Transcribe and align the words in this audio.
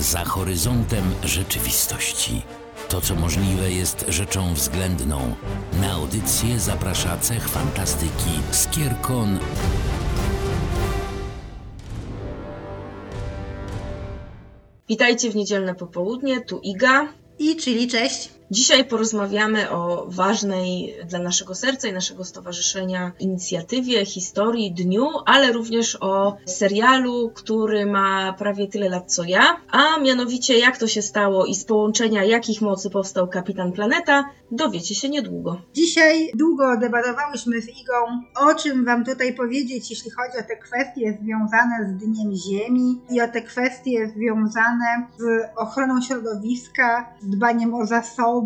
za 0.00 0.24
horyzontem 0.24 1.04
rzeczywistości. 1.24 2.42
To, 2.88 3.00
co 3.00 3.14
możliwe, 3.14 3.72
jest 3.72 4.04
rzeczą 4.08 4.54
względną. 4.54 5.34
Na 5.80 5.92
audycję 5.92 6.60
zaprasza 6.60 7.18
cech 7.18 7.48
fantastyki 7.48 8.30
Skierkon. 8.50 9.38
Witajcie 14.88 15.30
w 15.30 15.36
niedzielne 15.36 15.74
popołudnie, 15.74 16.40
tu 16.40 16.60
Iga. 16.62 17.12
I 17.38 17.56
czyli 17.56 17.88
cześć. 17.88 18.39
Dzisiaj 18.52 18.84
porozmawiamy 18.84 19.70
o 19.70 20.06
ważnej 20.08 20.94
dla 21.08 21.18
naszego 21.18 21.54
serca 21.54 21.88
i 21.88 21.92
naszego 21.92 22.24
stowarzyszenia 22.24 23.12
inicjatywie, 23.18 24.06
historii, 24.06 24.72
dniu, 24.72 25.06
ale 25.26 25.52
również 25.52 25.98
o 26.00 26.36
serialu, 26.46 27.30
który 27.34 27.86
ma 27.86 28.32
prawie 28.32 28.68
tyle 28.68 28.88
lat 28.88 29.14
co 29.14 29.24
ja, 29.24 29.60
a 29.70 30.00
mianowicie 30.00 30.58
jak 30.58 30.78
to 30.78 30.86
się 30.86 31.02
stało 31.02 31.46
i 31.46 31.54
z 31.54 31.64
połączenia 31.64 32.24
jakich 32.24 32.60
mocy 32.60 32.90
powstał 32.90 33.28
Kapitan 33.28 33.72
Planeta, 33.72 34.24
dowiecie 34.50 34.94
się 34.94 35.08
niedługo. 35.08 35.60
Dzisiaj 35.74 36.32
długo 36.34 36.76
debatowałyśmy 36.76 37.60
z 37.60 37.68
Igą, 37.68 38.22
o 38.36 38.54
czym 38.54 38.84
Wam 38.84 39.04
tutaj 39.04 39.34
powiedzieć, 39.34 39.90
jeśli 39.90 40.10
chodzi 40.10 40.38
o 40.38 40.48
te 40.48 40.56
kwestie 40.56 41.18
związane 41.22 41.88
z 41.88 42.04
Dniem 42.04 42.32
Ziemi 42.34 43.00
i 43.10 43.20
o 43.20 43.28
te 43.28 43.42
kwestie 43.42 44.12
związane 44.16 45.06
z 45.18 45.22
ochroną 45.56 46.00
środowiska, 46.00 47.14
z 47.20 47.30
dbaniem 47.30 47.74
o 47.74 47.86
zasoby, 47.86 48.39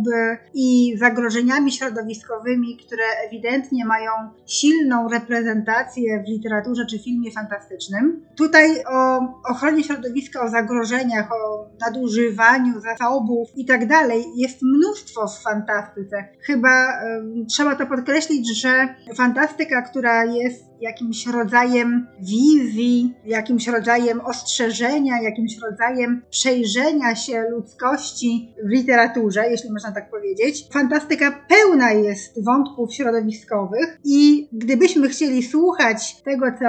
i 0.54 0.96
zagrożeniami 0.98 1.72
środowiskowymi, 1.72 2.76
które 2.86 3.04
ewidentnie 3.26 3.84
mają 3.84 4.10
silną 4.46 5.08
reprezentację 5.08 6.24
w 6.26 6.28
literaturze 6.28 6.86
czy 6.86 6.98
filmie 6.98 7.30
fantastycznym. 7.32 8.24
Tutaj 8.36 8.84
o 8.92 9.20
ochronie 9.50 9.84
środowiska, 9.84 10.42
o 10.42 10.48
zagrożeniach, 10.48 11.32
o 11.32 11.68
nadużywaniu 11.80 12.80
zasobów 12.80 13.48
i 13.56 13.64
tak 13.64 13.88
dalej 13.88 14.24
jest 14.36 14.58
mnóstwo 14.62 15.28
w 15.28 15.42
fantastyce. 15.42 16.28
Chyba 16.40 16.86
um, 16.86 17.46
trzeba 17.46 17.74
to 17.76 17.86
podkreślić, 17.86 18.60
że 18.60 18.94
fantastyka, 19.16 19.82
która 19.82 20.24
jest 20.24 20.73
jakimś 20.80 21.26
rodzajem 21.26 22.06
wizji, 22.20 23.14
jakimś 23.24 23.68
rodzajem 23.68 24.20
ostrzeżenia, 24.20 25.22
jakimś 25.22 25.58
rodzajem 25.58 26.22
przejrzenia 26.30 27.14
się 27.14 27.44
ludzkości 27.50 28.54
w 28.64 28.68
literaturze, 28.68 29.50
jeśli 29.50 29.72
można 29.72 29.92
tak 29.92 30.10
powiedzieć. 30.10 30.68
Fantastyka 30.72 31.44
pełna 31.48 31.92
jest 31.92 32.44
wątków 32.44 32.94
środowiskowych 32.94 34.00
i 34.04 34.48
gdybyśmy 34.52 35.08
chcieli 35.08 35.42
słuchać 35.42 36.22
tego, 36.22 36.46
co 36.58 36.64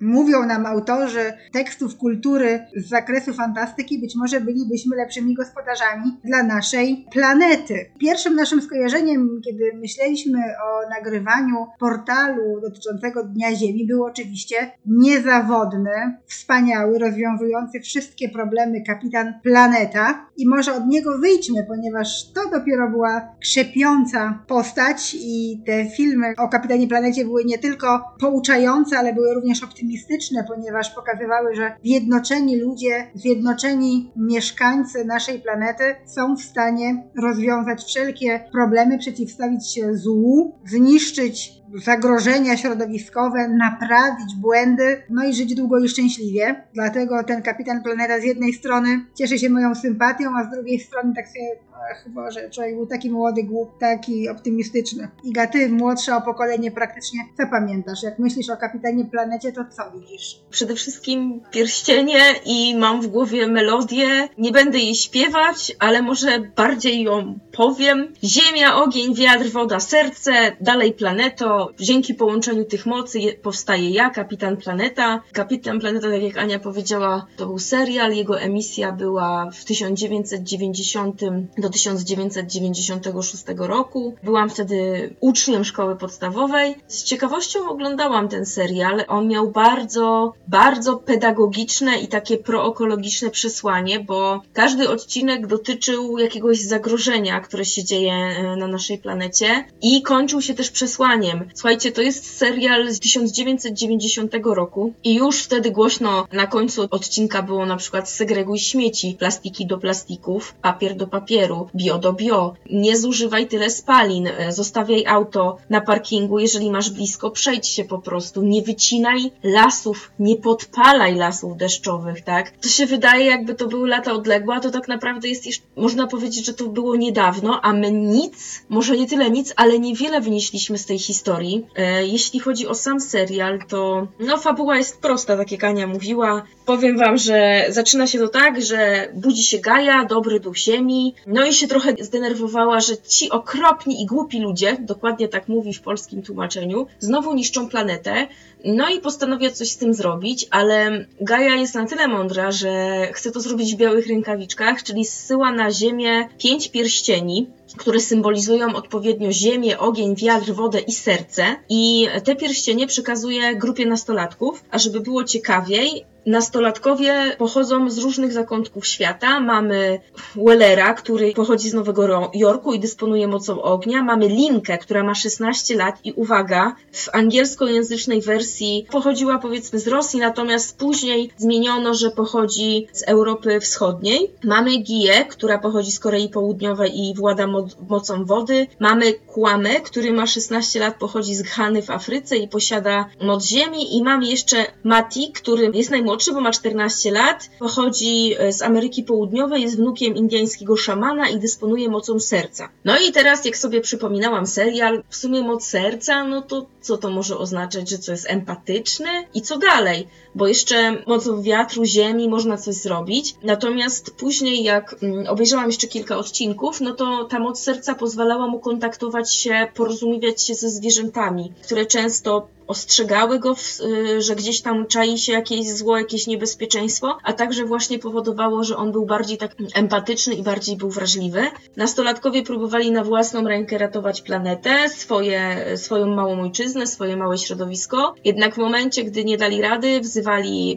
mówią 0.00 0.46
nam 0.46 0.66
autorzy 0.66 1.32
tekstów 1.52 1.96
kultury 1.96 2.66
z 2.76 2.88
zakresu 2.88 3.34
fantastyki, 3.34 4.00
być 4.00 4.16
może 4.16 4.40
bylibyśmy 4.40 4.96
lepszymi 4.96 5.34
gospodarzami 5.34 6.20
dla 6.24 6.42
naszej 6.42 7.06
planety. 7.12 7.90
Pierwszym 7.98 8.36
naszym 8.36 8.62
skojarzeniem, 8.62 9.40
kiedy 9.44 9.70
myśleliśmy 9.74 10.38
o 10.38 10.90
nagrywaniu 10.90 11.66
portalu 11.78 12.60
dotyczącego 12.60 13.24
Dnia 13.24 13.50
Ziemi, 13.60 13.86
był 13.86 14.04
oczywiście 14.04 14.56
niezawodny, 14.86 16.18
wspaniały, 16.26 16.98
rozwiązujący 16.98 17.80
wszystkie 17.80 18.28
problemy 18.28 18.82
kapitan 18.86 19.34
Planeta. 19.42 20.26
I 20.36 20.48
może 20.48 20.74
od 20.74 20.86
niego 20.86 21.18
wyjdźmy, 21.18 21.64
ponieważ 21.68 22.32
to 22.32 22.50
dopiero 22.50 22.90
była 22.90 23.36
krzepiąca 23.40 24.44
postać 24.48 25.16
i 25.20 25.62
te 25.66 25.90
filmy 25.90 26.34
o 26.38 26.48
kapitanie 26.48 26.88
Planecie 26.88 27.24
były 27.24 27.44
nie 27.44 27.58
tylko 27.58 28.04
pouczające, 28.20 28.98
ale 28.98 29.14
były 29.14 29.34
również 29.34 29.62
optymistyczne, 29.64 30.44
ponieważ 30.48 30.90
pokazywały, 30.94 31.54
że 31.54 31.72
zjednoczeni 31.84 32.60
ludzie, 32.60 33.10
zjednoczeni 33.14 34.12
mieszkańcy 34.16 35.04
naszej 35.04 35.40
planety 35.40 35.84
są 36.06 36.36
w 36.36 36.42
stanie 36.42 37.10
rozwiązać 37.22 37.84
wszelkie 37.84 38.40
problemy, 38.52 38.98
przeciwstawić 38.98 39.74
się 39.74 39.94
złu, 39.94 40.58
zniszczyć 40.66 41.59
zagrożenia 41.74 42.56
środowiskowe, 42.56 43.48
naprawić 43.48 44.36
błędy, 44.36 45.02
no 45.10 45.24
i 45.24 45.34
żyć 45.34 45.54
długo 45.54 45.78
i 45.78 45.88
szczęśliwie. 45.88 46.64
Dlatego 46.74 47.24
ten 47.24 47.42
kapitan 47.42 47.82
planeta 47.82 48.20
z 48.20 48.24
jednej 48.24 48.52
strony 48.52 49.04
cieszy 49.14 49.38
się 49.38 49.50
moją 49.50 49.74
sympatią, 49.74 50.36
a 50.36 50.44
z 50.44 50.50
drugiej 50.50 50.80
strony 50.80 51.12
tak 51.14 51.28
sobie 51.28 51.69
Ach 51.92 52.08
Boże, 52.08 52.50
człowiek 52.50 52.74
był 52.74 52.86
taki 52.86 53.10
młody, 53.10 53.42
głup, 53.42 53.78
taki 53.78 54.28
optymistyczny. 54.28 55.08
Iga, 55.24 55.46
ty, 55.46 55.68
młodsze 55.68 56.16
o 56.16 56.22
pokolenie 56.22 56.70
praktycznie, 56.70 57.20
co 57.36 57.46
pamiętasz? 57.50 58.02
Jak 58.02 58.18
myślisz 58.18 58.50
o 58.50 58.56
Kapitanie 58.56 59.04
Planecie, 59.04 59.52
to 59.52 59.64
co 59.76 59.82
widzisz? 59.98 60.40
Przede 60.50 60.74
wszystkim 60.74 61.40
pierścienie 61.50 62.20
i 62.46 62.76
mam 62.76 63.02
w 63.02 63.06
głowie 63.06 63.46
melodię. 63.46 64.28
Nie 64.38 64.52
będę 64.52 64.78
jej 64.78 64.94
śpiewać, 64.94 65.76
ale 65.78 66.02
może 66.02 66.40
bardziej 66.56 67.02
ją 67.02 67.38
powiem. 67.52 68.14
Ziemia, 68.24 68.76
ogień, 68.76 69.14
wiatr, 69.14 69.48
woda, 69.50 69.80
serce, 69.80 70.32
dalej 70.60 70.92
planeto. 70.92 71.70
Dzięki 71.80 72.14
połączeniu 72.14 72.64
tych 72.64 72.86
mocy 72.86 73.18
powstaje 73.42 73.90
ja, 73.90 74.10
Kapitan 74.10 74.56
Planeta. 74.56 75.22
Kapitan 75.32 75.80
Planeta, 75.80 76.10
tak 76.10 76.22
jak 76.22 76.38
Ania 76.38 76.58
powiedziała, 76.58 77.26
to 77.36 77.46
był 77.46 77.58
serial. 77.58 78.12
Jego 78.12 78.40
emisja 78.40 78.92
była 78.92 79.50
w 79.50 79.64
1990 79.64 81.20
do 81.58 81.69
1996 81.70 83.44
roku. 83.56 84.14
Byłam 84.22 84.50
wtedy 84.50 85.10
uczniem 85.20 85.64
szkoły 85.64 85.96
podstawowej. 85.96 86.74
Z 86.88 87.04
ciekawością 87.04 87.68
oglądałam 87.68 88.28
ten 88.28 88.46
serial. 88.46 89.04
On 89.08 89.28
miał 89.28 89.50
bardzo, 89.50 90.32
bardzo 90.48 90.96
pedagogiczne 90.96 91.98
i 91.98 92.08
takie 92.08 92.38
proekologiczne 92.38 93.30
przesłanie, 93.30 94.00
bo 94.00 94.42
każdy 94.52 94.88
odcinek 94.88 95.46
dotyczył 95.46 96.18
jakiegoś 96.18 96.60
zagrożenia, 96.60 97.40
które 97.40 97.64
się 97.64 97.84
dzieje 97.84 98.12
e, 98.12 98.56
na 98.56 98.66
naszej 98.66 98.98
planecie 98.98 99.64
i 99.82 100.02
kończył 100.02 100.42
się 100.42 100.54
też 100.54 100.70
przesłaniem. 100.70 101.48
Słuchajcie, 101.54 101.92
to 101.92 102.02
jest 102.02 102.36
serial 102.36 102.92
z 102.92 103.00
1990 103.00 104.34
roku 104.44 104.92
i 105.04 105.14
już 105.14 105.42
wtedy 105.42 105.70
głośno 105.70 106.26
na 106.32 106.46
końcu 106.46 106.88
odcinka 106.90 107.42
było 107.42 107.66
na 107.66 107.76
przykład 107.76 108.10
segreguj 108.10 108.58
śmieci, 108.58 109.16
plastiki 109.18 109.66
do 109.66 109.78
plastików, 109.78 110.54
papier 110.62 110.96
do 110.96 111.06
papieru, 111.06 111.59
bio 111.74 111.98
do 111.98 112.12
bio, 112.12 112.54
nie 112.70 112.96
zużywaj 112.96 113.46
tyle 113.46 113.70
spalin, 113.70 114.26
e, 114.26 114.52
zostawiaj 114.52 115.06
auto 115.06 115.58
na 115.70 115.80
parkingu, 115.80 116.38
jeżeli 116.38 116.70
masz 116.70 116.90
blisko, 116.90 117.30
przejdź 117.30 117.68
się 117.68 117.84
po 117.84 117.98
prostu, 117.98 118.42
nie 118.42 118.62
wycinaj 118.62 119.30
lasów, 119.42 120.10
nie 120.18 120.36
podpalaj 120.36 121.14
lasów 121.14 121.56
deszczowych, 121.56 122.24
tak? 122.24 122.50
To 122.50 122.68
się 122.68 122.86
wydaje, 122.86 123.26
jakby 123.26 123.54
to 123.54 123.66
były 123.66 123.88
lata 123.88 124.12
odległe, 124.12 124.54
a 124.54 124.60
to 124.60 124.70
tak 124.70 124.88
naprawdę 124.88 125.28
jest 125.28 125.46
jeszcze, 125.46 125.66
można 125.76 126.06
powiedzieć, 126.06 126.46
że 126.46 126.54
to 126.54 126.64
było 126.64 126.96
niedawno, 126.96 127.60
a 127.62 127.72
my 127.72 127.92
nic, 127.92 128.62
może 128.68 128.96
nie 128.96 129.06
tyle 129.06 129.30
nic, 129.30 129.52
ale 129.56 129.78
niewiele 129.78 130.20
wynieśliśmy 130.20 130.78
z 130.78 130.86
tej 130.86 130.98
historii. 130.98 131.66
E, 131.76 132.06
jeśli 132.06 132.40
chodzi 132.40 132.66
o 132.66 132.74
sam 132.74 133.00
serial, 133.00 133.58
to 133.68 134.06
no 134.20 134.38
fabuła 134.38 134.76
jest 134.76 135.00
prosta, 135.00 135.36
tak 135.36 135.52
jak 135.52 135.64
Ania 135.64 135.86
mówiła. 135.86 136.42
Powiem 136.66 136.98
wam, 136.98 137.16
że 137.16 137.66
zaczyna 137.68 138.06
się 138.06 138.18
to 138.18 138.28
tak, 138.28 138.62
że 138.62 139.08
budzi 139.14 139.42
się 139.42 139.58
Gaja, 139.58 140.04
dobry 140.04 140.40
duch 140.40 140.56
ziemi, 140.56 141.14
no 141.26 141.46
i 141.46 141.49
i 141.50 141.54
się 141.54 141.68
trochę 141.68 141.94
zdenerwowała, 142.00 142.80
że 142.80 142.98
ci 142.98 143.30
okropni 143.30 144.02
i 144.02 144.06
głupi 144.06 144.38
ludzie, 144.38 144.76
dokładnie 144.80 145.28
tak 145.28 145.48
mówi 145.48 145.74
w 145.74 145.82
polskim 145.82 146.22
tłumaczeniu, 146.22 146.86
znowu 146.98 147.34
niszczą 147.34 147.68
planetę. 147.68 148.28
No 148.64 148.88
i 148.88 149.00
postanawia 149.00 149.50
coś 149.50 149.70
z 149.70 149.76
tym 149.76 149.94
zrobić, 149.94 150.46
ale 150.50 151.06
Gaia 151.20 151.54
jest 151.54 151.74
na 151.74 151.86
tyle 151.86 152.08
mądra, 152.08 152.52
że 152.52 153.06
chce 153.12 153.30
to 153.30 153.40
zrobić 153.40 153.74
w 153.74 153.78
białych 153.78 154.06
rękawiczkach, 154.06 154.82
czyli 154.82 155.04
zsyła 155.04 155.52
na 155.52 155.70
Ziemię 155.70 156.28
pięć 156.38 156.70
pierścieni, 156.70 157.46
które 157.76 158.00
symbolizują 158.00 158.74
odpowiednio 158.74 159.32
ziemię, 159.32 159.78
ogień, 159.78 160.16
wiatr, 160.16 160.52
wodę 160.52 160.80
i 160.80 160.92
serce. 160.92 161.44
I 161.68 162.08
te 162.24 162.36
pierścienie 162.36 162.86
przekazuje 162.86 163.56
grupie 163.56 163.86
nastolatków, 163.86 164.64
a 164.70 164.78
żeby 164.78 165.00
było 165.00 165.24
ciekawiej, 165.24 166.04
Nastolatkowie 166.26 167.36
pochodzą 167.38 167.90
z 167.90 167.98
różnych 167.98 168.32
zakątków 168.32 168.86
świata. 168.86 169.40
Mamy 169.40 170.00
Wellera, 170.36 170.94
który 170.94 171.32
pochodzi 171.32 171.70
z 171.70 171.74
Nowego 171.74 172.30
Jorku 172.34 172.74
i 172.74 172.80
dysponuje 172.80 173.28
mocą 173.28 173.62
ognia. 173.62 174.02
Mamy 174.02 174.28
Linkę, 174.28 174.78
która 174.78 175.02
ma 175.02 175.14
16 175.14 175.76
lat 175.76 175.94
i 176.04 176.12
uwaga, 176.12 176.76
w 176.92 177.08
angielskojęzycznej 177.12 178.20
wersji 178.20 178.49
pochodziła 178.90 179.38
powiedzmy 179.38 179.78
z 179.78 179.88
Rosji, 179.88 180.20
natomiast 180.20 180.78
później 180.78 181.30
zmieniono, 181.36 181.94
że 181.94 182.10
pochodzi 182.10 182.86
z 182.92 183.02
Europy 183.02 183.60
Wschodniej. 183.60 184.30
Mamy 184.44 184.76
Giję, 184.76 185.24
która 185.24 185.58
pochodzi 185.58 185.92
z 185.92 185.98
Korei 185.98 186.28
Południowej 186.28 187.00
i 187.00 187.14
włada 187.14 187.46
mocą 187.88 188.24
wody. 188.24 188.66
Mamy 188.80 189.12
Kłamę, 189.12 189.80
który 189.80 190.12
ma 190.12 190.26
16 190.26 190.80
lat, 190.80 190.96
pochodzi 190.98 191.34
z 191.34 191.42
Ghany 191.42 191.82
w 191.82 191.90
Afryce 191.90 192.36
i 192.36 192.48
posiada 192.48 193.06
moc 193.22 193.44
ziemi. 193.44 193.96
I 193.96 194.02
mamy 194.02 194.26
jeszcze 194.26 194.66
Mati, 194.84 195.32
który 195.32 195.70
jest 195.74 195.90
najmłodszy 195.90 196.10
młodszy, 196.10 196.32
bo 196.32 196.40
ma 196.40 196.50
14 196.50 197.10
lat, 197.10 197.50
pochodzi 197.58 198.34
e, 198.38 198.52
z 198.52 198.62
Ameryki 198.62 199.02
Południowej, 199.02 199.62
jest 199.62 199.76
wnukiem 199.76 200.16
indyjskiego 200.16 200.76
szamana 200.76 201.28
i 201.28 201.38
dysponuje 201.38 201.88
mocą 201.88 202.20
serca. 202.20 202.68
No 202.84 202.98
i 202.98 203.12
teraz, 203.12 203.44
jak 203.44 203.56
sobie 203.56 203.80
przypominałam 203.80 204.46
serial, 204.46 205.02
w 205.08 205.16
sumie 205.16 205.42
moc 205.42 205.64
serca, 205.64 206.24
no 206.24 206.42
to 206.42 206.66
co 206.80 206.96
to 206.96 207.10
może 207.10 207.38
oznaczać, 207.38 207.90
że 207.90 207.98
co 207.98 208.12
jest 208.12 208.26
empatyczny 208.40 209.26
i 209.34 209.42
co 209.42 209.58
dalej? 209.58 210.08
Bo 210.34 210.48
jeszcze 210.48 211.02
mocą 211.06 211.42
wiatru, 211.42 211.84
ziemi 211.84 212.28
można 212.28 212.56
coś 212.56 212.74
zrobić. 212.74 213.34
Natomiast 213.42 214.10
później, 214.10 214.64
jak 214.64 214.96
mm, 215.02 215.26
obejrzałam 215.28 215.66
jeszcze 215.66 215.86
kilka 215.86 216.16
odcinków, 216.16 216.80
no 216.80 216.94
to 216.94 217.24
ta 217.24 217.38
moc 217.38 217.60
serca 217.60 217.94
pozwalała 217.94 218.46
mu 218.46 218.60
kontaktować 218.60 219.34
się, 219.34 219.68
porozumiewać 219.74 220.42
się 220.42 220.54
ze 220.54 220.70
zwierzętami, 220.70 221.52
które 221.62 221.86
często 221.86 222.48
ostrzegały 222.66 223.38
go, 223.38 223.54
y, 223.80 224.22
że 224.22 224.36
gdzieś 224.36 224.60
tam 224.60 224.86
czai 224.86 225.18
się 225.18 225.32
jakieś 225.32 225.68
zło, 225.68 225.98
jakieś 225.98 226.26
niebezpieczeństwo, 226.26 227.18
a 227.24 227.32
także 227.32 227.64
właśnie 227.64 227.98
powodowało, 227.98 228.64
że 228.64 228.76
on 228.76 228.92
był 228.92 229.06
bardziej 229.06 229.38
tak 229.38 229.56
empatyczny 229.74 230.34
i 230.34 230.42
bardziej 230.42 230.76
był 230.76 230.90
wrażliwy. 230.90 231.42
Nastolatkowie 231.76 232.42
próbowali 232.42 232.92
na 232.92 233.04
własną 233.04 233.48
rękę 233.48 233.78
ratować 233.78 234.22
planetę, 234.22 234.88
swoje, 234.88 235.66
swoją 235.76 236.06
małą 236.06 236.40
ojczyznę, 236.40 236.86
swoje 236.86 237.16
małe 237.16 237.38
środowisko, 237.38 238.14
jednak 238.24 238.54
w 238.54 238.58
momencie, 238.58 239.04
gdy 239.04 239.24
nie 239.24 239.36
dali 239.36 239.62
rady, 239.62 240.00
wzywali 240.00 240.19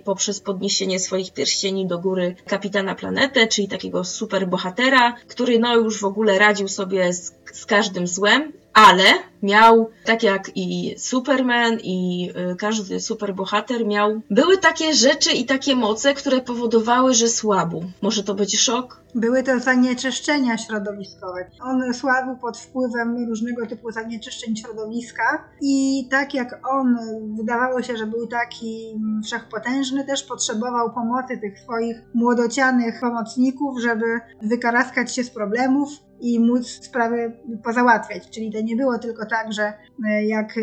poprzez 0.06 0.40
podniesienie 0.40 1.00
swoich 1.00 1.34
pierścieni 1.34 1.88
do 1.88 2.00
góry 2.00 2.36
kapitana 2.48 2.96
planetę, 2.96 3.48
czyli 3.48 3.68
takiego 3.68 4.04
super 4.04 4.48
bohatera, 4.48 5.14
który 5.28 5.60
no 5.60 5.76
już 5.76 6.00
w 6.00 6.06
ogóle 6.06 6.40
radził 6.40 6.68
sobie 6.68 7.14
z, 7.14 7.34
z 7.54 7.66
każdym 7.66 8.08
złem 8.08 8.63
ale 8.74 9.04
miał, 9.44 9.90
tak 10.06 10.24
jak 10.24 10.52
i 10.56 10.96
Superman 10.98 11.78
i 11.84 12.30
y, 12.52 12.56
każdy 12.56 13.00
superbohater 13.00 13.86
miał, 13.86 14.22
były 14.30 14.58
takie 14.58 14.94
rzeczy 14.94 15.32
i 15.32 15.46
takie 15.46 15.76
moce, 15.76 16.14
które 16.14 16.42
powodowały, 16.42 17.14
że 17.14 17.28
słabł. 17.28 17.84
Może 18.02 18.24
to 18.24 18.36
być 18.36 18.60
szok? 18.60 19.04
Były 19.16 19.44
to 19.44 19.60
zanieczyszczenia 19.60 20.58
środowiskowe. 20.58 21.46
On 21.62 21.94
słabł 21.94 22.38
pod 22.38 22.58
wpływem 22.58 23.30
różnego 23.30 23.66
typu 23.66 23.92
zanieczyszczeń 23.92 24.56
środowiska 24.56 25.44
i 25.62 26.08
tak 26.12 26.34
jak 26.34 26.60
on 26.72 26.98
wydawało 27.38 27.82
się, 27.82 27.98
że 27.98 28.08
był 28.08 28.28
taki 28.28 29.00
wszechpotężny, 29.26 30.06
też 30.06 30.24
potrzebował 30.24 30.94
pomocy 30.94 31.38
tych 31.38 31.60
swoich 31.60 31.98
młodocianych 32.14 33.00
pomocników, 33.02 33.82
żeby 33.82 34.20
wykaraskać 34.42 35.16
się 35.16 35.24
z 35.24 35.30
problemów 35.30 35.90
i 36.24 36.40
móc 36.40 36.68
sprawy 36.68 37.38
pozałatwiać. 37.64 38.30
Czyli 38.30 38.52
to 38.52 38.62
nie 38.62 38.76
było 38.76 39.00
tylko 39.00 39.26
tak, 39.26 39.54
że 39.54 39.74
e, 40.10 40.26
jak, 40.26 40.56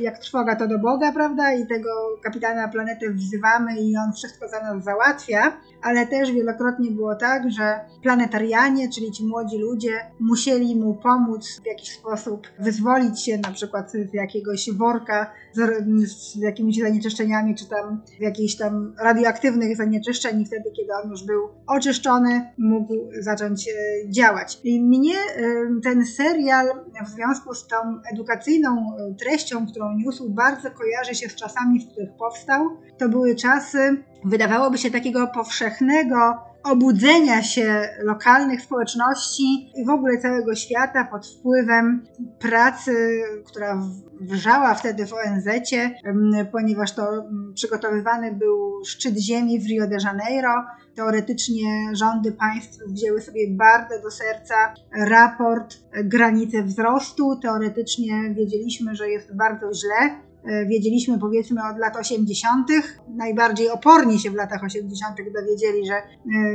jak 0.00 0.18
trwoga 0.18 0.56
to 0.56 0.68
do 0.68 0.78
Boga, 0.78 1.12
prawda, 1.12 1.52
i 1.52 1.66
tego 1.66 1.90
kapitana 2.22 2.68
planety 2.68 3.14
wzywamy 3.14 3.80
i 3.80 3.96
on 3.96 4.12
wszystko 4.12 4.48
za 4.48 4.60
nas 4.60 4.84
załatwia, 4.84 5.60
ale 5.82 6.06
też 6.06 6.32
wielokrotnie 6.32 6.90
było 6.90 7.14
tak, 7.14 7.50
że 7.50 7.80
planetarianie, 8.02 8.88
czyli 8.90 9.12
ci 9.12 9.26
młodzi 9.26 9.58
ludzie, 9.58 9.92
musieli 10.20 10.76
mu 10.76 10.94
pomóc 10.94 11.60
w 11.62 11.66
jakiś 11.66 11.92
sposób 11.92 12.46
wyzwolić 12.58 13.24
się 13.24 13.38
na 13.38 13.50
przykład 13.50 13.92
z 13.92 14.14
jakiegoś 14.14 14.70
worka 14.72 15.32
z, 15.52 16.10
z 16.10 16.36
jakimiś 16.36 16.78
zanieczyszczeniami, 16.78 17.54
czy 17.54 17.68
tam 17.68 18.02
jakichś 18.20 18.54
tam 18.54 18.94
radioaktywnych 19.02 19.76
zanieczyszczeń 19.76 20.40
i 20.40 20.46
wtedy, 20.46 20.70
kiedy 20.76 20.92
on 21.04 21.10
już 21.10 21.24
był 21.24 21.48
oczyszczony, 21.66 22.50
mógł 22.58 22.94
zacząć 23.20 23.68
e, 23.68 23.72
działać. 24.10 24.60
I 24.64 24.80
mnie 25.02 25.16
ten 25.82 26.06
serial 26.06 26.66
w 27.06 27.08
związku 27.08 27.54
z 27.54 27.66
tą 27.66 27.76
edukacyjną 28.12 28.96
treścią, 29.18 29.66
którą 29.66 29.94
niósł, 29.96 30.30
bardzo 30.30 30.70
kojarzy 30.70 31.14
się 31.14 31.28
z 31.28 31.34
czasami, 31.34 31.80
w 31.80 31.92
których 31.92 32.12
powstał. 32.18 32.70
To 32.98 33.08
były 33.08 33.34
czasy, 33.34 34.04
wydawałoby 34.24 34.78
się, 34.78 34.90
takiego 34.90 35.26
powszechnego 35.26 36.16
obudzenia 36.64 37.42
się 37.42 37.88
lokalnych 38.02 38.62
społeczności 38.62 39.70
i 39.76 39.84
w 39.86 39.90
ogóle 39.90 40.18
całego 40.18 40.54
świata 40.54 41.08
pod 41.10 41.26
wpływem 41.26 42.06
pracy, 42.38 43.22
która 43.46 43.82
wrzała 44.20 44.74
wtedy 44.74 45.06
w 45.06 45.12
ONZ, 45.12 45.48
ponieważ 46.52 46.94
to 46.94 47.02
przygotowywany 47.54 48.32
był 48.32 48.84
szczyt 48.84 49.18
ziemi 49.18 49.60
w 49.60 49.66
Rio 49.66 49.86
de 49.86 49.96
Janeiro. 50.04 50.64
Teoretycznie 50.96 51.90
rządy 51.92 52.32
państw 52.32 52.78
wzięły 52.88 53.20
sobie 53.20 53.40
bardzo 53.50 54.02
do 54.02 54.10
serca 54.10 54.54
raport 55.06 55.76
granicy 56.04 56.62
wzrostu. 56.62 57.40
Teoretycznie 57.42 58.34
wiedzieliśmy, 58.34 58.96
że 58.96 59.08
jest 59.08 59.36
bardzo 59.36 59.66
źle 59.74 60.10
E, 60.10 60.31
wiedzieliśmy 60.66 61.18
powiedzmy 61.18 61.60
od 61.70 61.78
lat 61.78 61.96
80., 61.96 62.68
najbardziej 63.08 63.70
oporni 63.70 64.18
się 64.18 64.30
w 64.30 64.34
latach 64.34 64.64
80. 64.64 65.16
dowiedzieli, 65.34 65.86
że 65.86 65.94
e, 65.94 66.02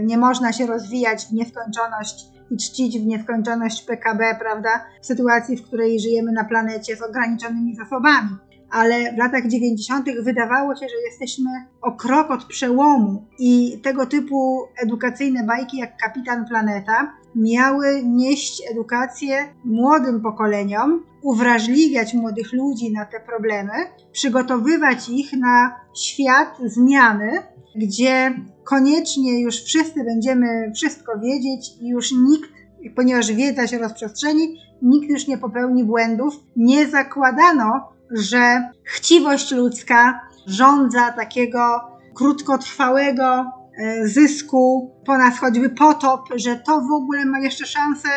nie 0.03 0.17
można 0.17 0.53
się 0.53 0.65
rozwijać 0.65 1.25
w 1.25 1.33
nieskończoność 1.33 2.25
i 2.51 2.57
czcić 2.57 2.99
w 2.99 3.05
nieskończoność 3.05 3.85
PKB, 3.85 4.35
prawda, 4.39 4.85
w 5.01 5.05
sytuacji, 5.05 5.57
w 5.57 5.63
której 5.63 5.99
żyjemy 5.99 6.31
na 6.31 6.43
planecie 6.43 6.95
z 6.95 7.01
ograniczonymi 7.01 7.75
zasobami. 7.75 8.29
Ale 8.69 9.13
w 9.13 9.17
latach 9.17 9.47
90. 9.47 10.05
wydawało 10.23 10.75
się, 10.75 10.85
że 10.89 10.95
jesteśmy 11.09 11.49
o 11.81 11.91
krok 11.91 12.31
od 12.31 12.45
przełomu 12.45 13.25
i 13.39 13.79
tego 13.83 14.05
typu 14.05 14.67
edukacyjne 14.83 15.43
bajki 15.43 15.77
jak 15.77 15.97
Kapitan 15.97 16.45
Planeta 16.45 17.13
miały 17.35 18.03
nieść 18.03 18.63
edukację 18.71 19.37
młodym 19.65 20.21
pokoleniom, 20.21 21.03
uwrażliwiać 21.27 22.13
młodych 22.13 22.53
ludzi 22.53 22.93
na 22.93 23.05
te 23.05 23.19
problemy, 23.19 23.71
przygotowywać 24.11 25.09
ich 25.09 25.33
na 25.33 25.75
świat 25.95 26.57
zmiany, 26.65 27.31
gdzie 27.75 28.35
koniecznie 28.63 29.41
już 29.41 29.63
wszyscy 29.63 30.03
będziemy 30.03 30.71
wszystko 30.75 31.19
wiedzieć 31.19 31.69
i 31.81 31.87
już 31.87 32.11
nikt, 32.11 32.49
ponieważ 32.95 33.31
wiedza 33.31 33.67
się 33.67 33.77
rozprzestrzeni, 33.77 34.57
nikt 34.81 35.09
już 35.09 35.27
nie 35.27 35.37
popełni 35.37 35.83
błędów. 35.83 36.33
Nie 36.55 36.87
zakładano, 36.87 37.89
że 38.11 38.69
chciwość 38.83 39.51
ludzka 39.51 40.21
rządza 40.45 41.11
takiego 41.11 41.81
krótkotrwałego 42.15 43.45
e, 43.79 44.07
zysku, 44.07 44.91
po 45.05 45.17
nas 45.17 45.39
choćby 45.39 45.69
potop, 45.69 46.21
że 46.35 46.55
to 46.55 46.81
w 46.81 46.91
ogóle 46.91 47.25
ma 47.25 47.39
jeszcze 47.39 47.65
szansę 47.65 48.09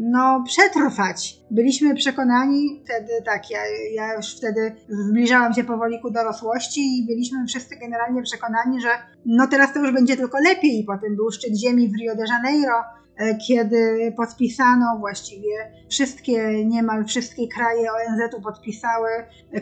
no, 0.00 0.44
przetrwać. 0.46 1.40
Byliśmy 1.50 1.94
przekonani 1.94 2.82
wtedy, 2.84 3.12
tak, 3.24 3.50
ja, 3.50 3.58
ja 3.94 4.14
już 4.14 4.36
wtedy 4.36 4.76
zbliżałam 4.88 5.54
się 5.54 5.64
powoli 5.64 6.00
ku 6.00 6.10
dorosłości 6.10 6.98
i 6.98 7.06
byliśmy 7.06 7.46
wszyscy 7.46 7.76
generalnie 7.76 8.22
przekonani, 8.22 8.80
że 8.80 8.88
no 9.26 9.46
teraz 9.46 9.72
to 9.72 9.78
już 9.78 9.92
będzie 9.92 10.16
tylko 10.16 10.38
lepiej. 10.40 10.84
Potem 10.84 11.16
był 11.16 11.30
szczyt 11.30 11.56
ziemi 11.56 11.88
w 11.88 11.96
Rio 12.00 12.16
de 12.16 12.24
Janeiro, 12.28 12.82
e, 13.16 13.38
kiedy 13.48 14.12
podpisano 14.16 14.98
właściwie 14.98 15.72
wszystkie, 15.90 16.64
niemal 16.64 17.04
wszystkie 17.04 17.48
kraje 17.48 17.88
ONZ-u 17.92 18.40
podpisały 18.42 19.08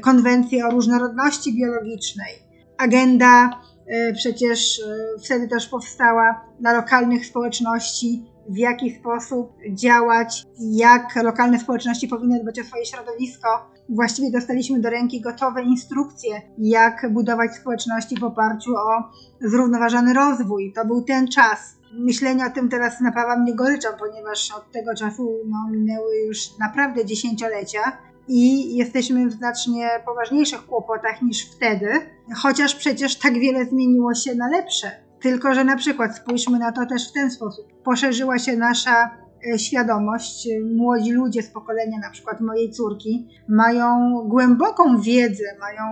konwencję 0.01 0.67
o 0.67 0.71
różnorodności 0.71 1.57
biologicznej. 1.57 2.33
Agenda 2.79 3.61
e, 3.87 4.13
przecież 4.13 4.81
e, 4.81 5.19
wtedy 5.25 5.49
też 5.49 5.69
powstała 5.69 6.41
dla 6.61 6.73
lokalnych 6.73 7.27
społeczności 7.27 8.34
w 8.49 8.57
jaki 8.57 8.91
sposób 8.91 9.53
działać, 9.71 10.45
jak 10.61 11.17
lokalne 11.23 11.59
społeczności 11.59 12.09
powinny 12.09 12.41
dbać 12.43 12.61
o 12.61 12.65
swoje 12.65 12.87
środowisko. 12.87 13.49
Właściwie 13.89 14.31
dostaliśmy 14.31 14.81
do 14.81 14.91
ręki 14.91 15.21
gotowe 15.21 15.63
instrukcje, 15.63 16.43
jak 16.59 17.13
budować 17.13 17.55
społeczności 17.55 18.21
w 18.21 18.25
oparciu 18.25 18.77
o 18.77 19.11
zrównoważony 19.41 20.15
rozwój. 20.15 20.73
To 20.73 20.85
był 20.85 21.03
ten 21.03 21.29
czas. 21.29 21.77
Myślenie 21.93 22.47
o 22.47 22.51
tym 22.51 22.69
teraz 22.69 23.01
napawa 23.01 23.37
mnie 23.37 23.55
goryczą, 23.55 23.89
ponieważ 23.99 24.51
od 24.51 24.73
tego 24.73 24.95
czasu 24.95 25.31
no, 25.47 25.71
minęły 25.71 26.17
już 26.17 26.59
naprawdę 26.59 27.05
dziesięciolecia 27.05 27.99
i 28.29 28.77
jesteśmy 28.77 29.27
w 29.27 29.33
znacznie 29.33 29.89
poważniejszych 30.07 30.67
kłopotach 30.67 31.23
niż 31.23 31.51
wtedy, 31.57 31.89
chociaż 32.37 32.75
przecież 32.75 33.19
tak 33.19 33.35
wiele 33.35 33.65
zmieniło 33.65 34.15
się 34.15 34.35
na 34.35 34.49
lepsze 34.49 35.04
tylko, 35.25 35.55
że 35.55 35.65
na 35.65 35.77
przykład 35.77 36.17
spójrzmy 36.17 36.59
na 36.59 36.73
to 36.73 36.87
też 36.87 37.11
w 37.11 37.13
ten 37.13 37.31
sposób. 37.31 37.67
Poszerzyła 37.85 38.39
się 38.39 38.57
nasza 38.57 39.11
e, 39.55 39.59
świadomość. 39.59 40.49
Młodzi 40.77 41.13
ludzie 41.13 41.43
z 41.43 41.51
pokolenia 41.51 41.99
na 41.99 42.11
przykład 42.11 42.41
mojej 42.41 42.71
córki 42.71 43.29
mają 43.49 44.19
głęboką 44.25 45.01
wiedzę, 45.01 45.45
mają 45.61 45.85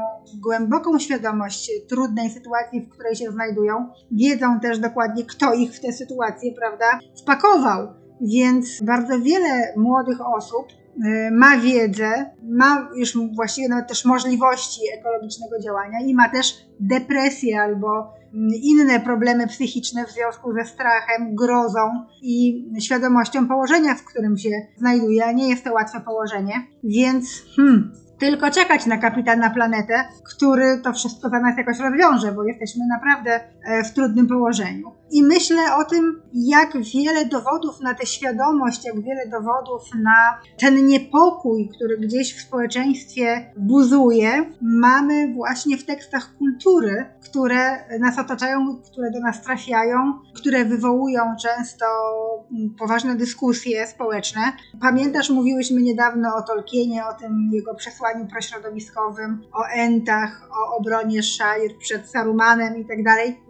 głęboką 0.43 0.99
świadomość 0.99 1.71
trudnej 1.89 2.31
sytuacji, 2.31 2.81
w 2.81 2.89
której 2.89 3.17
się 3.17 3.31
znajdują. 3.31 3.89
Wiedzą 4.11 4.61
też 4.61 4.79
dokładnie, 4.79 5.25
kto 5.25 5.55
ich 5.55 5.73
w 5.75 5.81
tę 5.81 5.93
sytuację, 5.93 6.53
prawda, 6.59 6.99
wpakował. 7.23 7.89
Więc 8.21 8.83
bardzo 8.83 9.21
wiele 9.21 9.75
młodych 9.77 10.19
osób 10.37 10.67
e, 11.05 11.31
ma 11.31 11.59
wiedzę, 11.59 12.31
ma 12.43 12.89
już 12.97 13.19
właściwie 13.37 13.69
nawet 13.69 13.89
też 13.89 14.05
możliwości 14.05 14.81
ekologicznego 14.99 15.61
działania 15.61 16.01
i 16.01 16.15
ma 16.15 16.29
też 16.29 16.67
depresję 16.81 17.61
albo 17.61 18.22
inne 18.63 19.01
problemy 19.01 19.47
psychiczne 19.47 20.07
w 20.07 20.11
związku 20.11 20.53
ze 20.53 20.65
strachem, 20.65 21.35
grozą 21.35 21.81
i 22.23 22.65
świadomością 22.81 23.49
położenia, 23.49 23.95
w 23.95 24.05
którym 24.05 24.39
się 24.39 24.51
znajduje, 24.77 25.25
a 25.25 25.33
nie 25.33 25.49
jest 25.49 25.65
to 25.65 25.73
łatwe 25.73 26.01
położenie. 26.01 26.55
Więc 26.85 27.43
hmm, 27.57 27.93
tylko 28.23 28.51
czekać 28.51 28.87
na 28.87 28.99
kapitana 28.99 29.51
planetę, 29.51 30.05
który 30.25 30.81
to 30.85 30.93
wszystko 30.93 31.29
za 31.29 31.41
nas 31.41 31.59
jakoś 31.59 31.79
rozwiąże, 31.79 32.33
bo 32.33 32.45
jesteśmy 32.45 32.87
naprawdę 32.87 33.41
e, 33.65 33.85
w 33.85 33.93
trudnym 33.93 34.27
położeniu. 34.27 34.93
I 35.11 35.23
myślę 35.23 35.77
o 35.77 35.85
tym, 35.85 36.23
jak 36.33 36.73
wiele 36.95 37.27
dowodów 37.27 37.81
na 37.81 37.95
tę 37.95 38.07
świadomość, 38.07 38.85
jak 38.85 39.01
wiele 39.01 39.27
dowodów 39.27 39.83
na 40.03 40.41
ten 40.59 40.87
niepokój, 40.87 41.69
który 41.77 41.99
gdzieś 41.99 42.35
w 42.37 42.41
społeczeństwie 42.41 43.53
buzuje, 43.57 44.53
mamy 44.61 45.35
właśnie 45.35 45.79
w 45.79 45.85
tekstach 45.85 46.35
kultury, 46.39 47.07
które 47.25 47.99
nas 47.99 48.19
otaczają, 48.19 48.77
które 48.77 49.11
do 49.11 49.21
nas 49.21 49.43
trafiają, 49.43 50.13
które 50.35 50.65
wywołują 50.65 51.23
często 51.43 51.87
mm, 52.53 52.75
poważne 52.79 53.15
dyskusje 53.15 53.87
społeczne. 53.87 54.41
Pamiętasz, 54.81 55.31
mówiłyśmy 55.31 55.83
niedawno 55.83 56.35
o 56.37 56.43
Tolkienie, 56.43 57.07
o 57.07 57.15
tym 57.21 57.51
jego 57.53 57.75
przesłaniu 57.75 58.12
prośrodowiskowym, 58.29 59.43
o 59.53 59.65
Entach, 59.75 60.49
o 60.51 60.77
obronie 60.77 61.23
Shire 61.23 61.75
przed 61.79 62.11
Sarumanem 62.11 62.77
i 62.77 62.85
tak. 62.85 62.99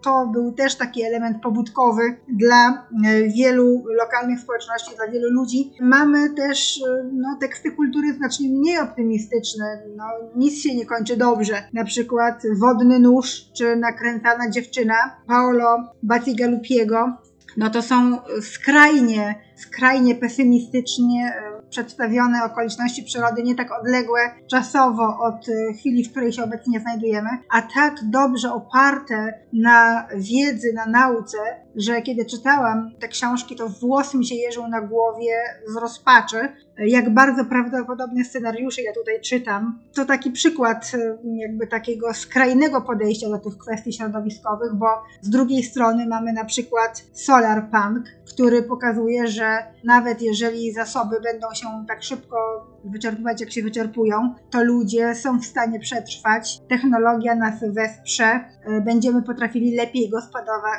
To 0.02 0.26
był 0.26 0.52
też 0.52 0.74
taki 0.74 1.02
element 1.02 1.42
pobudkowy 1.42 2.02
dla 2.28 2.68
e, 2.68 3.22
wielu 3.28 3.84
lokalnych 3.86 4.40
społeczności, 4.40 4.96
dla 4.96 5.08
wielu 5.08 5.30
ludzi. 5.30 5.72
Mamy 5.80 6.30
też 6.30 6.82
e, 6.88 7.10
no, 7.12 7.36
teksty 7.40 7.72
kultury 7.72 8.14
znacznie 8.14 8.48
mniej 8.48 8.78
optymistyczne. 8.78 9.82
No, 9.96 10.04
nic 10.36 10.62
się 10.62 10.74
nie 10.74 10.86
kończy 10.86 11.16
dobrze. 11.16 11.62
Na 11.72 11.84
przykład 11.84 12.42
Wodny 12.60 12.98
Nóż 12.98 13.44
czy 13.56 13.76
Nakręcana 13.76 14.50
Dziewczyna 14.50 14.94
Paolo 15.26 15.78
Battigalupiego. 16.02 17.12
No 17.56 17.70
to 17.70 17.82
są 17.82 18.18
skrajnie, 18.40 19.34
skrajnie 19.56 20.14
pesymistycznie 20.14 21.34
e, 21.36 21.51
przedstawione 21.72 22.44
okoliczności 22.44 23.02
przyrody 23.02 23.42
nie 23.42 23.54
tak 23.54 23.68
odległe 23.80 24.20
czasowo 24.50 25.18
od 25.18 25.48
e, 25.48 25.72
chwili, 25.72 26.04
w 26.04 26.10
której 26.10 26.32
się 26.32 26.44
obecnie 26.44 26.80
znajdujemy, 26.80 27.28
a 27.50 27.62
tak 27.62 27.94
dobrze 28.04 28.52
oparte 28.52 29.34
na 29.52 30.08
wiedzy, 30.16 30.72
na 30.74 30.86
nauce, 30.86 31.38
że 31.76 32.02
kiedy 32.02 32.24
czytałam 32.24 32.90
te 33.00 33.08
książki, 33.08 33.56
to 33.56 33.68
włos 33.68 34.14
mi 34.14 34.26
się 34.26 34.34
jeżył 34.34 34.68
na 34.68 34.80
głowie 34.80 35.32
z 35.66 35.76
rozpaczy, 35.76 36.48
jak 36.78 37.14
bardzo 37.14 37.44
prawdopodobne 37.44 38.24
scenariusze 38.24 38.82
ja 38.82 38.92
tutaj 38.92 39.20
czytam. 39.20 39.78
To 39.94 40.04
taki 40.04 40.30
przykład 40.30 40.92
e, 40.94 41.18
jakby 41.36 41.66
takiego 41.66 42.14
skrajnego 42.14 42.80
podejścia 42.80 43.28
do 43.28 43.38
tych 43.38 43.58
kwestii 43.58 43.92
środowiskowych, 43.92 44.74
bo 44.74 44.86
z 45.20 45.30
drugiej 45.30 45.62
strony 45.62 46.06
mamy 46.06 46.32
na 46.32 46.44
przykład 46.44 47.04
Solar 47.12 47.70
Punk, 47.70 48.04
który 48.26 48.62
pokazuje, 48.62 49.26
że 49.26 49.58
nawet 49.84 50.22
jeżeli 50.22 50.72
zasoby 50.72 51.20
będą 51.20 51.46
się 51.54 51.66
tak 51.88 52.02
szybko 52.02 52.36
wyczerpywać, 52.84 53.40
jak 53.40 53.52
się 53.52 53.62
wyczerpują, 53.62 54.34
to 54.50 54.64
ludzie 54.64 55.14
są 55.14 55.38
w 55.38 55.44
stanie 55.44 55.80
przetrwać. 55.80 56.60
Technologia 56.68 57.34
nas 57.34 57.54
wesprze, 57.74 58.24
e, 58.24 58.80
będziemy 58.80 59.22
potrafili 59.22 59.76
lepiej 59.76 60.10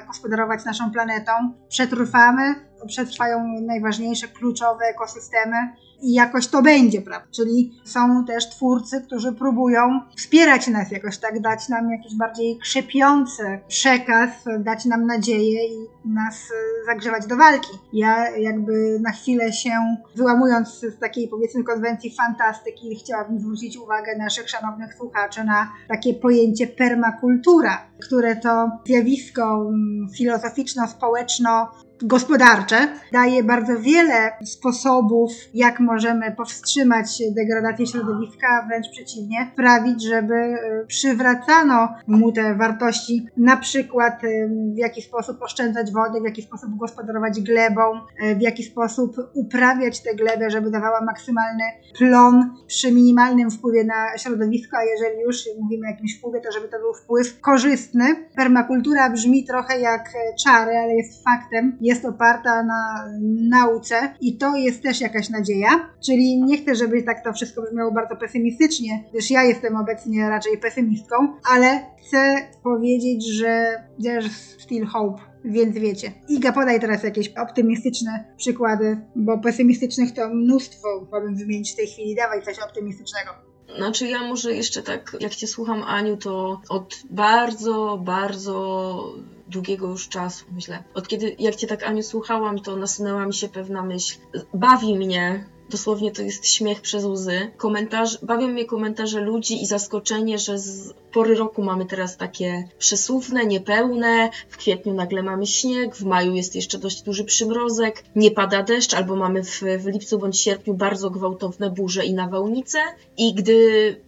gospodarować 0.08 0.66
naszą 0.66 0.83
planetą. 0.92 1.32
Przetrwamy, 1.70 2.56
przetrwają 2.88 3.48
najważniejsze, 3.62 4.28
kluczowe 4.28 4.86
ekosystemy 4.86 5.58
i 6.04 6.14
jakoś 6.14 6.48
to 6.48 6.62
będzie, 6.62 7.02
prawda? 7.02 7.28
Czyli 7.32 7.82
są 7.86 8.26
też 8.26 8.50
twórcy, 8.50 9.02
którzy 9.02 9.32
próbują 9.32 10.02
wspierać 10.18 10.68
nas 10.68 10.92
jakoś 10.92 11.18
tak, 11.18 11.42
dać 11.42 11.70
nam 11.70 11.92
jakiś 11.92 12.16
bardziej 12.16 12.58
krzepiący 12.58 13.60
przekaz, 13.68 14.30
dać 14.60 14.86
nam 14.86 15.06
nadzieję 15.06 15.68
i 15.68 15.88
nas 16.06 16.36
e, 16.36 16.86
zagrzewać 16.86 17.28
do 17.28 17.38
walki. 17.38 17.72
Ja 17.94 18.30
jakby 18.38 19.00
na 19.00 19.12
chwilę 19.12 19.54
się 19.54 19.72
wyłamując 20.16 20.70
z 20.80 21.00
takiej 21.00 21.28
powiedzmy 21.28 21.64
konwencji 21.64 22.16
fantastyki, 22.16 22.96
chciałabym 22.96 23.40
zwrócić 23.40 23.78
uwagę 23.78 24.18
naszych 24.18 24.50
szanownych 24.50 24.94
słuchaczy 24.94 25.44
na 25.44 25.72
takie 25.88 26.14
pojęcie 26.14 26.68
permakultura, 26.68 27.86
które 28.02 28.36
to 28.36 28.72
zjawisko 28.86 29.62
mm, 29.62 30.08
filozoficzno-społeczno 30.18 31.68
gospodarcze. 32.02 32.88
Daje 33.12 33.44
bardzo 33.44 33.80
wiele 33.80 34.32
sposobów, 34.46 35.32
jak 35.54 35.80
możemy 35.80 36.32
powstrzymać 36.32 37.08
degradację 37.36 37.88
środowiska, 37.88 38.66
wręcz 38.68 38.90
przeciwnie, 38.92 39.52
sprawić, 39.54 40.04
żeby 40.04 40.36
e, 40.36 40.86
przywracano 40.88 41.90
mu 42.08 42.32
te 42.32 42.56
wartości, 42.56 43.28
na 43.38 43.58
przykład 43.58 44.24
e, 44.24 44.48
w 44.48 44.78
jaki 44.78 45.02
sposób 45.02 45.42
oszczędzać 45.42 45.92
wodę, 45.92 46.22
w 46.22 46.26
jaki 46.26 46.42
sposób 46.42 46.78
gospodarować 46.78 47.42
glebą, 47.42 47.82
e, 48.20 48.36
w 48.36 48.42
jaki 48.42 48.64
sposób 48.64 49.16
uprawiać 49.34 50.04
tę 50.04 50.16
glebę, 50.16 50.50
żeby 50.50 50.72
dawała 50.72 51.02
maksymalny 51.02 51.64
plon 51.98 52.56
przy 52.68 52.92
minimalnym 52.92 53.52
wpływie 53.52 53.84
na 53.84 54.18
środowisko, 54.18 54.78
a 54.78 54.84
jeżeli 54.84 55.22
już 55.22 55.38
mówimy 55.62 55.88
o 55.88 55.90
jakimś 55.90 56.18
wpływie, 56.18 56.42
to 56.42 56.52
żeby 56.52 56.68
to 56.68 56.80
był 56.80 56.94
wpływ 56.94 57.40
korzystny. 57.40 58.16
Permakultura 58.36 59.10
brzmi 59.10 59.46
trochę 59.46 59.80
jak 59.80 60.10
czary, 60.44 60.78
ale 60.78 60.96
jest 60.96 61.24
faktem. 61.24 61.78
Jest 61.82 61.93
jest 61.94 62.06
oparta 62.06 62.64
na 62.64 63.10
nauce 63.50 64.16
i 64.22 64.38
to 64.38 64.56
jest 64.56 64.84
też 64.84 65.02
jakaś 65.02 65.30
nadzieja. 65.30 65.90
Czyli 66.06 66.44
nie 66.44 66.58
chcę, 66.58 66.76
żeby 66.76 67.04
tak 67.04 67.24
to 67.24 67.34
wszystko 67.34 67.62
brzmiało 67.62 67.92
bardzo 67.92 68.16
pesymistycznie, 68.16 69.04
gdyż 69.14 69.32
ja 69.32 69.44
jestem 69.44 69.76
obecnie 69.76 70.30
raczej 70.30 70.58
pesymistką, 70.58 71.16
ale 71.54 71.80
chcę 72.02 72.36
powiedzieć, 72.64 73.28
że 73.28 73.66
there's 74.04 74.60
still 74.60 74.86
hope. 74.86 75.22
Więc 75.46 75.78
wiecie. 75.78 76.12
Iga, 76.30 76.52
podaj 76.52 76.80
teraz 76.80 77.04
jakieś 77.04 77.30
optymistyczne 77.30 78.34
przykłady, 78.38 78.98
bo 79.16 79.38
pesymistycznych 79.38 80.14
to 80.14 80.30
mnóstwo 80.30 81.00
mogłabym 81.02 81.36
wymienić 81.36 81.74
w 81.74 81.76
tej 81.76 81.88
chwili. 81.88 82.16
Dawaj 82.16 82.44
coś 82.44 82.60
optymistycznego. 82.60 83.32
Znaczy 83.78 84.08
ja 84.08 84.28
może 84.28 84.54
jeszcze 84.54 84.84
tak, 84.84 85.18
jak 85.20 85.36
Cię 85.36 85.48
słucham 85.48 85.84
Aniu, 85.84 86.18
to 86.18 86.62
od 86.70 86.96
bardzo, 87.10 88.02
bardzo 88.06 89.16
długiego 89.54 89.88
już 89.88 90.10
czasu, 90.10 90.46
myślę. 90.52 90.84
Od 90.94 91.08
kiedy, 91.08 91.36
jak 91.40 91.56
Cię 91.56 91.68
tak 91.68 91.84
Aniu 91.84 92.04
słuchałam, 92.04 92.60
to 92.60 92.76
nasunęła 92.76 93.26
mi 93.26 93.34
się 93.34 93.50
pewna 93.50 93.84
myśl. 93.84 94.18
Bawi 94.54 94.96
mnie 94.96 95.46
dosłownie 95.70 96.12
to 96.12 96.22
jest 96.22 96.48
śmiech 96.48 96.82
przez 96.82 97.06
łzy. 97.06 97.52
Komentarz, 97.58 98.18
bawią 98.26 98.48
mnie 98.48 98.66
komentarze 98.66 99.22
ludzi 99.22 99.62
i 99.62 99.66
zaskoczenie, 99.66 100.40
że 100.40 100.60
z 100.60 100.94
pory 101.14 101.36
roku 101.36 101.64
mamy 101.64 101.86
teraz 101.86 102.18
takie 102.18 102.68
przesuwne, 102.80 103.46
niepełne, 103.46 104.30
w 104.50 104.58
kwietniu 104.58 104.94
nagle 104.94 105.24
mamy 105.24 105.48
śnieg, 105.48 105.96
w 105.96 106.06
maju 106.06 106.34
jest 106.34 106.56
jeszcze 106.56 106.78
dość 106.78 107.02
duży 107.02 107.24
przymrozek, 107.24 108.04
nie 108.16 108.32
pada 108.32 108.64
deszcz, 108.64 108.94
albo 108.94 109.16
mamy 109.16 109.44
w, 109.44 109.62
w 109.80 109.86
lipcu 109.86 110.20
bądź 110.20 110.40
sierpniu 110.40 110.74
bardzo 110.74 111.10
gwałtowne 111.10 111.72
burze 111.72 112.06
i 112.06 112.14
nawałnice. 112.14 112.80
I 113.18 113.34
gdy 113.34 113.56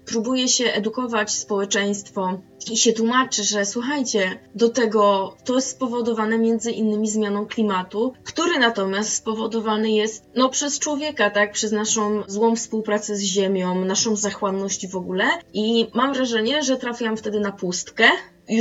próbuje 0.05 0.47
się 0.47 0.65
edukować 0.65 1.31
społeczeństwo 1.31 2.39
i 2.71 2.77
się 2.77 2.93
tłumaczy, 2.93 3.43
że 3.43 3.65
słuchajcie, 3.65 4.39
do 4.55 4.69
tego 4.69 5.35
to 5.45 5.55
jest 5.55 5.69
spowodowane 5.69 6.37
między 6.37 6.71
innymi 6.71 7.09
zmianą 7.09 7.45
klimatu, 7.45 8.13
który 8.23 8.59
natomiast 8.59 9.13
spowodowany 9.13 9.91
jest 9.91 10.25
no 10.35 10.49
przez 10.49 10.79
człowieka, 10.79 11.29
tak, 11.29 11.51
przez 11.51 11.71
naszą 11.71 12.23
złą 12.27 12.55
współpracę 12.55 13.15
z 13.15 13.21
ziemią, 13.21 13.85
naszą 13.85 14.15
zachłanność 14.15 14.87
w 14.87 14.95
ogóle. 14.95 15.25
I 15.53 15.87
mam 15.93 16.13
wrażenie, 16.13 16.63
że 16.63 16.77
trafiam 16.77 17.17
wtedy 17.17 17.39
na 17.39 17.51
pustkę, 17.51 18.07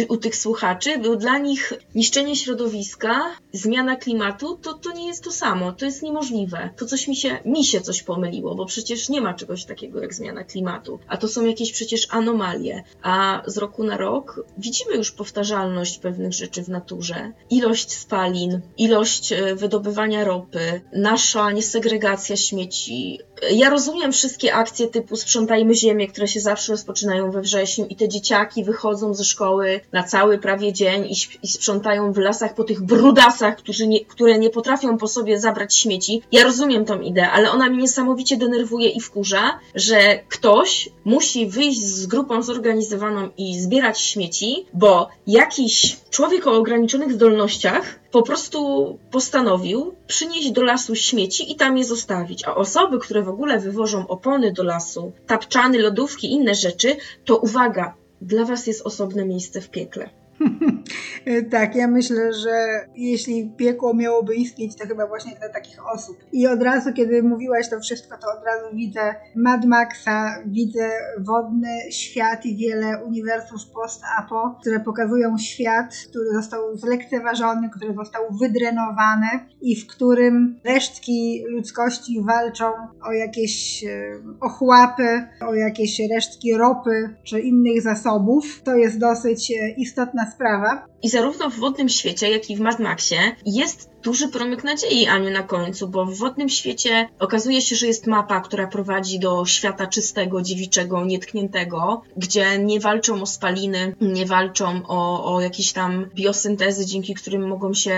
u 0.08 0.16
tych 0.16 0.36
słuchaczy, 0.36 0.98
był 0.98 1.16
dla 1.16 1.38
nich 1.38 1.72
niszczenie 1.94 2.36
środowiska, 2.36 3.20
zmiana 3.52 3.96
klimatu, 3.96 4.58
to, 4.62 4.74
to 4.74 4.92
nie 4.92 5.06
jest 5.06 5.24
to 5.24 5.32
samo, 5.32 5.72
to 5.72 5.84
jest 5.84 6.02
niemożliwe. 6.02 6.70
To 6.76 6.86
coś 6.86 7.08
mi 7.08 7.16
się, 7.16 7.38
mi 7.44 7.64
się 7.64 7.80
coś 7.80 8.02
pomyliło, 8.02 8.54
bo 8.54 8.66
przecież 8.66 9.08
nie 9.08 9.20
ma 9.20 9.34
czegoś 9.34 9.64
takiego 9.64 10.02
jak 10.02 10.14
zmiana 10.14 10.44
klimatu, 10.44 10.98
a 11.08 11.16
to 11.16 11.28
są 11.28 11.44
jakieś 11.44 11.72
przecież 11.72 12.06
anomalie. 12.10 12.84
A 13.02 13.42
z 13.46 13.58
roku 13.58 13.84
na 13.84 13.96
rok 13.96 14.46
widzimy 14.58 14.96
już 14.96 15.12
powtarzalność 15.12 15.98
pewnych 15.98 16.32
rzeczy 16.32 16.62
w 16.62 16.68
naturze. 16.68 17.32
Ilość 17.50 17.92
spalin, 17.92 18.60
ilość 18.76 19.32
e, 19.32 19.54
wydobywania 19.54 20.24
ropy, 20.24 20.80
nasza 20.92 21.52
niesegregacja 21.52 22.36
śmieci. 22.36 23.18
Ja 23.50 23.70
rozumiem 23.70 24.12
wszystkie 24.12 24.54
akcje 24.54 24.88
typu 24.88 25.16
sprzątajmy 25.16 25.74
ziemię, 25.74 26.08
które 26.08 26.28
się 26.28 26.40
zawsze 26.40 26.72
rozpoczynają 26.72 27.30
we 27.30 27.40
wrześniu 27.40 27.86
i 27.86 27.96
te 27.96 28.08
dzieciaki 28.08 28.64
wychodzą 28.64 29.14
ze 29.14 29.24
szkoły 29.24 29.73
na 29.92 30.02
cały 30.02 30.38
prawie 30.38 30.72
dzień 30.72 31.06
i, 31.06 31.14
i 31.42 31.48
sprzątają 31.48 32.12
w 32.12 32.18
lasach 32.18 32.54
po 32.54 32.64
tych 32.64 32.82
brudasach, 32.82 33.56
którzy 33.56 33.86
nie, 33.86 34.04
które 34.04 34.38
nie 34.38 34.50
potrafią 34.50 34.98
po 34.98 35.08
sobie 35.08 35.40
zabrać 35.40 35.76
śmieci. 35.76 36.22
Ja 36.32 36.44
rozumiem 36.44 36.84
tą 36.84 37.00
ideę, 37.00 37.30
ale 37.30 37.50
ona 37.50 37.68
mnie 37.68 37.78
niesamowicie 37.78 38.36
denerwuje 38.36 38.88
i 38.88 39.00
wkurza, 39.00 39.58
że 39.74 40.18
ktoś 40.28 40.88
musi 41.04 41.46
wyjść 41.46 41.80
z 41.80 42.06
grupą 42.06 42.42
zorganizowaną 42.42 43.28
i 43.36 43.60
zbierać 43.60 44.00
śmieci, 44.00 44.66
bo 44.72 45.08
jakiś 45.26 45.96
człowiek 46.10 46.46
o 46.46 46.52
ograniczonych 46.52 47.12
zdolnościach 47.12 47.98
po 48.10 48.22
prostu 48.22 48.98
postanowił 49.10 49.94
przynieść 50.06 50.50
do 50.50 50.62
lasu 50.62 50.94
śmieci 50.94 51.52
i 51.52 51.56
tam 51.56 51.78
je 51.78 51.84
zostawić. 51.84 52.44
A 52.44 52.54
osoby, 52.54 52.98
które 52.98 53.22
w 53.22 53.28
ogóle 53.28 53.58
wywożą 53.58 54.06
opony 54.08 54.52
do 54.52 54.62
lasu, 54.62 55.12
tapczany, 55.26 55.78
lodówki, 55.78 56.32
inne 56.32 56.54
rzeczy, 56.54 56.96
to 57.24 57.36
uwaga, 57.36 57.94
dla 58.24 58.44
was 58.44 58.66
jest 58.66 58.82
osobne 58.86 59.24
miejsce 59.24 59.60
w 59.60 59.70
piekle. 59.70 60.10
tak, 61.50 61.76
ja 61.76 61.88
myślę, 61.88 62.32
że 62.32 62.86
jeśli 62.94 63.50
piekło 63.56 63.94
miałoby 63.94 64.34
istnieć, 64.34 64.76
to 64.76 64.86
chyba 64.86 65.06
właśnie 65.06 65.36
dla 65.40 65.48
takich 65.48 65.86
osób. 65.94 66.16
I 66.32 66.46
od 66.46 66.62
razu, 66.62 66.92
kiedy 66.92 67.22
mówiłaś 67.22 67.68
to 67.68 67.80
wszystko, 67.80 68.16
to 68.18 68.26
od 68.38 68.44
razu 68.46 68.76
widzę 68.76 69.14
Mad 69.36 69.64
Maxa, 69.64 70.42
widzę 70.46 70.90
wodny 71.18 71.68
świat 71.90 72.46
i 72.46 72.56
wiele 72.56 73.04
uniwersów 73.04 73.60
post-apo, 73.74 74.56
które 74.60 74.80
pokazują 74.80 75.38
świat, 75.38 75.94
który 76.10 76.30
został 76.32 76.76
zlekceważony, 76.76 77.70
który 77.70 77.94
został 77.94 78.22
wydrenowany 78.40 79.26
i 79.60 79.76
w 79.76 79.86
którym 79.86 80.60
resztki 80.64 81.44
ludzkości 81.48 82.22
walczą 82.22 82.64
o 83.02 83.12
jakieś 83.12 83.84
e, 83.84 83.88
ochłapy, 84.40 85.26
o 85.40 85.54
jakieś 85.54 86.00
resztki 86.14 86.54
ropy 86.54 87.14
czy 87.24 87.40
innych 87.40 87.82
zasobów. 87.82 88.62
To 88.64 88.76
jest 88.76 88.98
dosyć 88.98 89.50
e, 89.50 89.70
istotna 89.70 90.23
sprawa. 90.30 90.86
I 91.02 91.08
zarówno 91.08 91.50
w 91.50 91.58
wodnym 91.58 91.88
świecie, 91.88 92.30
jak 92.30 92.50
i 92.50 92.56
w 92.56 92.60
Mad 92.60 92.78
Maxie 92.78 93.36
jest 93.46 93.93
duży 94.04 94.28
promyk 94.28 94.64
nadziei, 94.64 95.06
Aniu, 95.06 95.30
na 95.30 95.42
końcu, 95.42 95.88
bo 95.88 96.06
w 96.06 96.18
wodnym 96.18 96.48
świecie 96.48 97.08
okazuje 97.18 97.62
się, 97.62 97.76
że 97.76 97.86
jest 97.86 98.06
mapa, 98.06 98.40
która 98.40 98.66
prowadzi 98.66 99.18
do 99.18 99.46
świata 99.46 99.86
czystego, 99.86 100.42
dziewiczego, 100.42 101.04
nietkniętego, 101.04 102.02
gdzie 102.16 102.58
nie 102.58 102.80
walczą 102.80 103.22
o 103.22 103.26
spaliny, 103.26 103.94
nie 104.00 104.26
walczą 104.26 104.80
o, 104.86 105.34
o 105.34 105.40
jakieś 105.40 105.72
tam 105.72 106.06
biosyntezy, 106.14 106.86
dzięki 106.86 107.14
którym 107.14 107.48
mogą 107.48 107.74
się 107.74 107.94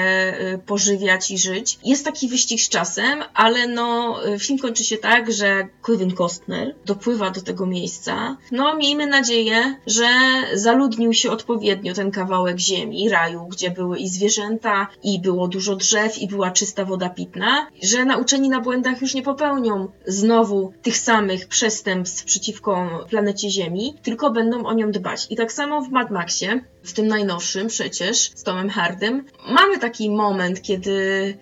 y, 0.54 0.58
pożywiać 0.66 1.30
i 1.30 1.38
żyć. 1.38 1.78
Jest 1.84 2.04
taki 2.04 2.28
wyścig 2.28 2.60
z 2.60 2.68
czasem, 2.68 3.22
ale 3.34 3.68
no, 3.68 4.18
y, 4.28 4.38
film 4.38 4.58
kończy 4.58 4.84
się 4.84 4.96
tak, 4.96 5.32
że 5.32 5.68
Kevin 5.82 6.14
Costner 6.14 6.74
dopływa 6.84 7.30
do 7.30 7.42
tego 7.42 7.66
miejsca. 7.66 8.36
No, 8.52 8.76
miejmy 8.76 9.06
nadzieję, 9.06 9.76
że 9.86 10.06
zaludnił 10.54 11.12
się 11.12 11.30
odpowiednio 11.30 11.94
ten 11.94 12.10
kawałek 12.10 12.58
ziemi, 12.58 13.08
raju, 13.08 13.46
gdzie 13.46 13.70
były 13.70 13.98
i 13.98 14.08
zwierzęta, 14.08 14.86
i 15.02 15.20
było 15.20 15.48
dużo 15.48 15.76
drzew, 15.76 15.95
drzew 15.96 16.18
i 16.18 16.28
była 16.28 16.50
czysta 16.50 16.84
woda 16.84 17.08
pitna, 17.08 17.66
że 17.82 18.04
nauczeni 18.04 18.48
na 18.48 18.60
błędach 18.60 19.00
już 19.00 19.14
nie 19.14 19.22
popełnią 19.22 19.88
znowu 20.06 20.72
tych 20.82 20.96
samych 20.96 21.48
przestępstw 21.48 22.24
przeciwko 22.24 23.04
planecie 23.10 23.50
Ziemi, 23.50 23.94
tylko 24.02 24.30
będą 24.30 24.64
o 24.64 24.74
nią 24.74 24.90
dbać. 24.90 25.26
I 25.30 25.36
tak 25.36 25.52
samo 25.52 25.82
w 25.82 25.90
Mad 25.90 26.10
Maxie, 26.10 26.60
w 26.86 26.92
tym 26.92 27.06
najnowszym 27.06 27.66
przecież, 27.66 28.30
z 28.34 28.42
Tomem 28.42 28.70
Hardym, 28.70 29.24
mamy 29.48 29.78
taki 29.78 30.10
moment, 30.10 30.62
kiedy 30.62 30.96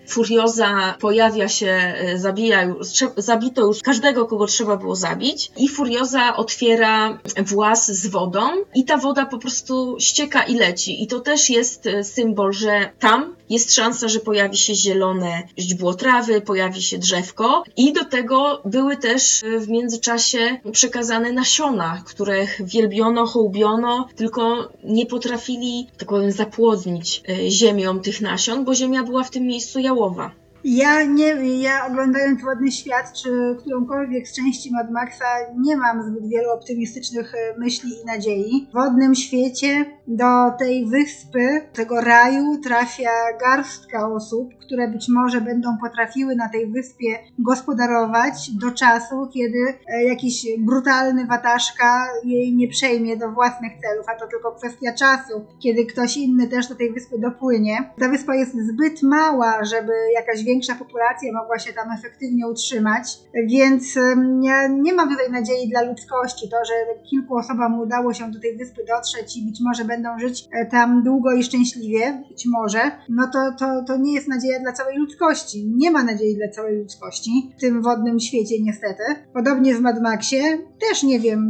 Furioza 0.07 0.95
pojawia 0.99 1.49
się, 1.49 1.67
e, 1.67 2.17
zabija 2.17 2.75
zabito 3.17 3.61
już 3.61 3.81
każdego, 3.81 4.25
kogo 4.25 4.47
trzeba 4.47 4.77
było 4.77 4.95
zabić 4.95 5.51
i 5.57 5.69
Furioza 5.69 6.35
otwiera 6.35 7.19
włas 7.45 7.91
z 7.91 8.07
wodą 8.07 8.41
i 8.75 8.85
ta 8.85 8.97
woda 8.97 9.25
po 9.25 9.37
prostu 9.37 9.97
ścieka 9.99 10.43
i 10.43 10.55
leci. 10.55 11.03
I 11.03 11.07
to 11.07 11.19
też 11.19 11.49
jest 11.49 11.87
e, 11.87 12.03
symbol, 12.03 12.53
że 12.53 12.91
tam 12.99 13.35
jest 13.49 13.75
szansa, 13.75 14.07
że 14.07 14.19
pojawi 14.19 14.57
się 14.57 14.75
zielone 14.75 15.43
źdźbło 15.57 15.93
trawy, 15.93 16.41
pojawi 16.41 16.81
się 16.81 16.97
drzewko 16.97 17.63
i 17.77 17.93
do 17.93 18.05
tego 18.05 18.61
były 18.65 18.97
też 18.97 19.43
e, 19.43 19.59
w 19.59 19.69
międzyczasie 19.69 20.59
przekazane 20.71 21.31
nasiona, 21.31 22.03
których 22.05 22.61
wielbiono, 22.65 23.25
hołbiono, 23.25 24.07
tylko 24.15 24.69
nie 24.83 25.05
potrafili, 25.35 25.87
tak 25.97 26.09
powiem, 26.09 26.31
zapłodnić 26.31 27.23
e, 27.29 27.51
ziemią 27.51 27.99
tych 27.99 28.21
nasion, 28.21 28.65
bo 28.65 28.75
ziemia 28.75 29.03
była 29.03 29.23
w 29.23 29.31
tym 29.31 29.43
miejscu 29.43 29.79
jałowa. 29.79 30.31
Ja 30.63 31.03
nie, 31.03 31.59
ja 31.61 31.87
oglądając 31.87 32.43
Ładny 32.43 32.71
Świat, 32.71 33.13
czy 33.13 33.55
którąkolwiek 33.59 34.27
z 34.27 34.35
części 34.35 34.71
Mad 34.71 34.91
Maxa, 34.91 35.25
nie 35.57 35.77
mam 35.77 36.03
zbyt 36.03 36.29
wielu 36.29 36.49
optymistycznych 36.49 37.33
e, 37.35 37.59
myśli 37.59 37.91
i 38.03 38.05
nadziei. 38.05 38.67
W 38.69 38.73
wodnym 38.73 39.15
świecie 39.15 39.85
do 40.07 40.51
tej 40.59 40.85
wyspy, 40.85 41.61
tego 41.73 42.01
raju 42.01 42.57
trafia 42.63 43.11
garstka 43.39 44.07
osób, 44.07 44.53
które 44.57 44.87
być 44.87 45.05
może 45.09 45.41
będą 45.41 45.77
potrafiły 45.77 46.35
na 46.35 46.49
tej 46.49 46.67
wyspie 46.67 47.19
gospodarować 47.39 48.51
do 48.51 48.71
czasu, 48.71 49.27
kiedy 49.33 49.57
e, 49.87 50.03
jakiś 50.03 50.45
brutalny 50.59 51.25
wataszka 51.25 52.07
jej 52.23 52.55
nie 52.55 52.67
przejmie 52.67 53.17
do 53.17 53.31
własnych 53.31 53.71
celów, 53.81 54.05
a 54.09 54.19
to 54.19 54.27
tylko 54.27 54.51
kwestia 54.51 54.93
czasu, 54.93 55.45
kiedy 55.59 55.85
ktoś 55.85 56.17
inny 56.17 56.47
też 56.47 56.67
do 56.67 56.75
tej 56.75 56.93
wyspy 56.93 57.19
dopłynie. 57.19 57.93
Ta 57.99 58.09
wyspa 58.09 58.35
jest 58.35 58.51
zbyt 58.51 59.03
mała, 59.03 59.63
żeby 59.63 59.93
jakaś 60.13 60.43
większa 60.43 60.75
populacja 60.75 61.33
mogła 61.33 61.59
się 61.59 61.73
tam 61.73 61.91
efektywnie 61.91 62.47
utrzymać, 62.47 63.19
więc 63.47 63.95
ja 64.41 64.67
nie 64.67 64.93
mam 64.93 65.09
tutaj 65.09 65.31
nadziei 65.31 65.69
dla 65.69 65.81
ludzkości. 65.81 66.49
To, 66.49 66.57
że 66.65 66.73
kilku 67.09 67.35
osobom 67.35 67.79
udało 67.79 68.13
się 68.13 68.31
do 68.31 68.39
tej 68.39 68.57
wyspy 68.57 68.85
dotrzeć 68.87 69.37
i 69.37 69.45
być 69.45 69.59
może 69.61 69.85
będą 69.85 69.94
żyć 70.19 70.47
e, 70.51 70.65
tam 70.65 71.03
długo 71.03 71.31
i 71.31 71.43
szczęśliwie, 71.43 72.23
być 72.29 72.45
może, 72.45 72.79
no 73.09 73.27
to, 73.33 73.51
to, 73.59 73.83
to 73.87 73.97
nie 73.97 74.13
jest 74.13 74.27
nadzieja 74.27 74.59
dla 74.59 74.71
całej 74.71 74.97
ludzkości. 74.97 75.71
Nie 75.75 75.91
ma 75.91 76.03
nadziei 76.03 76.35
dla 76.35 76.49
całej 76.49 76.77
ludzkości 76.77 77.51
w 77.57 77.61
tym 77.61 77.81
wodnym 77.81 78.19
świecie 78.19 78.55
niestety. 78.61 79.03
Podobnie 79.33 79.75
w 79.75 79.81
Mad 79.81 80.01
Maxie 80.01 80.57
też 80.89 81.03
nie 81.03 81.19
wiem, 81.19 81.49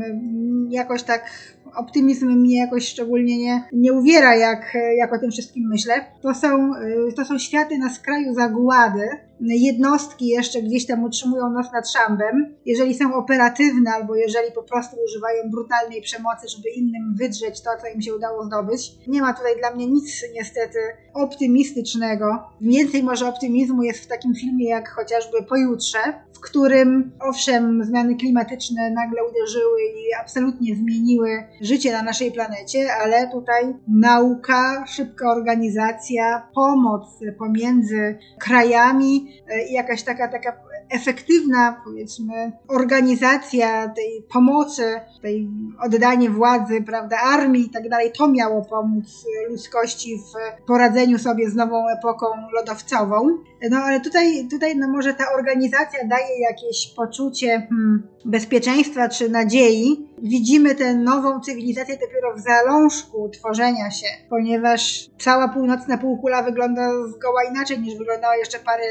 jakoś 0.70 1.04
tak 1.04 1.56
optymizm 1.76 2.32
mnie 2.32 2.58
jakoś 2.58 2.88
szczególnie 2.88 3.38
nie, 3.38 3.64
nie 3.74 3.94
uwiera, 3.94 4.36
jak, 4.36 4.78
jak 4.98 5.14
o 5.14 5.20
tym 5.20 5.32
wszystkim 5.32 5.68
myślę. 5.70 5.94
To 6.22 6.34
są, 6.34 6.72
to 7.16 7.26
są 7.26 7.40
światy 7.40 7.78
na 7.78 7.90
skraju 7.90 8.34
zagłady, 8.34 9.10
jednostki 9.40 10.28
jeszcze 10.28 10.62
gdzieś 10.62 10.86
tam 10.86 11.04
utrzymują 11.04 11.50
nos 11.50 11.72
nad 11.74 11.90
szambem, 11.90 12.56
jeżeli 12.66 12.96
są 12.96 13.14
operatywne 13.14 13.92
albo 13.92 14.16
jeżeli 14.16 14.52
po 14.52 14.64
prostu 14.64 14.98
używają 15.06 15.50
brutalnej 15.52 16.02
przemocy, 16.02 16.48
żeby 16.48 16.70
innym 16.70 17.16
wydrzeć 17.16 17.62
to, 17.62 17.70
co 17.82 17.88
im 17.96 18.02
się 18.02 18.16
udało 18.16 18.46
zdobyć. 18.46 18.92
Nie 19.08 19.22
ma 19.22 19.34
tutaj 19.34 19.60
dla 19.60 19.76
mnie 19.76 19.88
nic 19.88 20.24
niestety 20.34 20.80
optymistycznego. 21.14 22.44
Więcej 22.62 23.04
może 23.04 23.28
optymizmu 23.28 23.84
jest 23.84 24.00
w 24.00 24.08
takim 24.08 24.36
filmie 24.36 24.70
jak 24.70 24.90
chociażby 24.90 25.44
Pojutrze, 25.44 26.00
w 26.34 26.40
którym 26.40 27.12
owszem 27.20 27.84
zmiany 27.84 28.16
klimatyczne 28.16 28.92
nagle 28.92 29.22
uderzyły 29.30 29.82
i 29.82 30.14
absolutnie 30.22 30.76
zmieniły 30.76 31.44
życie 31.62 31.92
na 31.92 32.02
naszej 32.02 32.32
planecie, 32.32 32.94
ale 32.94 33.32
tutaj 33.32 33.74
nauka, 33.88 34.86
szybka 34.88 35.32
organizacja, 35.32 36.48
pomoc 36.56 37.20
pomiędzy 37.38 38.18
krajami, 38.40 39.25
i 39.70 39.74
jakaś 39.74 40.04
taka, 40.04 40.28
taka 40.28 40.52
efektywna, 40.90 41.82
powiedzmy, 41.86 42.52
organizacja 42.68 43.90
tej 43.90 44.26
pomocy, 44.34 45.02
tej 45.22 45.50
oddanie 45.82 46.30
władzy, 46.30 46.82
prawda, 46.82 47.18
armii 47.18 47.66
i 47.66 47.70
tak 47.70 47.90
dalej, 47.90 48.12
to 48.18 48.28
miało 48.28 48.66
pomóc 48.66 49.26
ludzkości 49.50 50.18
w 50.18 50.66
poradzeniu 50.68 51.20
sobie 51.20 51.50
z 51.50 51.56
nową 51.56 51.90
epoką 52.00 52.26
lodowcową. 52.56 53.38
No 53.70 53.78
ale 53.78 54.02
tutaj, 54.02 54.48
tutaj 54.52 54.78
no 54.78 54.88
może 54.88 55.14
ta 55.14 55.24
organizacja 55.38 56.08
daje 56.08 56.40
jakieś 56.50 56.94
poczucie 56.96 57.68
hmm, 57.70 58.08
bezpieczeństwa 58.26 59.10
czy 59.10 59.30
nadziei. 59.30 60.10
Widzimy 60.22 60.76
tę 60.76 60.94
nową 60.94 61.40
cywilizację 61.40 61.98
dopiero 61.98 62.36
w 62.36 62.40
zalążku 62.40 63.30
tworzenia 63.30 63.92
się, 63.92 64.08
ponieważ 64.30 65.10
cała 65.20 65.48
północna 65.48 65.98
półkula 65.98 66.44
wygląda 66.44 66.90
zgoła 67.08 67.44
inaczej 67.52 67.80
niż 67.80 67.98
wyglądała 67.98 68.36
jeszcze 68.36 68.60
parę 68.60 68.84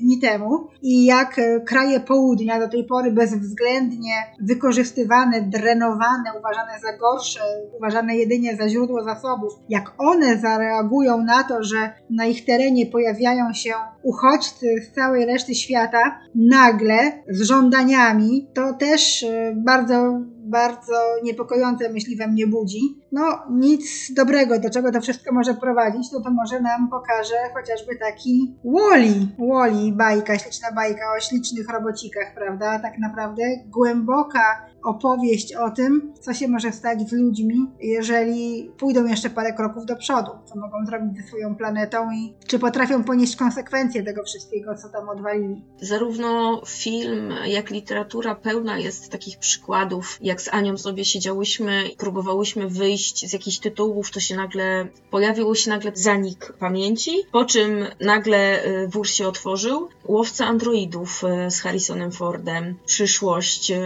dni 0.00 0.20
temu 0.20 0.68
i 0.82 1.04
jak 1.04 1.39
kraje 1.66 2.00
południa 2.00 2.60
do 2.60 2.68
tej 2.68 2.84
pory 2.84 3.12
bezwzględnie 3.12 4.14
wykorzystywane, 4.40 5.42
drenowane, 5.42 6.30
uważane 6.38 6.72
za 6.82 6.96
gorsze, 6.96 7.40
uważane 7.78 8.16
jedynie 8.16 8.56
za 8.56 8.68
źródło 8.68 9.04
zasobów, 9.04 9.52
jak 9.68 9.92
one 9.98 10.38
zareagują 10.38 11.24
na 11.24 11.44
to, 11.44 11.62
że 11.62 11.92
na 12.10 12.26
ich 12.26 12.44
terenie 12.44 12.86
pojawiają 12.86 13.52
się 13.52 13.72
uchodźcy 14.02 14.66
z 14.82 14.94
całej 14.94 15.26
reszty 15.26 15.54
świata, 15.54 16.18
nagle 16.34 17.12
z 17.28 17.42
żądaniami, 17.42 18.48
to 18.54 18.72
też 18.72 19.22
e, 19.22 19.54
bardzo 19.56 20.20
bardzo 20.50 20.94
niepokojące 21.22 21.88
myśli 21.88 22.16
we 22.16 22.26
mnie 22.26 22.46
budzi. 22.46 22.80
No, 23.12 23.22
nic 23.50 24.14
dobrego, 24.14 24.58
do 24.58 24.70
czego 24.70 24.92
to 24.92 25.00
wszystko 25.00 25.34
może 25.34 25.54
prowadzić, 25.54 26.10
to 26.10 26.20
to 26.20 26.30
może 26.30 26.60
nam 26.60 26.88
pokaże 26.90 27.36
chociażby 27.54 27.96
taki 27.96 28.54
Wally. 28.64 29.28
Wally, 29.38 29.92
bajka, 29.92 30.38
śliczna 30.38 30.72
bajka 30.72 31.02
o 31.16 31.20
ślicznych 31.20 31.68
robocikach, 31.68 32.34
prawda? 32.34 32.78
Tak 32.78 32.98
naprawdę 32.98 33.42
głęboka 33.66 34.69
opowieść 34.84 35.54
o 35.54 35.70
tym, 35.70 36.12
co 36.20 36.34
się 36.34 36.48
może 36.48 36.72
stać 36.72 37.08
z 37.08 37.12
ludźmi, 37.12 37.70
jeżeli 37.80 38.70
pójdą 38.78 39.06
jeszcze 39.06 39.30
parę 39.30 39.52
kroków 39.52 39.86
do 39.86 39.96
przodu, 39.96 40.30
co 40.44 40.58
mogą 40.58 40.86
zrobić 40.86 41.16
ze 41.16 41.28
swoją 41.28 41.54
planetą 41.54 42.12
i 42.12 42.34
czy 42.46 42.58
potrafią 42.58 43.04
ponieść 43.04 43.36
konsekwencje 43.36 44.02
tego 44.02 44.24
wszystkiego, 44.24 44.74
co 44.74 44.88
tam 44.88 45.08
odwalili. 45.08 45.64
Zarówno 45.80 46.62
film, 46.66 47.34
jak 47.46 47.70
literatura 47.70 48.34
pełna 48.34 48.78
jest 48.78 49.10
takich 49.10 49.38
przykładów, 49.38 50.18
jak 50.20 50.42
z 50.42 50.48
Anią 50.48 50.76
sobie 50.76 51.04
siedziałyśmy 51.04 51.88
i 51.88 51.96
próbowałyśmy 51.96 52.68
wyjść 52.68 53.28
z 53.28 53.32
jakichś 53.32 53.58
tytułów, 53.58 54.10
to 54.10 54.20
się 54.20 54.36
nagle 54.36 54.88
pojawił 55.10 55.54
się 55.54 55.70
nagle 55.70 55.92
zanik 55.94 56.52
pamięci, 56.58 57.12
po 57.32 57.44
czym 57.44 57.86
nagle 58.00 58.66
y, 58.66 58.88
wór 58.88 59.08
się 59.08 59.28
otworzył. 59.28 59.88
Łowca 60.06 60.46
androidów 60.46 61.24
y, 61.24 61.50
z 61.50 61.60
Harrisonem 61.60 62.12
Fordem, 62.12 62.74
przyszłość, 62.86 63.70
y, 63.70 63.76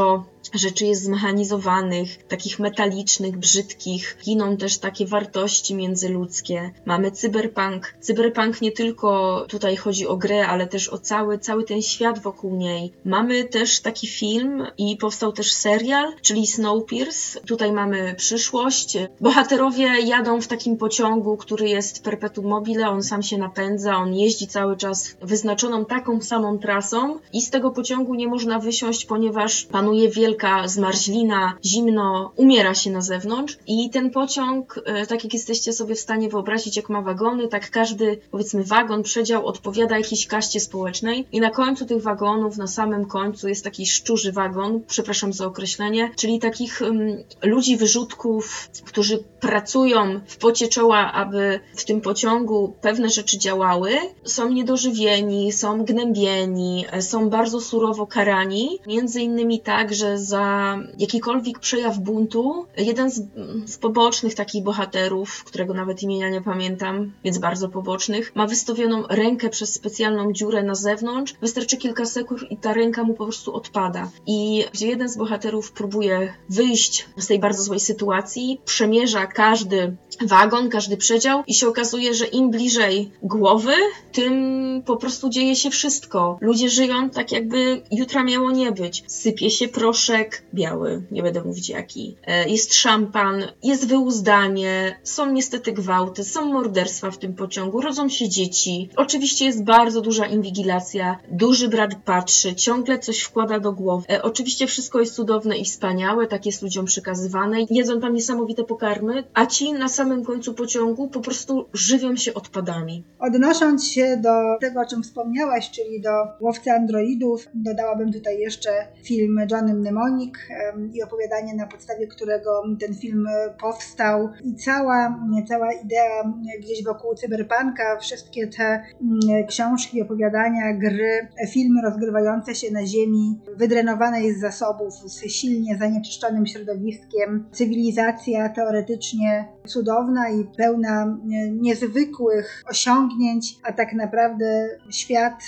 dużo 0.00 0.29
rzeczy 0.54 0.86
jest 0.86 1.02
zmechanizowanych, 1.02 2.26
takich 2.26 2.58
metalicznych, 2.58 3.38
brzydkich. 3.38 4.16
Giną 4.24 4.56
też 4.56 4.78
takie 4.78 5.06
wartości 5.06 5.74
międzyludzkie. 5.74 6.70
Mamy 6.84 7.10
cyberpunk. 7.10 7.94
Cyberpunk 8.00 8.60
nie 8.60 8.72
tylko 8.72 9.40
tutaj 9.48 9.76
chodzi 9.76 10.06
o 10.06 10.16
grę, 10.16 10.46
ale 10.46 10.66
też 10.66 10.88
o 10.88 10.98
cały, 10.98 11.38
cały 11.38 11.64
ten 11.64 11.82
świat 11.82 12.18
wokół 12.18 12.56
niej. 12.56 12.92
Mamy 13.04 13.44
też 13.44 13.80
taki 13.80 14.06
film 14.06 14.66
i 14.78 14.96
powstał 14.96 15.32
też 15.32 15.52
serial, 15.52 16.12
czyli 16.22 16.46
Snowpiercer. 16.46 17.42
Tutaj 17.46 17.72
mamy 17.72 18.14
przyszłość. 18.14 18.98
Bohaterowie 19.20 20.00
jadą 20.00 20.40
w 20.40 20.46
takim 20.46 20.76
pociągu, 20.76 21.36
który 21.36 21.68
jest 21.68 22.04
perpetuum 22.04 22.46
mobile, 22.46 22.88
on 22.88 23.02
sam 23.02 23.22
się 23.22 23.38
napędza, 23.38 23.96
on 23.96 24.14
jeździ 24.14 24.46
cały 24.46 24.76
czas 24.76 25.16
wyznaczoną 25.22 25.84
taką 25.84 26.20
samą 26.22 26.58
trasą 26.58 27.18
i 27.32 27.42
z 27.42 27.50
tego 27.50 27.70
pociągu 27.70 28.14
nie 28.14 28.28
można 28.28 28.58
wysiąść, 28.58 29.04
ponieważ 29.04 29.64
panuje 29.64 30.10
wielka 30.30 30.68
zmarzlina, 30.68 31.52
zimno, 31.64 32.32
umiera 32.36 32.74
się 32.74 32.90
na 32.90 33.00
zewnątrz 33.00 33.58
i 33.66 33.90
ten 33.90 34.10
pociąg, 34.10 34.80
e, 34.84 35.06
tak 35.06 35.24
jak 35.24 35.34
jesteście 35.34 35.72
sobie 35.72 35.94
w 35.94 36.00
stanie 36.00 36.28
wyobrazić, 36.28 36.76
jak 36.76 36.88
ma 36.88 37.02
wagony, 37.02 37.48
tak 37.48 37.70
każdy, 37.70 38.20
powiedzmy, 38.30 38.64
wagon, 38.64 39.02
przedział 39.02 39.46
odpowiada 39.46 39.98
jakiejś 39.98 40.26
kaście 40.26 40.60
społecznej 40.60 41.26
i 41.32 41.40
na 41.40 41.50
końcu 41.50 41.86
tych 41.86 42.02
wagonów, 42.02 42.56
na 42.56 42.66
samym 42.66 43.06
końcu 43.06 43.48
jest 43.48 43.64
taki 43.64 43.86
szczurzy 43.86 44.32
wagon, 44.32 44.80
przepraszam 44.86 45.32
za 45.32 45.46
określenie, 45.46 46.10
czyli 46.16 46.38
takich 46.38 46.80
um, 46.82 47.16
ludzi 47.42 47.76
wyrzutków, 47.76 48.70
którzy 48.84 49.24
pracują 49.40 50.20
w 50.26 50.36
pocie 50.36 50.68
czoła, 50.68 51.12
aby 51.12 51.60
w 51.76 51.84
tym 51.84 52.00
pociągu 52.00 52.74
pewne 52.80 53.10
rzeczy 53.10 53.38
działały, 53.38 53.90
są 54.24 54.50
niedożywieni, 54.50 55.52
są 55.52 55.84
gnębieni, 55.84 56.84
są 57.00 57.30
bardzo 57.30 57.60
surowo 57.60 58.06
karani, 58.06 58.78
między 58.86 59.20
innymi 59.20 59.60
tak, 59.60 59.94
że 59.94 60.19
za 60.20 60.78
jakikolwiek 60.98 61.58
przejaw 61.58 61.98
buntu, 61.98 62.66
jeden 62.76 63.10
z, 63.10 63.22
z 63.66 63.78
pobocznych 63.78 64.34
takich 64.34 64.64
bohaterów, 64.64 65.44
którego 65.44 65.74
nawet 65.74 66.02
imienia 66.02 66.28
nie 66.28 66.42
pamiętam, 66.42 67.12
więc 67.24 67.38
bardzo 67.38 67.68
pobocznych, 67.68 68.36
ma 68.36 68.46
wystawioną 68.46 69.06
rękę 69.08 69.48
przez 69.48 69.74
specjalną 69.74 70.32
dziurę 70.32 70.62
na 70.62 70.74
zewnątrz, 70.74 71.34
wystarczy 71.40 71.76
kilka 71.76 72.04
sekund 72.04 72.50
i 72.50 72.56
ta 72.56 72.72
ręka 72.72 73.04
mu 73.04 73.14
po 73.14 73.24
prostu 73.24 73.54
odpada. 73.54 74.10
I 74.26 74.64
gdzie 74.72 74.86
jeden 74.86 75.08
z 75.08 75.16
bohaterów 75.16 75.72
próbuje 75.72 76.32
wyjść 76.48 77.08
z 77.16 77.26
tej 77.26 77.38
bardzo 77.38 77.62
złej 77.62 77.80
sytuacji, 77.80 78.60
przemierza 78.64 79.26
każdy 79.26 79.96
wagon, 80.26 80.68
każdy 80.68 80.96
przedział 80.96 81.42
i 81.46 81.54
się 81.54 81.68
okazuje, 81.68 82.14
że 82.14 82.26
im 82.26 82.50
bliżej 82.50 83.10
głowy, 83.22 83.72
tym 84.12 84.82
po 84.86 84.96
prostu 84.96 85.28
dzieje 85.28 85.56
się 85.56 85.70
wszystko. 85.70 86.38
Ludzie 86.40 86.68
żyją 86.68 87.10
tak 87.10 87.32
jakby 87.32 87.82
jutra 87.90 88.24
miało 88.24 88.50
nie 88.50 88.72
być. 88.72 89.04
Sypie 89.06 89.50
się 89.50 89.68
proszek 89.68 90.42
biały, 90.54 91.02
nie 91.10 91.22
będę 91.22 91.44
mówić 91.44 91.68
jaki. 91.68 92.16
E, 92.26 92.48
jest 92.48 92.74
szampan, 92.74 93.44
jest 93.62 93.88
wyuzdanie, 93.88 95.00
są 95.02 95.32
niestety 95.32 95.72
gwałty, 95.72 96.24
są 96.24 96.44
morderstwa 96.44 97.10
w 97.10 97.18
tym 97.18 97.34
pociągu, 97.34 97.80
rodzą 97.80 98.08
się 98.08 98.28
dzieci. 98.28 98.88
Oczywiście 98.96 99.44
jest 99.44 99.64
bardzo 99.64 100.00
duża 100.00 100.26
inwigilacja, 100.26 101.18
duży 101.30 101.68
brat 101.68 101.90
patrzy, 102.04 102.54
ciągle 102.54 102.98
coś 102.98 103.20
wkłada 103.20 103.60
do 103.60 103.72
głowy. 103.72 104.06
E, 104.10 104.22
oczywiście 104.22 104.66
wszystko 104.66 105.00
jest 105.00 105.14
cudowne 105.14 105.58
i 105.58 105.64
wspaniałe, 105.64 106.26
tak 106.26 106.46
jest 106.46 106.62
ludziom 106.62 106.84
przekazywane. 106.84 107.56
Jedzą 107.70 108.00
tam 108.00 108.14
niesamowite 108.14 108.64
pokarmy, 108.64 109.24
a 109.34 109.46
ci 109.46 109.72
na 109.72 109.88
samym 109.88 110.09
końcu 110.24 110.54
pociągu 110.54 111.08
po 111.08 111.20
prostu 111.20 111.68
żywią 111.72 112.16
się 112.16 112.34
odpadami. 112.34 113.04
Odnosząc 113.18 113.86
się 113.86 114.16
do 114.16 114.58
tego, 114.60 114.80
o 114.80 114.86
czym 114.86 115.02
wspomniałaś, 115.02 115.70
czyli 115.70 116.00
do 116.00 116.10
łowcy 116.40 116.70
androidów, 116.70 117.48
dodałabym 117.54 118.12
tutaj 118.12 118.38
jeszcze 118.38 118.70
film 119.04 119.40
Johnny 119.50 119.74
Mnemonik 119.74 120.48
i 120.92 121.02
opowiadanie, 121.02 121.54
na 121.54 121.66
podstawie 121.66 122.06
którego 122.06 122.62
ten 122.80 122.94
film 122.94 123.26
powstał. 123.60 124.28
I 124.44 124.54
cała, 124.54 125.20
cała 125.48 125.72
idea 125.72 126.32
gdzieś 126.60 126.84
wokół 126.84 127.14
cyberpunka, 127.14 127.98
wszystkie 128.00 128.46
te 128.46 128.64
mm, 128.64 129.46
książki, 129.48 130.02
opowiadania, 130.02 130.74
gry, 130.74 131.28
filmy 131.48 131.82
rozgrywające 131.82 132.54
się 132.54 132.72
na 132.72 132.86
Ziemi, 132.86 133.40
wydrenowanej 133.56 134.34
z 134.34 134.40
zasobów, 134.40 134.94
z 134.94 135.32
silnie 135.32 135.78
zanieczyszczonym 135.78 136.46
środowiskiem, 136.46 137.48
cywilizacja 137.52 138.48
teoretycznie 138.48 139.48
cudowna 139.66 139.89
i 140.30 140.44
pełna 140.56 141.18
niezwykłych 141.50 142.64
osiągnięć, 142.70 143.58
a 143.62 143.72
tak 143.72 143.92
naprawdę 143.92 144.68
świat 144.90 145.42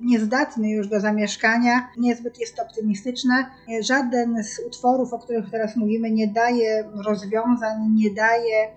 niezdatny 0.00 0.70
już 0.70 0.88
do 0.88 1.00
zamieszkania, 1.00 1.88
niezbyt 1.98 2.40
jest 2.40 2.60
optymistyczne. 2.60 3.46
Żaden 3.80 4.44
z 4.44 4.66
utworów, 4.66 5.12
o 5.12 5.18
których 5.18 5.50
teraz 5.50 5.76
mówimy, 5.76 6.10
nie 6.10 6.28
daje 6.28 6.84
rozwiązań, 7.06 7.90
nie 7.94 8.10
daje 8.14 8.68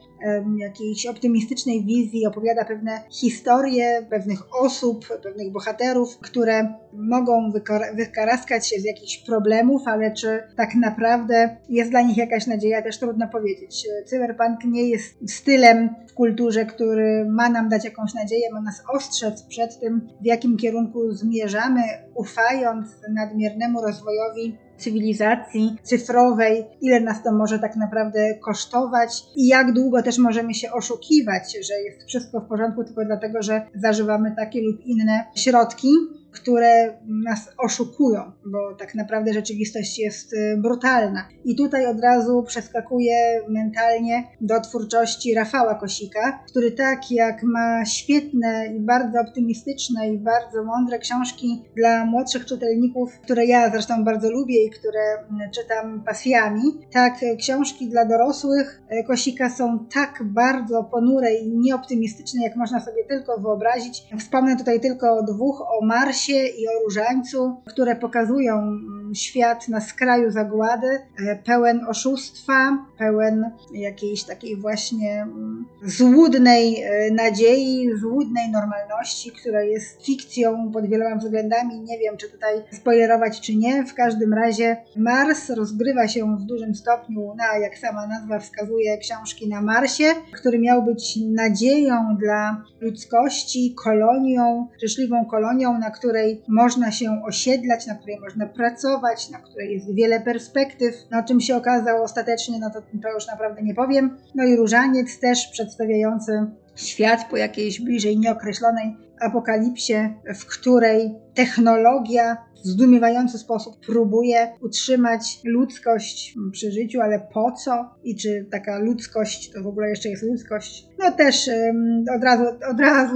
jakiejś 0.57 1.05
optymistycznej 1.05 1.85
wizji, 1.85 2.25
opowiada 2.25 2.65
pewne 2.65 3.01
historie 3.09 4.05
pewnych 4.09 4.55
osób, 4.55 5.07
pewnych 5.23 5.51
bohaterów, 5.51 6.17
które 6.17 6.73
mogą 6.93 7.51
wykaraskać 7.95 8.69
się 8.69 8.79
z 8.79 8.83
jakichś 8.83 9.17
problemów, 9.17 9.81
ale 9.85 10.11
czy 10.11 10.43
tak 10.57 10.75
naprawdę 10.75 11.57
jest 11.69 11.91
dla 11.91 12.01
nich 12.01 12.17
jakaś 12.17 12.47
nadzieja, 12.47 12.81
też 12.81 12.99
trudno 12.99 13.27
powiedzieć. 13.27 13.87
Cyberpunk 14.05 14.59
nie 14.65 14.89
jest 14.89 15.31
stylem 15.31 15.89
w 16.07 16.13
kulturze, 16.13 16.65
który 16.65 17.25
ma 17.25 17.49
nam 17.49 17.69
dać 17.69 17.85
jakąś 17.85 18.13
nadzieję, 18.13 18.53
ma 18.53 18.61
nas 18.61 18.83
ostrzec 18.95 19.43
przed 19.43 19.79
tym, 19.79 20.07
w 20.21 20.25
jakim 20.25 20.57
kierunku 20.57 21.11
zmierzamy, 21.11 21.81
ufając 22.15 22.87
nadmiernemu 23.09 23.81
rozwojowi 23.81 24.57
cywilizacji 24.77 25.75
cyfrowej, 25.83 26.65
ile 26.81 27.01
nas 27.01 27.23
to 27.23 27.31
może 27.31 27.59
tak 27.59 27.75
naprawdę 27.75 28.35
kosztować 28.35 29.23
i 29.35 29.47
jak 29.47 29.73
długo 29.73 30.03
też 30.03 30.17
możemy 30.17 30.53
się 30.53 30.71
oszukiwać, 30.71 31.57
że 31.67 31.73
jest 31.73 32.07
wszystko 32.07 32.39
w 32.39 32.47
porządku 32.47 32.83
tylko 32.83 33.05
dlatego, 33.05 33.41
że 33.41 33.61
zażywamy 33.75 34.35
takie 34.35 34.61
lub 34.61 34.85
inne 34.85 35.25
środki 35.35 35.87
które 36.33 36.97
nas 37.25 37.49
oszukują, 37.57 38.31
bo 38.45 38.75
tak 38.75 38.95
naprawdę 38.95 39.33
rzeczywistość 39.33 39.99
jest 39.99 40.33
y, 40.33 40.57
brutalna. 40.57 41.27
I 41.45 41.55
tutaj 41.55 41.85
od 41.85 41.99
razu 41.99 42.43
przeskakuję 42.47 43.41
mentalnie 43.49 44.23
do 44.41 44.61
twórczości 44.61 45.33
Rafała 45.33 45.75
Kosika, 45.75 46.43
który 46.49 46.71
tak 46.71 47.11
jak 47.11 47.43
ma 47.43 47.85
świetne 47.85 48.67
i 48.77 48.79
bardzo 48.79 49.19
optymistyczne 49.19 50.09
i 50.09 50.17
bardzo 50.17 50.63
mądre 50.63 50.99
książki 50.99 51.63
dla 51.77 52.05
młodszych 52.05 52.45
czytelników, 52.45 53.19
które 53.23 53.45
ja 53.45 53.71
zresztą 53.71 54.03
bardzo 54.03 54.31
lubię 54.31 54.65
i 54.65 54.69
które 54.69 54.99
mm, 55.31 55.51
czytam 55.51 56.03
pasjami, 56.03 56.63
tak 56.93 57.13
książki 57.39 57.89
dla 57.89 58.05
dorosłych 58.05 58.81
y, 58.91 59.03
Kosika 59.03 59.49
są 59.49 59.85
tak 59.93 60.23
bardzo 60.23 60.83
ponure 60.83 61.33
i 61.33 61.57
nieoptymistyczne, 61.57 62.43
jak 62.43 62.55
można 62.55 62.79
sobie 62.79 63.03
tylko 63.03 63.41
wyobrazić. 63.41 64.03
Wspomnę 64.19 64.57
tutaj 64.57 64.79
tylko 64.79 65.17
o 65.17 65.23
dwóch, 65.23 65.61
o 65.61 65.85
Marsie 65.85 66.22
i 66.31 66.67
o 66.67 66.83
Różańcu, 66.83 67.55
które 67.65 67.95
pokazują 67.95 68.57
mm, 68.59 69.15
świat 69.15 69.67
na 69.67 69.81
skraju 69.81 70.31
zagłady, 70.31 70.87
e, 70.87 71.35
pełen 71.35 71.85
oszustwa, 71.87 72.85
pełen 72.97 73.51
jakiejś 73.73 74.23
takiej 74.23 74.55
właśnie 74.55 75.21
mm, 75.21 75.65
złudnej 75.83 76.83
e, 76.83 77.11
nadziei, 77.11 77.89
złudnej 77.99 78.51
normalności, 78.51 79.31
która 79.31 79.61
jest 79.61 80.05
fikcją 80.05 80.71
pod 80.71 80.89
wieloma 80.89 81.15
względami. 81.15 81.79
Nie 81.79 81.99
wiem, 81.99 82.17
czy 82.17 82.29
tutaj 82.29 82.61
spoilerować, 82.71 83.41
czy 83.41 83.55
nie. 83.55 83.85
W 83.85 83.93
każdym 83.93 84.33
razie 84.33 84.77
Mars 84.95 85.49
rozgrywa 85.49 86.07
się 86.07 86.37
w 86.37 86.43
dużym 86.43 86.75
stopniu 86.75 87.35
na, 87.35 87.57
jak 87.57 87.77
sama 87.77 88.07
nazwa 88.07 88.39
wskazuje, 88.39 88.97
książki 88.97 89.49
na 89.49 89.61
Marsie, 89.61 90.05
który 90.31 90.59
miał 90.59 90.83
być 90.83 91.19
nadzieją 91.25 92.17
dla 92.19 92.63
ludzkości, 92.81 93.75
kolonią, 93.83 94.67
życzliwą 94.81 95.25
kolonią, 95.25 95.79
na 95.79 95.91
której 95.91 96.12
można 96.47 96.91
się 96.91 97.21
osiedlać, 97.25 97.87
na 97.87 97.95
której 97.95 98.19
można 98.19 98.45
pracować, 98.47 99.29
na 99.29 99.39
której 99.39 99.73
jest 99.73 99.93
wiele 99.93 100.21
perspektyw. 100.21 100.95
No, 101.11 101.23
czym 101.23 101.41
się 101.41 101.55
okazało 101.55 102.03
ostatecznie, 102.03 102.59
no 102.59 102.69
to, 102.69 102.81
to 102.81 103.13
już 103.13 103.27
naprawdę 103.27 103.61
nie 103.63 103.75
powiem. 103.75 104.17
No 104.35 104.43
i 104.43 104.55
Różaniec 104.55 105.19
też 105.19 105.47
przedstawiający 105.47 106.45
świat 106.75 107.29
po 107.29 107.37
jakiejś 107.37 107.81
bliżej 107.81 108.19
nieokreślonej 108.19 108.97
apokalipsie, 109.23 109.93
w 110.35 110.45
której 110.45 111.15
technologia 111.33 112.37
w 112.63 112.67
zdumiewający 112.67 113.37
sposób 113.37 113.75
próbuje 113.85 114.51
utrzymać 114.61 115.39
ludzkość 115.43 116.35
przy 116.51 116.71
życiu, 116.71 117.01
ale 117.01 117.27
po 117.33 117.51
co? 117.51 117.89
I 118.03 118.15
czy 118.15 118.47
taka 118.51 118.79
ludzkość 118.79 119.51
to 119.51 119.63
w 119.63 119.67
ogóle 119.67 119.89
jeszcze 119.89 120.09
jest 120.09 120.23
ludzkość? 120.23 120.87
No 120.99 121.11
też 121.11 121.47
um, 121.47 122.05
od, 122.17 122.23
razu, 122.23 122.43
od 122.71 122.79
razu 122.79 123.15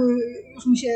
już 0.54 0.66
mi 0.66 0.78
się 0.78 0.88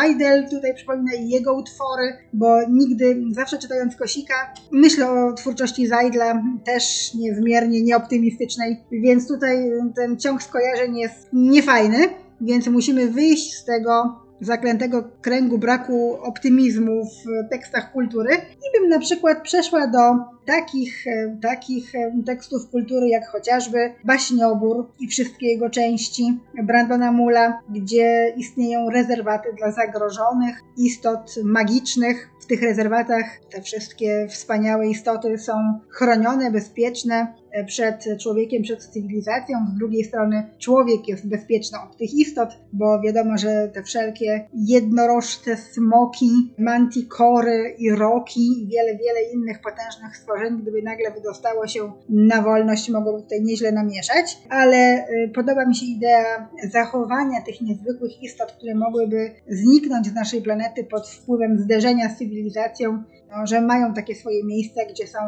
Weidel 0.00 0.48
tutaj 0.50 0.74
przypomina 0.74 1.14
i 1.14 1.28
jego 1.28 1.54
utwory, 1.54 2.12
bo 2.32 2.68
nigdy, 2.68 3.22
zawsze 3.30 3.58
czytając 3.58 3.96
Kosika, 3.96 4.34
myślę 4.72 5.10
o 5.10 5.32
twórczości 5.32 5.86
Zajdla 5.86 6.42
też 6.64 7.14
niezmiernie 7.14 7.82
nieoptymistycznej, 7.82 8.84
więc 8.92 9.28
tutaj 9.28 9.70
ten 9.96 10.16
ciąg 10.16 10.42
skojarzeń 10.42 10.96
jest 10.96 11.28
niefajny, 11.32 12.08
więc 12.40 12.66
musimy 12.66 13.08
wyjść 13.08 13.54
z 13.54 13.64
tego 13.64 14.23
zaklętego 14.44 15.04
kręgu 15.20 15.58
braku 15.58 16.18
optymizmu 16.22 17.04
w 17.04 17.50
tekstach 17.50 17.92
kultury. 17.92 18.34
I 18.34 18.80
bym 18.80 18.88
na 18.88 18.98
przykład 18.98 19.42
przeszła 19.42 19.86
do 19.86 19.98
takich, 20.44 21.06
e, 21.06 21.36
takich 21.42 21.94
e, 21.94 22.12
tekstów 22.26 22.70
kultury 22.70 23.08
jak 23.08 23.28
chociażby 23.28 23.92
Baśniobór 24.04 24.86
i 25.00 25.08
wszystkie 25.08 25.46
jego 25.46 25.70
części 25.70 26.38
Brandona 26.62 27.12
Mula, 27.12 27.60
gdzie 27.70 28.34
istnieją 28.36 28.90
rezerwaty 28.90 29.48
dla 29.58 29.70
zagrożonych 29.72 30.60
istot 30.76 31.34
magicznych, 31.44 32.30
w 32.40 32.46
tych 32.46 32.62
rezerwatach 32.62 33.24
te 33.50 33.62
wszystkie 33.62 34.26
wspaniałe 34.30 34.88
istoty 34.88 35.38
są 35.38 35.80
chronione, 35.88 36.50
bezpieczne 36.50 37.34
przed 37.66 38.04
człowiekiem, 38.20 38.62
przed 38.62 38.84
cywilizacją. 38.84 39.58
Z 39.74 39.78
drugiej 39.78 40.04
strony 40.04 40.46
człowiek 40.58 41.08
jest 41.08 41.28
bezpieczny 41.28 41.78
od 41.88 41.96
tych 41.96 42.14
istot, 42.14 42.48
bo 42.72 43.00
wiadomo, 43.00 43.38
że 43.38 43.70
te 43.74 43.82
wszelkie 43.82 44.48
jednorożce, 44.54 45.56
smoki, 45.56 46.30
mantikory 46.58 47.74
i 47.78 47.90
roki 47.90 48.62
i 48.62 48.66
wiele, 48.66 48.98
wiele 48.98 49.22
innych 49.34 49.60
potężnych 49.60 50.16
stworzeń, 50.16 50.62
gdyby 50.62 50.82
nagle 50.82 51.10
wydostało 51.10 51.66
się 51.66 51.92
na 52.08 52.42
wolność, 52.42 52.90
mogłoby 52.90 53.22
tutaj 53.22 53.42
nieźle 53.42 53.72
namieszać. 53.72 54.38
Ale 54.48 54.76
e, 54.76 55.06
podoba 55.34 55.66
mi 55.66 55.76
się 55.76 55.86
idea 55.86 56.48
zachowania 56.70 57.42
tych 57.46 57.60
niezwykłych 57.60 58.22
istot, 58.22 58.52
które 58.52 58.74
mogłyby 58.74 59.30
zniknąć 59.48 60.06
z 60.06 60.14
naszej 60.14 60.42
planety 60.42 60.84
pod 60.84 61.08
wpływem 61.08 61.58
zderzenia 61.58 62.08
z 62.08 62.18
cywilizacją, 62.18 63.02
no, 63.36 63.46
że 63.46 63.60
mają 63.60 63.94
takie 63.94 64.14
swoje 64.14 64.44
miejsca, 64.44 64.80
gdzie 64.90 65.06
są 65.06 65.18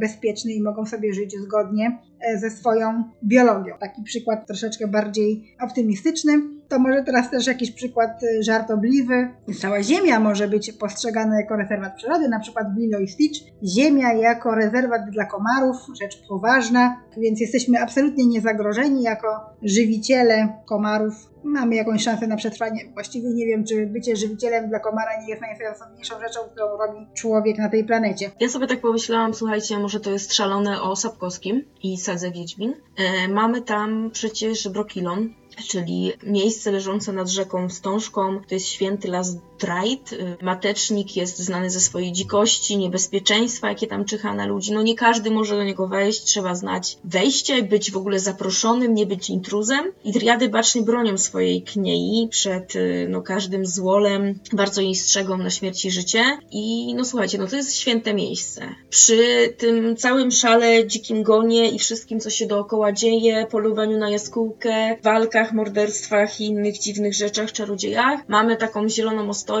bezpieczne 0.00 0.52
i 0.52 0.62
mogą 0.62 0.86
sobie 0.86 1.14
żyć 1.14 1.34
zgodnie. 1.44 1.86
e, 1.86 2.11
ze 2.36 2.50
swoją 2.50 3.04
biologią. 3.24 3.74
Taki 3.80 4.02
przykład 4.02 4.46
troszeczkę 4.46 4.88
bardziej 4.88 5.56
optymistyczny. 5.60 6.32
To 6.68 6.78
może 6.78 7.02
teraz 7.02 7.30
też 7.30 7.46
jakiś 7.46 7.70
przykład 7.70 8.22
e, 8.22 8.42
żartobliwy. 8.42 9.28
Cała 9.60 9.82
Ziemia 9.82 10.20
może 10.20 10.48
być 10.48 10.72
postrzegana 10.72 11.40
jako 11.40 11.56
rezerwat 11.56 11.96
przyrody, 11.96 12.28
na 12.28 12.40
przykład 12.40 12.74
w 12.74 12.78
Lilo 12.78 12.98
i 12.98 13.08
Stitch. 13.08 13.40
Ziemia 13.64 14.12
jako 14.12 14.54
rezerwat 14.54 15.10
dla 15.10 15.26
komarów, 15.26 15.76
rzecz 16.00 16.28
poważna, 16.28 17.02
więc 17.16 17.40
jesteśmy 17.40 17.80
absolutnie 17.80 18.26
niezagrożeni 18.26 19.02
jako 19.02 19.26
żywiciele 19.62 20.48
komarów 20.66 21.32
mamy 21.44 21.74
jakąś 21.74 22.02
szansę 22.02 22.26
na 22.26 22.36
przetrwanie. 22.36 22.84
Właściwie 22.94 23.30
nie 23.30 23.46
wiem, 23.46 23.64
czy 23.64 23.86
bycie 23.86 24.16
żywicielem 24.16 24.68
dla 24.68 24.78
komara 24.78 25.10
nie 25.22 25.28
jest 25.28 25.42
najsensowniejszą 25.42 26.14
rzeczą, 26.20 26.40
którą 26.40 26.66
robi 26.76 27.06
człowiek 27.14 27.58
na 27.58 27.68
tej 27.68 27.84
planecie. 27.84 28.30
Ja 28.40 28.48
sobie 28.48 28.66
tak 28.66 28.80
pomyślałam, 28.80 29.34
słuchajcie, 29.34 29.78
może 29.78 30.00
to 30.00 30.10
jest 30.10 30.34
szalone 30.34 30.82
o 30.82 30.96
Sapkowskim 30.96 31.64
i 31.82 31.98
Wiedźmin. 32.20 32.74
E, 32.96 33.28
mamy 33.28 33.62
tam 33.62 34.10
przecież 34.12 34.68
Brokilon, 34.68 35.34
czyli 35.68 36.12
miejsce 36.22 36.70
leżące 36.70 37.12
nad 37.12 37.28
rzeką 37.28 37.68
Wstążką. 37.68 38.40
To 38.48 38.54
jest 38.54 38.66
święty 38.66 39.08
las 39.08 39.36
Trajt. 39.62 40.12
Y, 40.12 40.36
matecznik 40.42 41.16
jest 41.16 41.38
znany 41.38 41.70
ze 41.70 41.80
swojej 41.80 42.12
dzikości, 42.12 42.76
niebezpieczeństwa, 42.76 43.68
jakie 43.68 43.86
tam 43.86 44.04
czyha 44.04 44.34
na 44.34 44.46
ludzi. 44.46 44.72
No 44.72 44.82
nie 44.82 44.94
każdy 44.94 45.30
może 45.30 45.56
do 45.56 45.64
niego 45.64 45.88
wejść, 45.88 46.22
trzeba 46.22 46.54
znać 46.54 46.98
wejście, 47.04 47.62
być 47.62 47.90
w 47.90 47.96
ogóle 47.96 48.20
zaproszonym, 48.20 48.94
nie 48.94 49.06
być 49.06 49.30
intruzem. 49.30 49.92
I 50.04 50.12
triady 50.12 50.48
bacznie 50.48 50.82
bronią 50.82 51.18
swojej 51.18 51.62
kniei 51.62 52.28
przed 52.30 52.76
y, 52.76 53.06
no, 53.10 53.22
każdym 53.22 53.66
złolem, 53.66 54.38
bardzo 54.52 54.80
jej 54.80 54.94
strzegą 54.94 55.38
na 55.38 55.50
śmierć 55.50 55.84
i 55.84 55.90
życie. 55.90 56.24
I 56.50 56.94
no 56.94 57.04
słuchajcie, 57.04 57.38
no 57.38 57.46
to 57.46 57.56
jest 57.56 57.76
święte 57.76 58.14
miejsce. 58.14 58.68
Przy 58.90 59.54
tym 59.58 59.96
całym 59.96 60.30
szale, 60.30 60.86
dzikim 60.86 61.22
gonie 61.22 61.70
i 61.70 61.78
wszystkim, 61.78 62.20
co 62.20 62.30
się 62.30 62.46
dookoła 62.46 62.92
dzieje, 62.92 63.46
polowaniu 63.50 63.98
na 63.98 64.10
jaskółkę, 64.10 64.96
walkach, 65.02 65.52
morderstwach 65.52 66.40
i 66.40 66.44
innych 66.46 66.78
dziwnych 66.78 67.14
rzeczach, 67.14 67.52
czarodziejach, 67.52 68.28
mamy 68.28 68.56
taką 68.56 68.88
zieloną 68.88 69.28
ostoję 69.28 69.51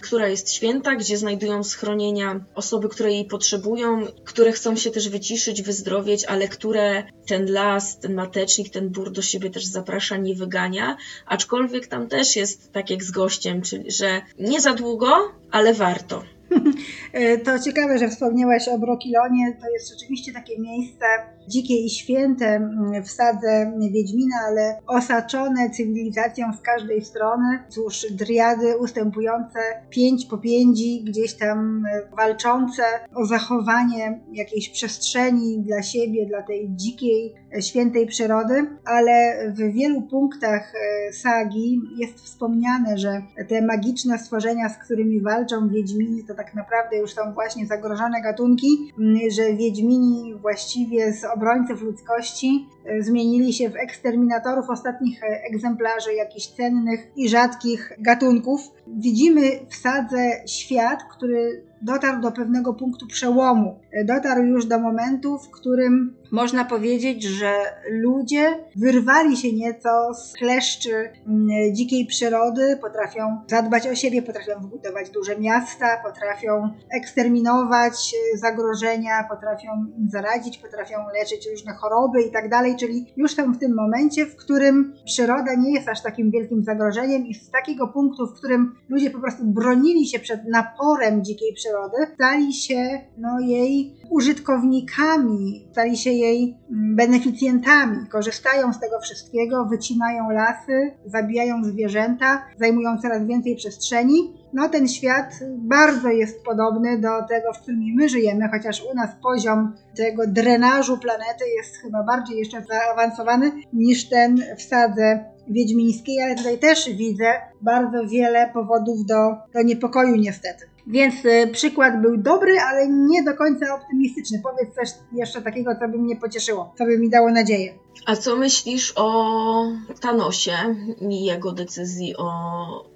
która 0.00 0.28
jest 0.28 0.52
święta, 0.52 0.96
gdzie 0.96 1.18
znajdują 1.18 1.64
schronienia 1.64 2.40
osoby, 2.54 2.88
które 2.88 3.12
jej 3.12 3.24
potrzebują, 3.24 4.06
które 4.24 4.52
chcą 4.52 4.76
się 4.76 4.90
też 4.90 5.08
wyciszyć, 5.08 5.62
wyzdrowieć, 5.62 6.24
ale 6.24 6.48
które 6.48 7.04
ten 7.26 7.52
las, 7.52 7.98
ten 7.98 8.14
matecznik, 8.14 8.70
ten 8.70 8.88
bór 8.88 9.10
do 9.10 9.22
siebie 9.22 9.50
też 9.50 9.64
zaprasza, 9.64 10.16
nie 10.16 10.34
wygania, 10.34 10.96
aczkolwiek 11.26 11.86
tam 11.86 12.08
też 12.08 12.36
jest 12.36 12.72
tak 12.72 12.90
jak 12.90 13.04
z 13.04 13.10
gościem, 13.10 13.62
czyli 13.62 13.90
że 13.90 14.22
nie 14.38 14.60
za 14.60 14.74
długo, 14.74 15.32
ale 15.50 15.74
warto. 15.74 16.33
To 17.44 17.58
ciekawe, 17.58 17.98
że 17.98 18.08
wspomniałaś 18.08 18.68
o 18.68 18.78
Brokilonie. 18.78 19.56
To 19.60 19.70
jest 19.70 19.88
rzeczywiście 19.88 20.32
takie 20.32 20.60
miejsce 20.60 21.04
dzikie 21.48 21.74
i 21.76 21.90
święte 21.90 22.70
w 23.04 23.10
sadze 23.10 23.72
Wiedźmina, 23.92 24.36
ale 24.48 24.78
osaczone 24.86 25.70
cywilizacją 25.70 26.52
z 26.52 26.60
każdej 26.60 27.04
strony. 27.04 27.58
Cóż, 27.68 28.06
driady 28.10 28.78
ustępujące 28.78 29.58
pięć 29.90 30.26
popiędzi, 30.26 31.04
gdzieś 31.04 31.34
tam 31.34 31.86
e, 31.86 32.16
walczące 32.16 32.82
o 33.14 33.24
zachowanie 33.26 34.20
jakiejś 34.32 34.68
przestrzeni 34.68 35.62
dla 35.62 35.82
siebie, 35.82 36.26
dla 36.26 36.42
tej 36.42 36.68
dzikiej, 36.70 37.34
e, 37.56 37.62
świętej 37.62 38.06
przyrody, 38.06 38.66
ale 38.84 39.34
w 39.50 39.72
wielu 39.72 40.02
punktach 40.02 40.72
e, 40.74 41.12
sagi 41.12 41.80
jest 41.96 42.20
wspomniane, 42.20 42.98
że 42.98 43.22
te 43.48 43.62
magiczne 43.62 44.18
stworzenia, 44.18 44.68
z 44.68 44.78
którymi 44.78 45.20
walczą 45.20 45.68
Wiedźmini, 45.68 46.24
to 46.24 46.34
tak 46.34 46.43
naprawdę 46.54 46.96
już 46.96 47.14
są 47.14 47.32
właśnie 47.32 47.66
zagrożone 47.66 48.22
gatunki, 48.22 48.92
że 49.30 49.54
Wiedźmini 49.54 50.34
właściwie 50.34 51.12
z 51.12 51.24
obrońców 51.24 51.82
ludzkości 51.82 52.68
e, 52.84 53.02
zmienili 53.02 53.52
się 53.52 53.70
w 53.70 53.76
eksterminatorów 53.76 54.70
ostatnich 54.70 55.22
e, 55.22 55.26
egzemplarzy 55.50 56.14
jakichś 56.14 56.46
cennych 56.46 57.06
i 57.16 57.28
rzadkich 57.28 57.92
gatunków. 57.98 58.60
Widzimy 58.86 59.42
w 59.68 59.76
sadze 59.76 60.30
świat, 60.46 61.00
który 61.16 61.64
dotarł 61.84 62.20
do 62.20 62.32
pewnego 62.32 62.74
punktu 62.74 63.06
przełomu. 63.06 63.80
Dotarł 64.04 64.44
już 64.44 64.66
do 64.66 64.78
momentu, 64.78 65.38
w 65.38 65.50
którym 65.50 66.16
można 66.34 66.64
powiedzieć, 66.64 67.22
że 67.22 67.54
ludzie 67.90 68.64
wyrwali 68.76 69.36
się 69.36 69.52
nieco 69.52 70.14
z 70.14 70.32
kleszczy 70.32 71.10
mm, 71.26 71.74
dzikiej 71.74 72.06
przyrody, 72.06 72.78
potrafią 72.80 73.38
zadbać 73.46 73.88
o 73.88 73.94
siebie, 73.94 74.22
potrafią 74.22 74.52
wybudować 74.60 75.10
duże 75.10 75.38
miasta, 75.38 75.86
potrafią 76.04 76.70
eksterminować 76.96 78.14
e, 78.34 78.38
zagrożenia, 78.38 79.26
potrafią 79.30 79.68
im 79.98 80.08
zaradzić, 80.10 80.58
potrafią 80.58 80.96
leczyć 81.20 81.48
różne 81.50 81.72
choroby 81.72 82.22
i 82.22 82.30
tak 82.30 82.48
dalej, 82.48 82.76
czyli 82.76 83.12
już 83.16 83.34
są 83.34 83.52
w 83.52 83.58
tym 83.58 83.74
momencie, 83.74 84.26
w 84.26 84.36
którym 84.36 84.94
przyroda 85.04 85.54
nie 85.54 85.74
jest 85.74 85.88
aż 85.88 86.02
takim 86.02 86.30
wielkim 86.30 86.64
zagrożeniem 86.64 87.26
i 87.26 87.34
z 87.34 87.50
takiego 87.50 87.88
punktu, 87.88 88.26
w 88.26 88.34
którym 88.34 88.74
ludzie 88.88 89.10
po 89.10 89.18
prostu 89.18 89.44
bronili 89.44 90.06
się 90.06 90.18
przed 90.18 90.48
naporem 90.48 91.24
dzikiej 91.24 91.54
przyrody, 91.54 91.73
stali 92.14 92.52
się 92.52 93.00
no, 93.18 93.40
jej 93.40 93.96
użytkownikami, 94.10 95.68
stali 95.72 95.96
się 95.96 96.10
jej 96.10 96.58
mm, 96.70 96.96
beneficjentami, 96.96 98.06
korzystają 98.06 98.72
z 98.72 98.80
tego 98.80 99.00
wszystkiego, 99.00 99.64
wycinają 99.64 100.30
lasy, 100.30 100.92
zabijają 101.06 101.64
zwierzęta, 101.64 102.44
zajmują 102.58 102.98
coraz 102.98 103.26
więcej 103.26 103.56
przestrzeni. 103.56 104.44
No, 104.52 104.68
ten 104.68 104.88
świat 104.88 105.34
bardzo 105.58 106.08
jest 106.08 106.44
podobny 106.44 106.98
do 106.98 107.08
tego, 107.28 107.52
w 107.52 107.60
którym 107.60 107.80
my 107.94 108.08
żyjemy, 108.08 108.48
chociaż 108.48 108.84
u 108.92 108.94
nas 108.94 109.10
poziom 109.22 109.72
tego 109.96 110.26
drenażu 110.26 110.98
planety 110.98 111.44
jest 111.56 111.76
chyba 111.76 112.02
bardziej 112.02 112.38
jeszcze 112.38 112.62
zaawansowany 112.62 113.52
niż 113.72 114.08
ten 114.08 114.42
w 114.58 114.62
sadze 114.62 115.24
wiedźmińskiej, 115.48 116.22
ale 116.22 116.34
tutaj 116.34 116.58
też 116.58 116.90
widzę 116.96 117.32
bardzo 117.62 118.06
wiele 118.06 118.50
powodów 118.52 119.06
do, 119.06 119.36
do 119.54 119.62
niepokoju 119.62 120.16
niestety. 120.16 120.73
Więc 120.86 121.24
y, 121.24 121.50
przykład 121.52 122.02
był 122.02 122.16
dobry, 122.16 122.60
ale 122.60 122.88
nie 122.88 123.22
do 123.22 123.34
końca 123.34 123.74
optymistyczny. 123.74 124.42
Powiedz 124.42 124.74
coś 124.74 124.88
jeszcze 125.12 125.42
takiego, 125.42 125.74
co 125.80 125.88
by 125.88 125.98
mnie 125.98 126.16
pocieszyło, 126.16 126.74
co 126.78 126.84
by 126.84 126.98
mi 126.98 127.10
dało 127.10 127.30
nadzieję. 127.30 127.74
A 128.06 128.16
co 128.16 128.36
myślisz 128.36 128.92
o 128.96 129.66
Thanosie 130.00 130.56
i 131.00 131.24
jego 131.24 131.52
decyzji 131.52 132.16
o 132.16 132.30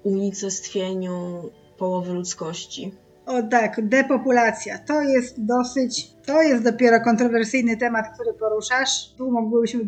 unicestwieniu 0.03 1.49
połowy 1.77 2.13
ludzkości? 2.13 2.91
O 3.29 3.43
tak, 3.43 3.87
depopulacja. 3.87 4.77
To 4.77 5.01
jest 5.01 5.45
dosyć, 5.45 6.13
to 6.25 6.41
jest 6.41 6.63
dopiero 6.63 7.01
kontrowersyjny 7.01 7.77
temat, 7.77 8.05
który 8.13 8.33
poruszasz. 8.33 9.13
Tu 9.17 9.31
mogłybyśmy 9.31 9.81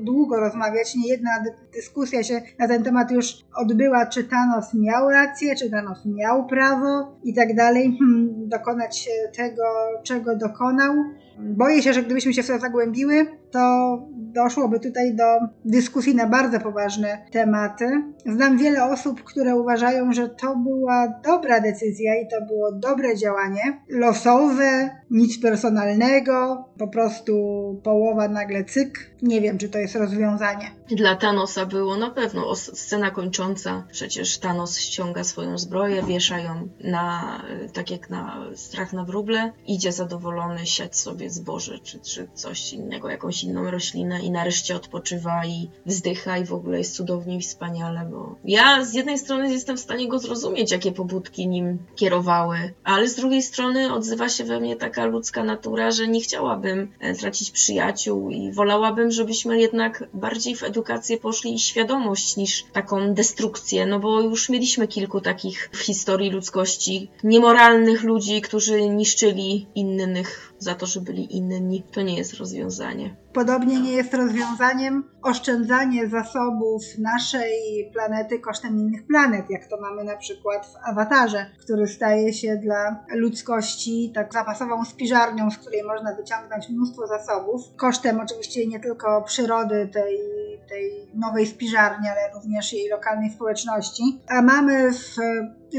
długo 0.00 0.40
rozmawiać. 0.40 0.94
Nie 0.94 1.08
jedna 1.08 1.30
dyskusja 1.74 2.22
się 2.22 2.42
na 2.58 2.68
ten 2.68 2.82
temat 2.82 3.10
już 3.10 3.26
odbyła, 3.54 4.06
czy 4.06 4.24
Thanos 4.24 4.74
miał 4.74 5.10
rację, 5.10 5.56
czy 5.56 5.70
Thanos 5.70 5.98
miał 6.04 6.46
prawo 6.46 7.16
i 7.22 7.34
tak 7.34 7.54
dalej, 7.54 7.96
hmm, 7.98 8.48
dokonać 8.48 9.08
tego, 9.36 9.62
czego 10.02 10.36
dokonał. 10.36 10.94
Boję 11.38 11.82
się, 11.82 11.92
że 11.92 12.02
gdybyśmy 12.02 12.34
się 12.34 12.42
w 12.42 12.46
to 12.46 12.58
zagłębiły, 12.58 13.26
to 13.50 13.98
doszłoby 14.12 14.80
tutaj 14.80 15.14
do 15.14 15.24
dyskusji 15.64 16.14
na 16.14 16.26
bardzo 16.26 16.60
poważne 16.60 17.18
tematy. 17.32 18.02
Znam 18.26 18.58
wiele 18.58 18.84
osób, 18.84 19.24
które 19.24 19.56
uważają, 19.56 20.12
że 20.12 20.28
to 20.28 20.56
była 20.56 21.08
dobra 21.24 21.60
decyzja 21.60 22.14
i 22.22 22.28
to 22.28 22.46
było 22.46 22.72
dobre 22.72 23.16
działanie, 23.16 23.80
losowe, 23.88 24.90
nic 25.10 25.42
personalnego, 25.42 26.64
po 26.78 26.88
prostu 26.88 27.34
połowa 27.84 28.28
nagle 28.28 28.64
cyk 28.64 29.13
nie 29.24 29.40
wiem, 29.40 29.58
czy 29.58 29.68
to 29.68 29.78
jest 29.78 29.94
rozwiązanie. 29.94 30.70
Dla 30.90 31.16
Thanosa 31.16 31.66
było 31.66 31.96
na 31.96 32.10
pewno 32.10 32.56
scena 32.56 33.10
kończąca. 33.10 33.84
Przecież 33.92 34.38
Thanos 34.38 34.78
ściąga 34.78 35.24
swoją 35.24 35.58
zbroję, 35.58 36.02
wiesza 36.02 36.38
ją 36.38 36.68
na, 36.80 37.40
tak 37.72 37.90
jak 37.90 38.10
na 38.10 38.44
strach 38.54 38.92
na 38.92 39.04
wróble, 39.04 39.52
idzie 39.66 39.92
zadowolony 39.92 40.66
siać 40.66 40.96
sobie 40.96 41.30
zboże 41.30 41.78
czy, 41.78 42.00
czy 42.00 42.28
coś 42.34 42.72
innego, 42.72 43.10
jakąś 43.10 43.44
inną 43.44 43.70
roślinę 43.70 44.20
i 44.20 44.30
nareszcie 44.30 44.76
odpoczywa 44.76 45.46
i 45.46 45.70
wzdycha 45.86 46.38
i 46.38 46.44
w 46.44 46.52
ogóle 46.52 46.78
jest 46.78 46.96
cudownie 46.96 47.36
i 47.36 47.40
wspaniale, 47.40 48.08
bo 48.10 48.34
ja 48.44 48.84
z 48.84 48.94
jednej 48.94 49.18
strony 49.18 49.52
jestem 49.52 49.76
w 49.76 49.80
stanie 49.80 50.08
go 50.08 50.18
zrozumieć, 50.18 50.72
jakie 50.72 50.92
pobudki 50.92 51.48
nim 51.48 51.78
kierowały, 51.96 52.74
ale 52.84 53.08
z 53.08 53.16
drugiej 53.16 53.42
strony 53.42 53.92
odzywa 53.94 54.28
się 54.28 54.44
we 54.44 54.60
mnie 54.60 54.76
taka 54.76 55.04
ludzka 55.04 55.44
natura, 55.44 55.90
że 55.90 56.08
nie 56.08 56.20
chciałabym 56.20 56.92
e, 57.00 57.14
tracić 57.14 57.50
przyjaciół 57.50 58.30
i 58.30 58.52
wolałabym, 58.52 59.12
żebyśmy 59.14 59.60
jednak 59.60 60.04
bardziej 60.14 60.56
w 60.56 60.62
edukację 60.62 61.18
poszli 61.18 61.54
i 61.54 61.58
świadomość 61.58 62.36
niż 62.36 62.64
taką 62.72 63.14
destrukcję, 63.14 63.86
no 63.86 64.00
bo 64.00 64.20
już 64.20 64.48
mieliśmy 64.48 64.88
kilku 64.88 65.20
takich 65.20 65.70
w 65.72 65.78
historii 65.78 66.30
ludzkości 66.30 67.10
niemoralnych 67.24 68.02
ludzi, 68.02 68.40
którzy 68.40 68.88
niszczyli 68.88 69.66
innych 69.74 70.53
za 70.58 70.74
to, 70.74 70.86
że 70.86 71.00
byli 71.00 71.36
inni. 71.36 71.84
To 71.92 72.02
nie 72.02 72.16
jest 72.16 72.34
rozwiązanie. 72.34 73.16
Podobnie 73.32 73.80
nie 73.80 73.92
jest 73.92 74.14
rozwiązaniem 74.14 75.04
oszczędzanie 75.22 76.08
zasobów 76.08 76.82
naszej 76.98 77.90
planety 77.92 78.38
kosztem 78.38 78.78
innych 78.78 79.06
planet, 79.06 79.50
jak 79.50 79.66
to 79.66 79.80
mamy 79.80 80.04
na 80.04 80.16
przykład 80.16 80.66
w 80.66 80.88
awatarze, 80.88 81.46
który 81.60 81.86
staje 81.86 82.32
się 82.32 82.56
dla 82.56 83.04
ludzkości 83.14 84.12
tak 84.14 84.32
zapasową 84.32 84.84
spiżarnią, 84.84 85.50
z 85.50 85.58
której 85.58 85.82
można 85.84 86.14
wyciągnąć 86.14 86.68
mnóstwo 86.68 87.06
zasobów, 87.06 87.60
kosztem 87.76 88.20
oczywiście 88.20 88.66
nie 88.66 88.80
tylko 88.80 89.22
przyrody 89.22 89.88
tej, 89.92 90.18
tej 90.68 91.10
nowej 91.14 91.46
spiżarni, 91.46 92.08
ale 92.08 92.34
również 92.34 92.72
jej 92.72 92.88
lokalnej 92.88 93.30
społeczności. 93.30 94.02
A 94.28 94.42
mamy 94.42 94.92
w 94.92 95.16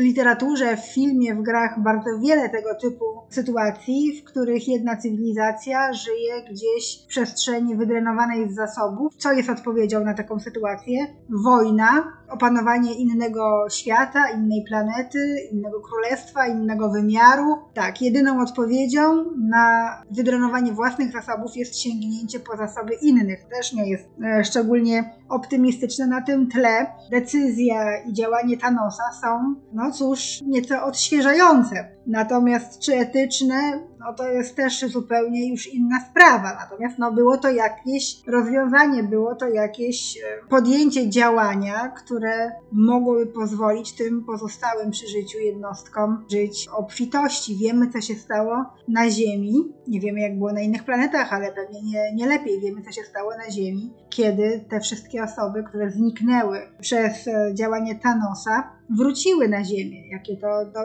literaturze, 0.02 0.78
w 0.78 0.94
filmie, 0.94 1.36
w 1.36 1.42
grach 1.42 1.80
bardzo 1.80 2.20
wiele 2.20 2.50
tego 2.50 2.70
typu 2.82 3.06
sytuacji, 3.30 4.22
w 4.22 4.24
których 4.24 4.68
jedna 4.68 4.98
cywilizacja 4.98 5.94
żyje 5.94 6.44
gdzieś 6.52 7.04
w 7.04 7.08
przestrzeni 7.08 7.76
wydrenowanej 7.76 8.50
z 8.52 8.56
zasobów. 8.56 9.16
Co 9.18 9.32
jest 9.32 9.50
odpowiedzią 9.50 10.04
na 10.04 10.14
taką 10.14 10.40
sytuację? 10.40 11.08
Wojna, 11.30 12.14
opanowanie 12.30 12.94
innego 12.94 13.68
świata, 13.70 14.30
innej 14.30 14.64
planety, 14.68 15.20
innego 15.52 15.82
królestwa, 15.82 16.48
innego 16.48 16.90
wymiaru. 16.90 17.58
Tak, 17.74 18.02
jedyną 18.02 18.42
odpowiedzią 18.42 19.26
na 19.50 19.98
wydrenowanie 20.12 20.72
własnych 20.72 21.12
zasobów 21.12 21.56
jest 21.56 21.80
sięgnięcie 21.80 22.40
po 22.40 22.58
zasoby 22.58 22.94
innych. 23.02 23.46
Też 23.50 23.74
nie 23.74 23.90
jest 23.90 24.06
e, 24.24 24.44
szczególnie 24.44 25.14
optymistyczne 25.30 26.08
na 26.08 26.22
tym 26.22 26.50
tle. 26.50 26.86
Decyzja 27.12 28.04
i 28.10 28.14
działanie 28.14 28.58
Thanosa 28.58 29.04
są, 29.22 29.56
no 29.74 29.92
cóż, 29.92 30.42
nieco 30.48 30.84
odświeżające. 30.84 31.96
Natomiast 32.08 32.80
czy 32.80 32.96
etyczne, 32.96 33.80
no 34.00 34.14
to 34.14 34.28
jest 34.28 34.56
też 34.56 34.80
zupełnie 34.80 35.50
już 35.50 35.74
inna 35.74 36.00
sprawa. 36.10 36.58
Natomiast 36.62 37.00
no 37.00 37.12
było 37.12 37.38
to 37.38 37.50
jakieś 37.50 38.28
rozwiązanie, 38.28 39.04
było 39.04 39.36
to 39.36 39.48
jakieś 39.48 40.18
e, 40.18 40.22
podjęcie 40.50 41.10
działania, 41.10 41.88
które 41.88 42.52
mogłoby 42.72 43.26
pozwolić 43.26 43.96
tym 43.96 44.24
pozostałym 44.24 44.92
przy 44.92 45.08
życiu 45.08 45.38
jednostkom 45.40 46.26
żyć 46.32 46.68
obfitości. 46.78 47.58
Wiemy, 47.58 47.90
co 47.90 48.02
się 48.02 48.16
stało 48.16 48.66
na 48.88 49.10
Ziemi. 49.10 49.74
Nie 49.88 50.00
wiemy, 50.00 50.20
jak 50.20 50.38
było 50.38 50.54
na 50.54 50.62
innych 50.62 50.84
planetach, 50.84 51.34
ale 51.34 51.52
pewnie 51.52 51.82
nie, 51.82 52.14
nie 52.16 52.28
lepiej 52.28 52.62
wiemy, 52.62 52.82
co 52.82 52.92
się 52.92 53.04
stało 53.04 53.32
na 53.38 53.52
Ziemi, 53.52 53.94
kiedy 54.16 54.66
te 54.70 54.80
wszystkie 54.80 55.24
osoby, 55.24 55.64
które 55.64 55.92
zniknęły 55.92 56.60
przez 56.82 57.28
e, 57.28 57.52
działanie 57.54 58.00
Thanosa, 58.00 58.76
wróciły 58.90 59.50
na 59.50 59.64
Ziemię, 59.64 60.10
jakie 60.12 60.38
to, 60.38 60.66
do, 60.66 60.80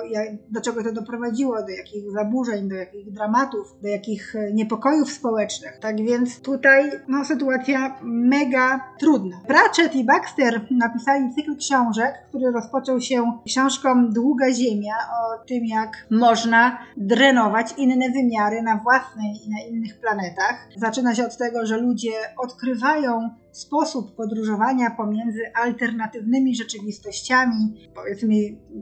do 0.51 0.61
czego 0.61 0.85
to 0.85 0.93
doprowadziło, 0.93 1.63
do 1.63 1.69
jakich 1.69 2.13
zaburzeń, 2.13 2.69
do 2.69 2.75
jakich 2.75 3.13
dramatów, 3.13 3.77
do 3.83 3.89
jakich 3.89 4.37
e, 4.37 4.53
niepokojów 4.53 5.13
społecznych. 5.13 5.79
Tak 5.81 5.97
więc 5.97 6.41
tutaj 6.41 6.91
no, 7.09 7.25
sytuacja 7.25 7.99
mega 8.03 8.81
trudna. 8.99 9.41
Pratchett 9.47 9.95
i 9.95 10.05
Baxter 10.05 10.67
napisali 10.71 11.35
cykl 11.35 11.57
książek, 11.57 12.15
który 12.29 12.51
rozpoczął 12.51 13.01
się 13.01 13.33
książką 13.47 14.09
Długa 14.11 14.53
Ziemia 14.53 14.95
o 14.95 15.47
tym, 15.47 15.65
jak 15.67 16.07
można 16.11 16.79
drenować 16.97 17.75
inne 17.77 18.11
wymiary 18.11 18.63
na 18.63 18.77
własnej 18.77 19.47
i 19.47 19.51
na 19.51 19.61
innych 19.69 20.01
planetach. 20.01 20.69
Zaczyna 20.77 21.15
się 21.15 21.27
od 21.27 21.37
tego, 21.37 21.67
że 21.67 21.77
ludzie 21.77 22.13
odkrywają 22.39 23.20
sposób 23.53 24.17
podróżowania 24.17 24.91
pomiędzy 24.91 25.41
alternatywnymi 25.55 26.57
rzeczywistościami, 26.57 27.91
powiedzmy 27.95 28.35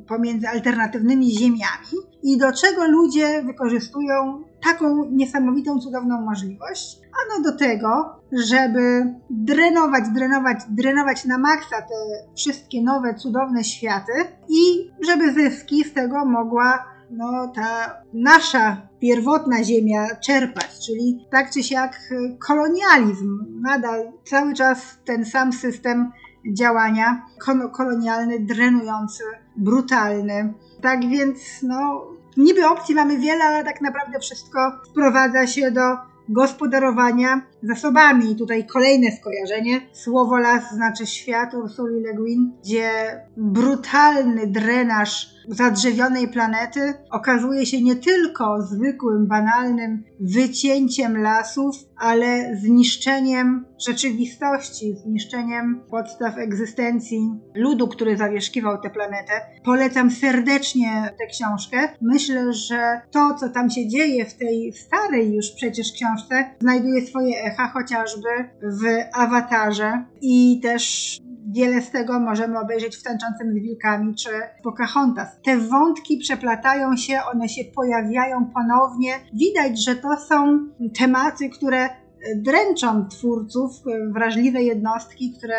pomiędzy 0.08 0.48
alternatywnymi 0.48 1.30
ziemiami 1.30 2.08
i 2.22 2.38
do 2.38 2.52
czego 2.52 2.86
ludzie 2.86 3.42
wykorzystują 3.42 4.44
taką 4.64 5.04
niesamowitą, 5.10 5.78
cudowną 5.78 6.20
możliwość. 6.20 7.00
Ano 7.24 7.50
do 7.50 7.58
tego, 7.58 7.88
żeby 8.32 9.14
drenować, 9.30 10.04
drenować, 10.14 10.58
drenować 10.68 11.24
na 11.24 11.38
maksa 11.38 11.76
te 11.82 12.28
wszystkie 12.36 12.82
nowe, 12.82 13.14
cudowne 13.14 13.64
światy 13.64 14.12
i 14.48 14.90
żeby 15.06 15.32
zyski 15.32 15.84
z 15.84 15.92
tego 15.92 16.24
mogła 16.24 16.84
no, 17.10 17.52
ta 17.54 17.96
nasza 18.12 18.87
pierwotna 19.00 19.64
ziemia 19.64 20.06
czerpać, 20.16 20.86
czyli 20.86 21.26
tak 21.30 21.50
czy 21.50 21.62
siak 21.62 22.00
kolonializm. 22.46 23.60
Nadal 23.60 24.12
cały 24.24 24.54
czas 24.54 24.98
ten 25.04 25.24
sam 25.24 25.52
system 25.52 26.12
działania 26.52 27.26
kolonialny, 27.72 28.40
drenujący, 28.40 29.24
brutalny. 29.56 30.54
Tak 30.80 31.08
więc, 31.08 31.38
no, 31.62 32.06
niby 32.36 32.66
opcji 32.66 32.94
mamy 32.94 33.18
wiele, 33.18 33.44
ale 33.44 33.64
tak 33.64 33.80
naprawdę 33.80 34.18
wszystko 34.20 34.72
sprowadza 34.90 35.46
się 35.46 35.70
do 35.70 35.80
gospodarowania 36.28 37.42
zasobami. 37.62 38.30
I 38.32 38.36
tutaj 38.36 38.66
kolejne 38.66 39.12
skojarzenie. 39.12 39.80
Słowo 39.92 40.38
las 40.38 40.74
znaczy 40.74 41.06
świat 41.06 41.54
Ursuli 41.54 42.00
Le 42.00 42.14
Guin, 42.14 42.52
gdzie 42.62 42.90
brutalny 43.36 44.46
drenaż 44.46 45.37
zadrzewionej 45.48 46.28
planety 46.28 46.94
okazuje 47.10 47.66
się 47.66 47.82
nie 47.82 47.96
tylko 47.96 48.62
zwykłym, 48.62 49.26
banalnym 49.26 50.04
wycięciem 50.20 51.18
lasów, 51.18 51.76
ale 51.96 52.56
zniszczeniem 52.56 53.64
rzeczywistości, 53.86 54.96
zniszczeniem 54.96 55.80
podstaw 55.90 56.38
egzystencji 56.38 57.30
ludu, 57.54 57.88
który 57.88 58.16
zawieszkiwał 58.16 58.80
tę 58.80 58.90
planetę. 58.90 59.32
Polecam 59.64 60.10
serdecznie 60.10 61.14
tę 61.18 61.26
książkę. 61.26 61.88
Myślę, 62.02 62.52
że 62.52 63.00
to, 63.10 63.34
co 63.40 63.48
tam 63.48 63.70
się 63.70 63.88
dzieje 63.88 64.24
w 64.26 64.34
tej 64.34 64.72
starej 64.72 65.34
już 65.34 65.50
przecież 65.50 65.92
książce, 65.92 66.50
znajduje 66.60 67.06
swoje 67.06 67.42
echa 67.42 67.68
chociażby 67.68 68.28
w 68.62 68.84
awatarze 69.12 70.04
i 70.20 70.60
też 70.62 71.18
Wiele 71.50 71.82
z 71.82 71.90
tego 71.90 72.20
możemy 72.20 72.58
obejrzeć 72.58 72.96
w 72.96 73.02
Tańczącym 73.02 73.52
z 73.52 73.54
Wilkami 73.54 74.14
czy 74.14 74.30
Pocahontas. 74.62 75.28
Te 75.44 75.56
wątki 75.56 76.18
przeplatają 76.18 76.96
się, 76.96 77.18
one 77.32 77.48
się 77.48 77.64
pojawiają 77.64 78.50
ponownie. 78.54 79.12
Widać, 79.34 79.84
że 79.84 79.96
to 79.96 80.16
są 80.16 80.68
tematy, 80.98 81.50
które 81.50 81.88
dręczą 82.36 83.08
twórców, 83.08 83.70
wrażliwe 84.12 84.62
jednostki, 84.62 85.34
które 85.38 85.54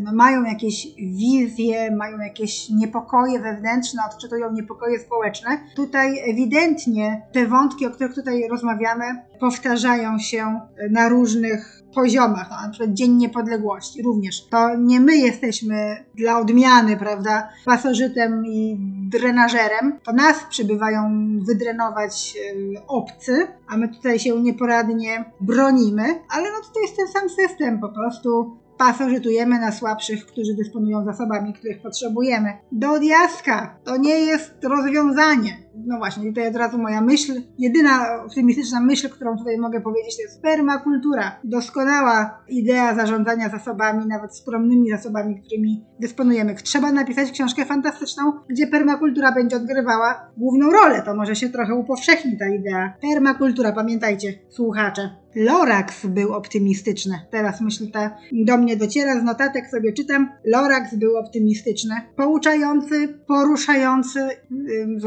no, 0.00 0.12
mają 0.12 0.44
jakieś 0.44 0.86
wizje, 0.96 1.96
mają 1.96 2.18
jakieś 2.18 2.70
niepokoje 2.70 3.40
wewnętrzne, 3.40 4.02
odczytują 4.10 4.52
niepokoje 4.52 4.98
społeczne. 4.98 5.60
Tutaj 5.76 6.30
ewidentnie 6.30 7.22
te 7.32 7.46
wątki, 7.46 7.86
o 7.86 7.90
których 7.90 8.14
tutaj 8.14 8.48
rozmawiamy, 8.48 9.04
powtarzają 9.40 10.18
się 10.18 10.60
na 10.90 11.08
różnych 11.08 11.82
poziomach, 11.94 12.50
na 12.50 12.68
przykład 12.70 12.92
Dzień 12.92 13.12
Niepodległości 13.12 14.02
również. 14.02 14.46
To 14.48 14.76
nie 14.76 15.00
my 15.00 15.16
jesteśmy 15.16 16.04
dla 16.14 16.38
odmiany, 16.38 16.96
prawda, 16.96 17.48
pasożytem 17.64 18.46
i 18.46 18.76
drenażerem, 19.10 19.98
to 20.04 20.12
nas 20.12 20.36
przybywają 20.50 21.10
wydrenować 21.46 22.34
obcy, 22.86 23.46
a 23.68 23.76
my 23.76 23.88
tutaj 23.88 24.18
się 24.18 24.40
nieporadnie 24.40 25.24
bronimy, 25.40 26.02
ale 26.30 26.42
no 26.42 26.58
to 26.74 26.80
jest 26.80 26.96
ten 26.96 27.08
sam 27.08 27.28
system, 27.28 27.80
po 27.80 27.88
prostu 27.88 28.56
pasożytujemy 28.82 29.58
na 29.58 29.72
słabszych, 29.72 30.26
którzy 30.26 30.54
dysponują 30.54 31.04
zasobami, 31.04 31.54
których 31.54 31.82
potrzebujemy. 31.82 32.52
Do 32.72 33.00
diaska 33.00 33.78
to 33.84 33.96
nie 33.96 34.18
jest 34.18 34.54
rozwiązanie. 34.64 35.61
No 35.76 35.98
właśnie, 35.98 36.28
tutaj 36.28 36.48
od 36.48 36.56
razu 36.56 36.78
moja 36.78 37.00
myśl, 37.00 37.32
jedyna 37.58 38.22
optymistyczna 38.24 38.80
myśl, 38.80 39.08
którą 39.08 39.38
tutaj 39.38 39.58
mogę 39.58 39.80
powiedzieć, 39.80 40.16
to 40.16 40.22
jest 40.22 40.42
permakultura. 40.42 41.40
Doskonała 41.44 42.38
idea 42.48 42.94
zarządzania 42.94 43.48
zasobami, 43.48 44.06
nawet 44.06 44.36
skromnymi 44.36 44.90
zasobami, 44.90 45.40
którymi 45.40 45.84
dysponujemy. 46.00 46.54
Trzeba 46.54 46.92
napisać 46.92 47.30
książkę 47.30 47.64
fantastyczną, 47.64 48.32
gdzie 48.50 48.66
permakultura 48.66 49.32
będzie 49.32 49.56
odgrywała 49.56 50.30
główną 50.36 50.70
rolę. 50.70 51.02
To 51.02 51.14
może 51.14 51.36
się 51.36 51.48
trochę 51.48 51.74
upowszechni 51.74 52.38
ta 52.38 52.48
idea. 52.48 52.94
Permakultura, 53.02 53.72
pamiętajcie, 53.72 54.34
słuchacze. 54.50 55.10
Lorax 55.34 56.06
był 56.06 56.32
optymistyczny. 56.32 57.18
Teraz 57.30 57.60
myśl 57.60 57.90
ta 57.90 58.16
do 58.32 58.58
mnie 58.58 58.76
dociera, 58.76 59.20
z 59.20 59.22
notatek 59.22 59.70
sobie 59.70 59.92
czytam. 59.92 60.28
Lorax 60.44 60.94
był 60.94 61.16
optymistyczny, 61.16 61.94
pouczający, 62.16 63.18
poruszający, 63.26 64.28
ym, 64.50 65.00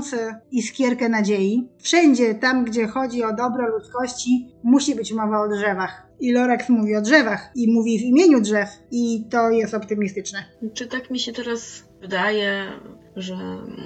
zostawiający 0.00 0.40
iskierkę 0.50 1.08
nadziei. 1.08 1.68
Wszędzie 1.78 2.34
tam, 2.34 2.64
gdzie 2.64 2.86
chodzi 2.86 3.24
o 3.24 3.36
dobro 3.36 3.68
ludzkości, 3.68 4.48
musi 4.62 4.94
być 4.94 5.12
mowa 5.12 5.40
o 5.40 5.48
drzewach. 5.48 6.06
I 6.20 6.32
Lorax 6.32 6.68
mówi 6.68 6.96
o 6.96 7.00
drzewach 7.00 7.50
i 7.54 7.72
mówi 7.72 7.98
w 7.98 8.02
imieniu 8.02 8.40
drzew 8.40 8.68
i 8.90 9.24
to 9.30 9.50
jest 9.50 9.74
optymistyczne. 9.74 10.44
Czy 10.74 10.86
tak 10.86 11.10
mi 11.10 11.18
się 11.18 11.32
teraz 11.32 11.84
wydaje, 12.00 12.64
że 13.16 13.36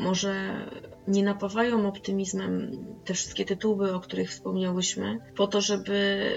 może 0.02 0.34
nie 1.08 1.22
napawają 1.22 1.88
optymizmem 1.88 2.70
te 3.04 3.14
wszystkie 3.14 3.44
tytuły, 3.44 3.94
o 3.94 4.00
których 4.00 4.30
wspomniałyśmy, 4.30 5.18
po 5.36 5.46
to, 5.46 5.60
żeby 5.60 6.30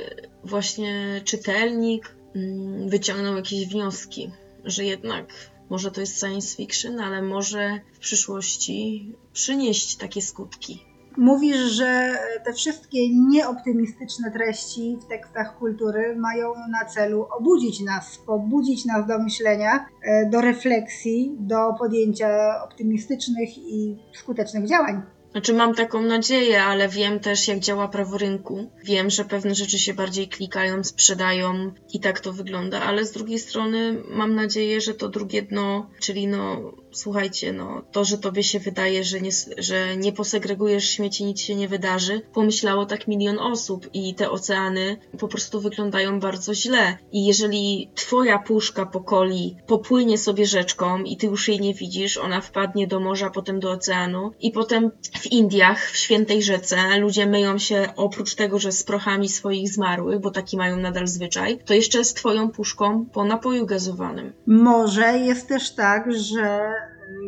właśnie 0.44 1.22
czytelnik 1.24 2.16
mm, 2.36 2.90
wyciągnął 2.90 3.36
jakieś 3.36 3.68
wnioski, 3.68 4.32
że 4.66 4.86
jednak 4.86 5.26
może 5.74 5.92
to 5.92 6.02
jest 6.02 6.20
science 6.20 6.56
fiction, 6.56 7.00
ale 7.00 7.22
może 7.22 7.80
w 7.94 8.00
przyszłości 8.00 9.08
przynieść 9.34 9.96
takie 9.96 10.22
skutki. 10.22 10.84
Mówisz, 11.18 11.58
że 11.58 12.18
te 12.46 12.54
wszystkie 12.54 13.00
nieoptymistyczne 13.10 14.32
treści 14.32 14.98
w 15.02 15.08
tekstach 15.08 15.58
kultury 15.58 16.16
mają 16.16 16.54
na 16.70 16.86
celu 16.86 17.28
obudzić 17.40 17.80
nas, 17.80 18.18
pobudzić 18.18 18.86
nas 18.86 19.08
do 19.08 19.20
myślenia, 19.20 19.86
e, 20.04 20.30
do 20.30 20.42
refleksji, 20.42 21.36
do 21.40 21.74
podjęcia 21.80 22.64
optymistycznych 22.64 23.58
i 23.58 23.98
skutecznych 24.14 24.68
działań. 24.68 25.02
Znaczy 25.34 25.54
mam 25.54 25.76
taką 25.76 26.02
nadzieję, 26.02 26.64
ale 26.64 26.90
wiem 26.90 27.20
też 27.20 27.48
jak 27.48 27.60
działa 27.60 27.88
prawo 27.88 28.18
rynku. 28.18 28.72
Wiem, 28.84 29.10
że 29.10 29.26
pewne 29.26 29.56
rzeczy 29.56 29.80
się 29.80 29.94
bardziej 29.94 30.28
klikają, 30.28 30.84
sprzedają 30.84 31.72
i 31.94 32.00
tak 32.00 32.20
to 32.20 32.34
wygląda, 32.34 32.82
ale 32.82 33.06
z 33.06 33.12
drugiej 33.12 33.40
strony 33.40 34.04
mam 34.10 34.36
nadzieję, 34.36 34.82
że 34.82 34.94
to 34.94 35.10
drugie 35.10 35.42
dno, 35.42 35.90
czyli 36.00 36.28
no 36.28 36.72
słuchajcie, 36.94 37.54
no 37.54 37.82
to, 37.92 38.06
że 38.06 38.18
tobie 38.18 38.44
się 38.44 38.60
wydaje, 38.60 39.04
że 39.04 39.22
nie, 39.22 39.32
że 39.58 39.98
nie 39.98 40.12
posegregujesz 40.12 40.90
śmieci, 40.90 41.26
nic 41.26 41.42
się 41.42 41.56
nie 41.56 41.68
wydarzy, 41.68 42.22
pomyślało 42.34 42.86
tak 42.86 43.08
milion 43.08 43.40
osób 43.40 43.90
i 43.94 44.16
te 44.16 44.30
oceany 44.30 44.98
po 45.20 45.28
prostu 45.28 45.62
wyglądają 45.62 46.20
bardzo 46.20 46.54
źle. 46.54 46.98
I 47.12 47.26
jeżeli 47.26 47.90
twoja 47.96 48.40
puszka 48.40 48.86
po 48.86 49.00
coli 49.02 49.56
popłynie 49.68 50.18
sobie 50.18 50.46
rzeczką 50.46 51.04
i 51.04 51.18
ty 51.18 51.28
już 51.28 51.48
jej 51.48 51.60
nie 51.60 51.74
widzisz, 51.74 52.18
ona 52.18 52.42
wpadnie 52.42 52.88
do 52.88 53.00
morza, 53.00 53.30
potem 53.30 53.60
do 53.60 53.72
oceanu 53.72 54.32
i 54.40 54.52
potem 54.52 54.92
w 55.20 55.32
Indiach, 55.32 55.92
w 55.92 55.98
świętej 55.98 56.44
rzece, 56.44 56.98
ludzie 57.00 57.26
myją 57.26 57.58
się 57.58 57.88
oprócz 57.96 58.36
tego, 58.36 58.60
że 58.60 58.72
z 58.72 58.84
prochami 58.84 59.30
swoich 59.30 59.70
zmarłych, 59.70 60.20
bo 60.20 60.32
taki 60.32 60.58
mają 60.58 60.78
nadal 60.78 61.08
zwyczaj, 61.08 61.60
to 61.66 61.74
jeszcze 61.74 62.04
z 62.04 62.14
twoją 62.14 62.50
puszką 62.50 63.06
po 63.06 63.26
napoju 63.26 63.66
gazowanym. 63.66 64.34
Może 64.48 65.18
jest 65.18 65.48
też 65.48 65.76
tak, 65.76 66.14
że 66.14 66.74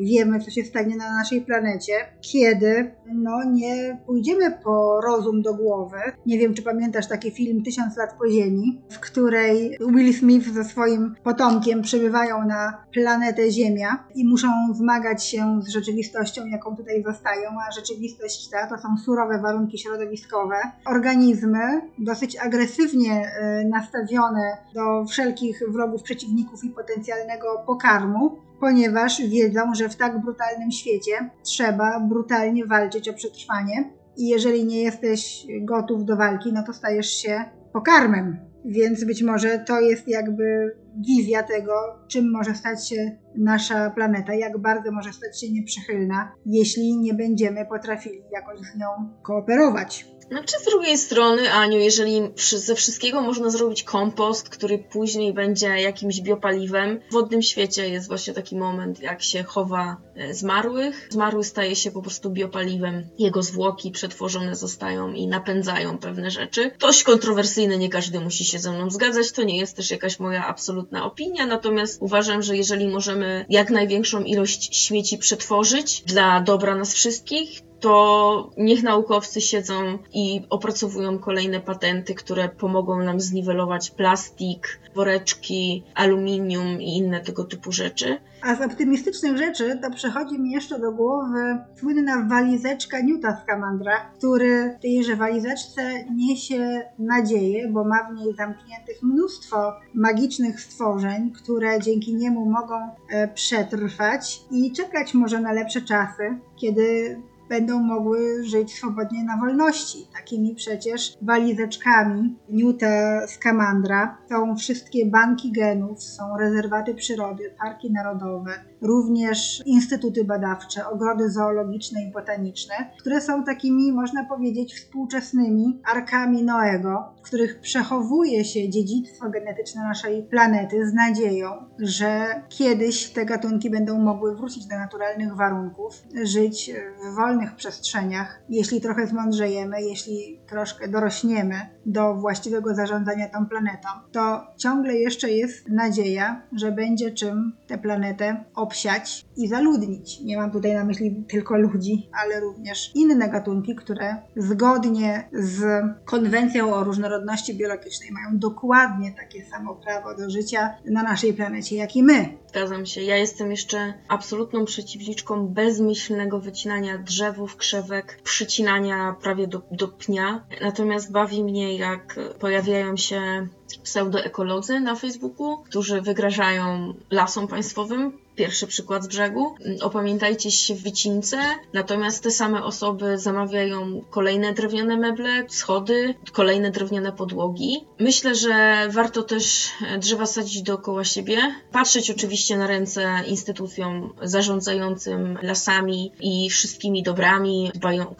wiemy, 0.01 0.39
co 0.39 0.51
się 0.51 0.63
stanie 0.63 0.95
na 0.95 1.17
naszej 1.17 1.41
planecie, 1.41 1.93
kiedy 2.21 2.91
no, 3.13 3.43
nie 3.43 3.97
pójdziemy 4.05 4.51
po 4.63 5.01
rozum 5.01 5.41
do 5.41 5.53
głowy. 5.53 5.97
Nie 6.25 6.39
wiem, 6.39 6.53
czy 6.53 6.61
pamiętasz 6.61 7.07
taki 7.07 7.31
film 7.31 7.63
Tysiąc 7.63 7.97
lat 7.97 8.13
po 8.17 8.29
Ziemi, 8.29 8.81
w 8.89 8.99
której 8.99 9.77
Will 9.95 10.13
Smith 10.13 10.47
ze 10.53 10.63
swoim 10.63 11.15
potomkiem 11.23 11.81
przybywają 11.81 12.47
na 12.47 12.85
planetę 12.93 13.51
Ziemia 13.51 14.07
i 14.15 14.27
muszą 14.27 14.47
zmagać 14.73 15.25
się 15.25 15.61
z 15.61 15.69
rzeczywistością, 15.69 16.45
jaką 16.45 16.75
tutaj 16.75 17.03
zostają, 17.03 17.49
a 17.67 17.71
rzeczywistość 17.71 18.49
ta 18.49 18.67
to 18.67 18.77
są 18.77 18.97
surowe 19.05 19.39
warunki 19.41 19.79
środowiskowe. 19.79 20.55
Organizmy 20.85 21.81
dosyć 21.99 22.37
agresywnie 22.37 23.31
y, 23.61 23.67
nastawione 23.69 24.57
do 24.73 25.05
wszelkich 25.05 25.63
wrogów, 25.69 26.03
przeciwników 26.03 26.63
i 26.63 26.69
potencjalnego 26.69 27.63
pokarmu 27.65 28.45
ponieważ 28.59 29.21
wiedzą, 29.21 29.61
że 29.75 29.89
w 29.89 29.95
tak 29.95 30.21
brutalnym 30.21 30.71
świecie 30.71 31.29
trzeba 31.43 31.99
brutalnie 31.99 32.65
walczyć 32.65 33.09
o 33.09 33.13
przetrwanie 33.13 33.93
i 34.17 34.27
jeżeli 34.27 34.65
nie 34.65 34.83
jesteś 34.83 35.47
gotów 35.61 36.05
do 36.05 36.15
walki, 36.15 36.53
no 36.53 36.63
to 36.63 36.73
stajesz 36.73 37.09
się 37.09 37.43
pokarmem. 37.73 38.37
Więc 38.65 39.03
być 39.03 39.23
może 39.23 39.59
to 39.59 39.79
jest 39.81 40.07
jakby 40.07 40.75
wizja 41.07 41.43
tego, 41.43 41.73
czym 42.07 42.31
może 42.31 42.55
stać 42.55 42.89
się 42.89 43.17
nasza 43.37 43.89
planeta, 43.89 44.33
jak 44.33 44.57
bardzo 44.57 44.91
może 44.91 45.13
stać 45.13 45.41
się 45.41 45.51
nieprzychylna, 45.51 46.31
jeśli 46.45 46.97
nie 46.97 47.13
będziemy 47.13 47.65
potrafili 47.65 48.21
jakoś 48.31 48.59
z 48.59 48.79
nią 48.79 48.87
kooperować. 49.21 50.14
Znaczy 50.31 50.55
z 50.61 50.65
drugiej 50.65 50.97
strony, 50.97 51.53
Aniu, 51.53 51.77
jeżeli 51.79 52.21
ze 52.37 52.75
wszystkiego 52.75 53.21
można 53.21 53.49
zrobić 53.49 53.83
kompost, 53.83 54.49
który 54.49 54.77
później 54.77 55.33
będzie 55.33 55.67
jakimś 55.67 56.21
biopaliwem, 56.21 56.99
w 57.09 57.13
wodnym 57.13 57.41
świecie 57.41 57.89
jest 57.89 58.07
właśnie 58.07 58.33
taki 58.33 58.55
moment, 58.55 58.99
jak 58.99 59.23
się 59.23 59.43
chowa 59.43 59.97
e, 60.15 60.33
zmarłych. 60.33 61.07
Zmarły 61.09 61.43
staje 61.43 61.75
się 61.75 61.91
po 61.91 62.01
prostu 62.01 62.29
biopaliwem. 62.29 63.09
Jego 63.19 63.43
zwłoki 63.43 63.91
przetworzone 63.91 64.55
zostają 64.55 65.13
i 65.13 65.27
napędzają 65.27 65.97
pewne 65.97 66.31
rzeczy. 66.31 66.71
Dość 66.79 67.03
kontrowersyjne, 67.03 67.77
nie 67.77 67.89
każdy 67.89 68.19
musi 68.19 68.45
się 68.45 68.59
ze 68.59 68.71
mną 68.71 68.89
zgadzać, 68.89 69.31
to 69.31 69.43
nie 69.43 69.57
jest 69.57 69.75
też 69.75 69.91
jakaś 69.91 70.19
moja 70.19 70.47
absolutna 70.47 71.05
opinia, 71.05 71.45
natomiast 71.45 72.01
uważam, 72.01 72.41
że 72.41 72.57
jeżeli 72.57 72.87
możemy 72.87 73.45
jak 73.49 73.69
największą 73.69 74.23
ilość 74.23 74.77
śmieci 74.77 75.17
przetworzyć 75.17 76.01
dla 76.01 76.41
dobra 76.41 76.75
nas 76.75 76.93
wszystkich, 76.93 77.64
to 77.79 78.49
niech 78.57 78.83
naukowcy 78.83 79.41
siedzą 79.41 79.97
i 80.13 80.41
opracowują 80.49 81.19
kolejne 81.19 81.59
patenty, 81.59 82.15
które 82.15 82.49
pomogą 82.49 82.99
nam 82.99 83.19
zniwelować 83.19 83.91
plastik, 83.91 84.79
woreczki, 84.95 85.83
aluminium 85.95 86.81
i 86.81 86.97
inne 86.97 87.21
tego 87.21 87.43
typu 87.43 87.71
rzeczy. 87.71 88.17
A 88.41 88.55
z 88.55 88.61
optymistycznych 88.61 89.37
rzeczy 89.37 89.79
to 89.81 89.91
przychodzi 89.91 90.39
mi 90.39 90.51
jeszcze 90.51 90.79
do 90.79 90.91
głowy 90.91 91.57
słynna 91.79 92.25
walizeczka 92.29 93.01
Newta 93.01 93.41
Scamandra, 93.43 94.11
który 94.17 94.75
w 94.79 94.81
tejże 94.81 95.15
walizeczce 95.15 96.05
niesie 96.15 96.81
nadzieję, 96.99 97.67
bo 97.67 97.83
ma 97.83 98.03
w 98.03 98.15
niej 98.15 98.35
zamkniętych 98.35 99.03
mnóstwo 99.03 99.73
magicznych 99.93 100.61
stworzeń, 100.61 101.31
które 101.31 101.79
dzięki 101.79 102.15
niemu 102.15 102.45
mogą 102.45 102.75
e, 103.09 103.27
przetrwać 103.27 104.41
i 104.51 104.71
czekać 104.71 105.13
może 105.13 105.41
na 105.41 105.51
lepsze 105.51 105.81
czasy, 105.81 106.37
kiedy 106.55 107.17
będą 107.49 107.79
mogły 107.79 108.43
żyć 108.43 108.73
swobodnie 108.73 109.23
na 109.23 109.37
wolności. 109.37 110.07
Takimi 110.13 110.55
przecież 110.55 111.17
walizeczkami 111.21 112.35
Newta 112.49 113.27
Scamandra 113.27 114.17
są 114.29 114.55
wszystkie 114.55 115.05
banki 115.05 115.51
genów, 115.51 116.03
są 116.03 116.37
rezerwaty 116.37 116.95
przyrody, 116.95 117.53
parki 117.59 117.91
narodowe, 117.91 118.51
również 118.81 119.61
instytuty 119.65 120.23
badawcze, 120.23 120.87
ogrody 120.87 121.29
zoologiczne 121.29 122.03
i 122.03 122.11
botaniczne, 122.11 122.75
które 122.99 123.21
są 123.21 123.43
takimi, 123.43 123.91
można 123.91 124.23
powiedzieć, 124.23 124.75
współczesnymi 124.75 125.81
arkami 125.93 126.43
Noego, 126.43 127.03
w 127.19 127.21
których 127.21 127.59
przechowuje 127.59 128.45
się 128.45 128.69
dziedzictwo 128.69 129.29
genetyczne 129.29 129.81
naszej 129.83 130.23
planety 130.23 130.89
z 130.89 130.93
nadzieją, 130.93 131.49
że 131.79 132.41
kiedyś 132.49 133.09
te 133.09 133.25
gatunki 133.25 133.69
będą 133.69 133.99
mogły 133.99 134.35
wrócić 134.35 134.65
do 134.65 134.75
naturalnych 134.75 135.35
warunków, 135.35 136.03
żyć 136.23 136.71
w 137.03 137.15
wolnych 137.35 137.55
przestrzeniach, 137.55 138.41
jeśli 138.49 138.81
trochę 138.81 139.07
zmądrzejemy, 139.07 139.81
jeśli 139.81 140.39
troszkę 140.47 140.87
dorośniemy 140.87 141.55
do 141.85 142.15
właściwego 142.15 142.75
zarządzania 142.75 143.29
tą 143.29 143.45
planetą, 143.45 143.87
to 144.11 144.47
ciągle 144.57 144.93
jeszcze 144.93 145.31
jest 145.31 145.69
nadzieja, 145.69 146.41
że 146.55 146.71
będzie 146.71 147.11
czym 147.11 147.53
tę 147.67 147.77
planetę 147.77 148.43
obsiać 148.55 149.25
i 149.37 149.47
zaludnić. 149.47 150.19
Nie 150.19 150.37
mam 150.37 150.51
tutaj 150.51 150.73
na 150.73 150.83
myśli 150.83 151.25
tylko 151.29 151.57
ludzi, 151.57 152.09
ale 152.23 152.39
również 152.39 152.91
inne 152.95 153.29
gatunki, 153.29 153.75
które 153.75 154.15
zgodnie 154.35 155.29
z 155.33 155.83
konwencją 156.05 156.73
o 156.73 156.83
różnorodności 156.83 157.55
biologicznej 157.55 158.11
mają 158.11 158.39
dokładnie 158.39 159.11
takie 159.11 159.45
samo 159.45 159.75
prawo 159.75 160.15
do 160.15 160.29
życia 160.29 160.75
na 160.85 161.03
naszej 161.03 161.33
planecie, 161.33 161.75
jak 161.75 161.95
i 161.95 162.03
my. 162.03 162.29
Zgadzam 162.49 162.85
się. 162.85 163.01
Ja 163.01 163.17
jestem 163.17 163.51
jeszcze 163.51 163.93
absolutną 164.07 164.65
przeciwniczką 164.65 165.47
bezmyślnego 165.47 166.39
wycinania 166.39 166.97
drzewów, 167.25 167.55
krzewek, 167.55 168.19
przycinania 168.23 169.15
prawie 169.21 169.47
do, 169.47 169.61
do 169.71 169.87
pnia. 169.87 170.45
Natomiast 170.61 171.11
bawi 171.11 171.43
mnie, 171.43 171.77
jak 171.77 172.19
pojawiają 172.39 172.97
się 172.97 173.47
pseudoekolodzy 173.83 174.79
na 174.79 174.95
Facebooku, 174.95 175.57
którzy 175.57 176.01
wygrażają 176.01 176.93
lasom 177.11 177.47
państwowym, 177.47 178.25
Pierwszy 178.35 178.67
przykład 178.67 179.03
z 179.03 179.07
brzegu. 179.07 179.55
Opamiętajcie 179.81 180.51
się 180.51 180.75
w 180.75 180.83
wycince, 180.83 181.37
natomiast 181.73 182.23
te 182.23 182.31
same 182.31 182.63
osoby 182.63 183.17
zamawiają 183.17 184.01
kolejne 184.09 184.53
drewniane 184.53 184.97
meble, 184.97 185.45
schody, 185.49 186.15
kolejne 186.31 186.71
drewniane 186.71 187.11
podłogi. 187.11 187.85
Myślę, 187.99 188.35
że 188.35 188.87
warto 188.89 189.23
też 189.23 189.69
drzewa 189.99 190.25
sadzić 190.25 190.61
dookoła 190.61 191.03
siebie, 191.03 191.37
patrzeć 191.71 192.11
oczywiście 192.11 192.57
na 192.57 192.67
ręce 192.67 193.21
instytucjom 193.27 194.13
zarządzającym 194.21 195.37
lasami 195.41 196.11
i 196.19 196.49
wszystkimi 196.49 197.03
dobrami, 197.03 197.71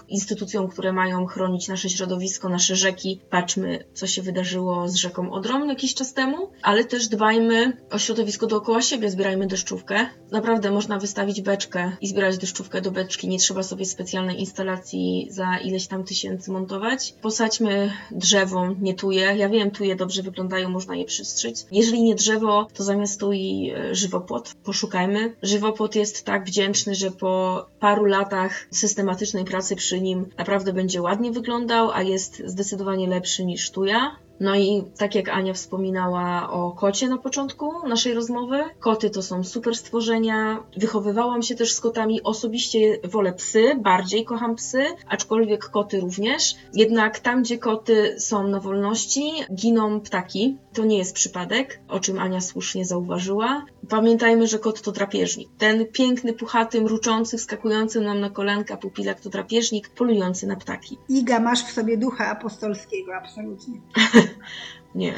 instytucjom, 0.07 0.67
które 0.67 0.93
mają 0.93 1.25
chronić 1.25 1.67
nasze 1.67 1.89
środowisko, 1.89 2.49
nasze 2.49 2.75
rzeki. 2.75 3.21
Patrzmy, 3.29 3.85
co 3.93 4.07
się 4.07 4.21
wydarzyło 4.21 4.89
z 4.89 4.95
rzeką 4.95 5.31
Odrą 5.45 5.67
jakiś 5.67 5.93
czas 5.95 6.13
temu, 6.13 6.49
ale 6.61 6.85
też 6.85 7.07
dbajmy 7.07 7.77
o 7.91 7.97
środowisko 7.99 8.47
dookoła 8.47 8.81
siebie, 8.81 9.09
zbierajmy 9.09 9.47
deszczówkę 9.47 10.07
Naprawdę 10.31 10.71
można 10.71 10.99
wystawić 10.99 11.41
beczkę 11.41 11.91
i 12.01 12.07
zbierać 12.07 12.37
deszczówkę 12.37 12.81
do 12.81 12.91
beczki. 12.91 13.27
Nie 13.27 13.39
trzeba 13.39 13.63
sobie 13.63 13.85
specjalnej 13.85 14.39
instalacji 14.39 15.27
za 15.29 15.57
ileś 15.57 15.87
tam 15.87 16.03
tysięcy 16.03 16.51
montować. 16.51 17.13
Posadźmy 17.21 17.91
drzewo, 18.11 18.75
nie 18.81 18.93
tuje. 18.93 19.35
Ja 19.37 19.49
wiem, 19.49 19.71
tuje 19.71 19.95
dobrze 19.95 20.23
wyglądają, 20.23 20.69
można 20.69 20.95
je 20.95 21.05
przystrzyć. 21.05 21.57
Jeżeli 21.71 22.03
nie 22.03 22.15
drzewo, 22.15 22.67
to 22.73 22.83
zamiast 22.83 23.19
tui 23.19 23.71
e, 23.75 23.95
żywopłot. 23.95 24.53
Poszukajmy. 24.63 25.35
Żywopłot 25.41 25.95
jest 25.95 26.25
tak 26.25 26.45
wdzięczny, 26.45 26.95
że 26.95 27.11
po 27.11 27.65
paru 27.79 28.05
latach 28.05 28.67
systematycznej 28.71 29.45
pracy 29.45 29.75
przy 29.75 30.01
nim 30.01 30.29
naprawdę 30.37 30.73
będzie 30.73 31.01
ładnie 31.01 31.31
wyglądał, 31.31 31.91
a 31.91 32.01
jest 32.01 32.41
zdecydowanie 32.45 33.07
lepszy 33.07 33.45
niż 33.45 33.71
tuja. 33.71 34.15
No 34.39 34.55
i 34.55 34.83
tak 34.97 35.15
jak 35.15 35.29
Ania 35.29 35.53
wspominała 35.53 36.49
o 36.49 36.71
kocie 36.71 37.07
na 37.07 37.17
początku 37.17 37.87
naszej 37.87 38.13
rozmowy, 38.13 38.63
koty 38.79 39.09
to 39.09 39.21
są 39.21 39.43
super 39.43 39.75
stworzenia. 39.75 40.63
Wychowywałam 40.77 41.41
się 41.41 41.55
też 41.55 41.73
z 41.73 41.81
kotami. 41.81 42.23
Osobiście 42.23 42.99
wolę 43.03 43.33
psy, 43.33 43.75
bardziej 43.81 44.25
kocham 44.25 44.55
psy, 44.55 44.85
aczkolwiek 45.09 45.69
koty 45.69 45.99
również. 45.99 46.55
Jednak 46.73 47.19
tam, 47.19 47.43
gdzie 47.43 47.57
koty 47.57 48.15
są 48.19 48.47
na 48.47 48.59
wolności, 48.59 49.31
giną 49.55 50.01
ptaki. 50.01 50.57
To 50.73 50.85
nie 50.85 50.97
jest 50.97 51.15
przypadek, 51.15 51.79
o 51.87 51.99
czym 51.99 52.19
Ania 52.19 52.41
słusznie 52.41 52.85
zauważyła. 52.85 53.65
Pamiętajmy, 53.89 54.47
że 54.47 54.59
kot 54.59 54.81
to 54.81 54.91
drapieżnik. 54.91 55.49
Ten 55.57 55.85
piękny, 55.85 56.33
puchaty, 56.33 56.81
mruczący, 56.81 57.37
wskakujący 57.37 58.01
nam 58.01 58.19
na 58.19 58.29
kolanka 58.29 58.77
pupilak 58.77 59.19
to 59.19 59.29
drapieżnik, 59.29 59.89
polujący 59.89 60.47
na 60.47 60.55
ptaki. 60.55 60.97
Iga, 61.09 61.39
masz 61.39 61.63
w 61.63 61.71
sobie 61.71 61.97
ducha 61.97 62.27
apostolskiego, 62.27 63.15
absolutnie. 63.15 63.81
Nie. 64.95 65.13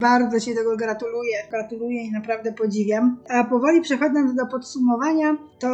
Bardzo 0.00 0.40
Ci 0.40 0.54
tego 0.54 0.76
gratuluję. 0.76 1.36
Gratuluję 1.50 2.04
i 2.04 2.12
naprawdę 2.12 2.52
podziwiam. 2.52 3.22
A 3.28 3.44
powoli 3.44 3.80
przechodząc 3.80 4.34
do 4.34 4.46
podsumowania, 4.46 5.36
to 5.58 5.68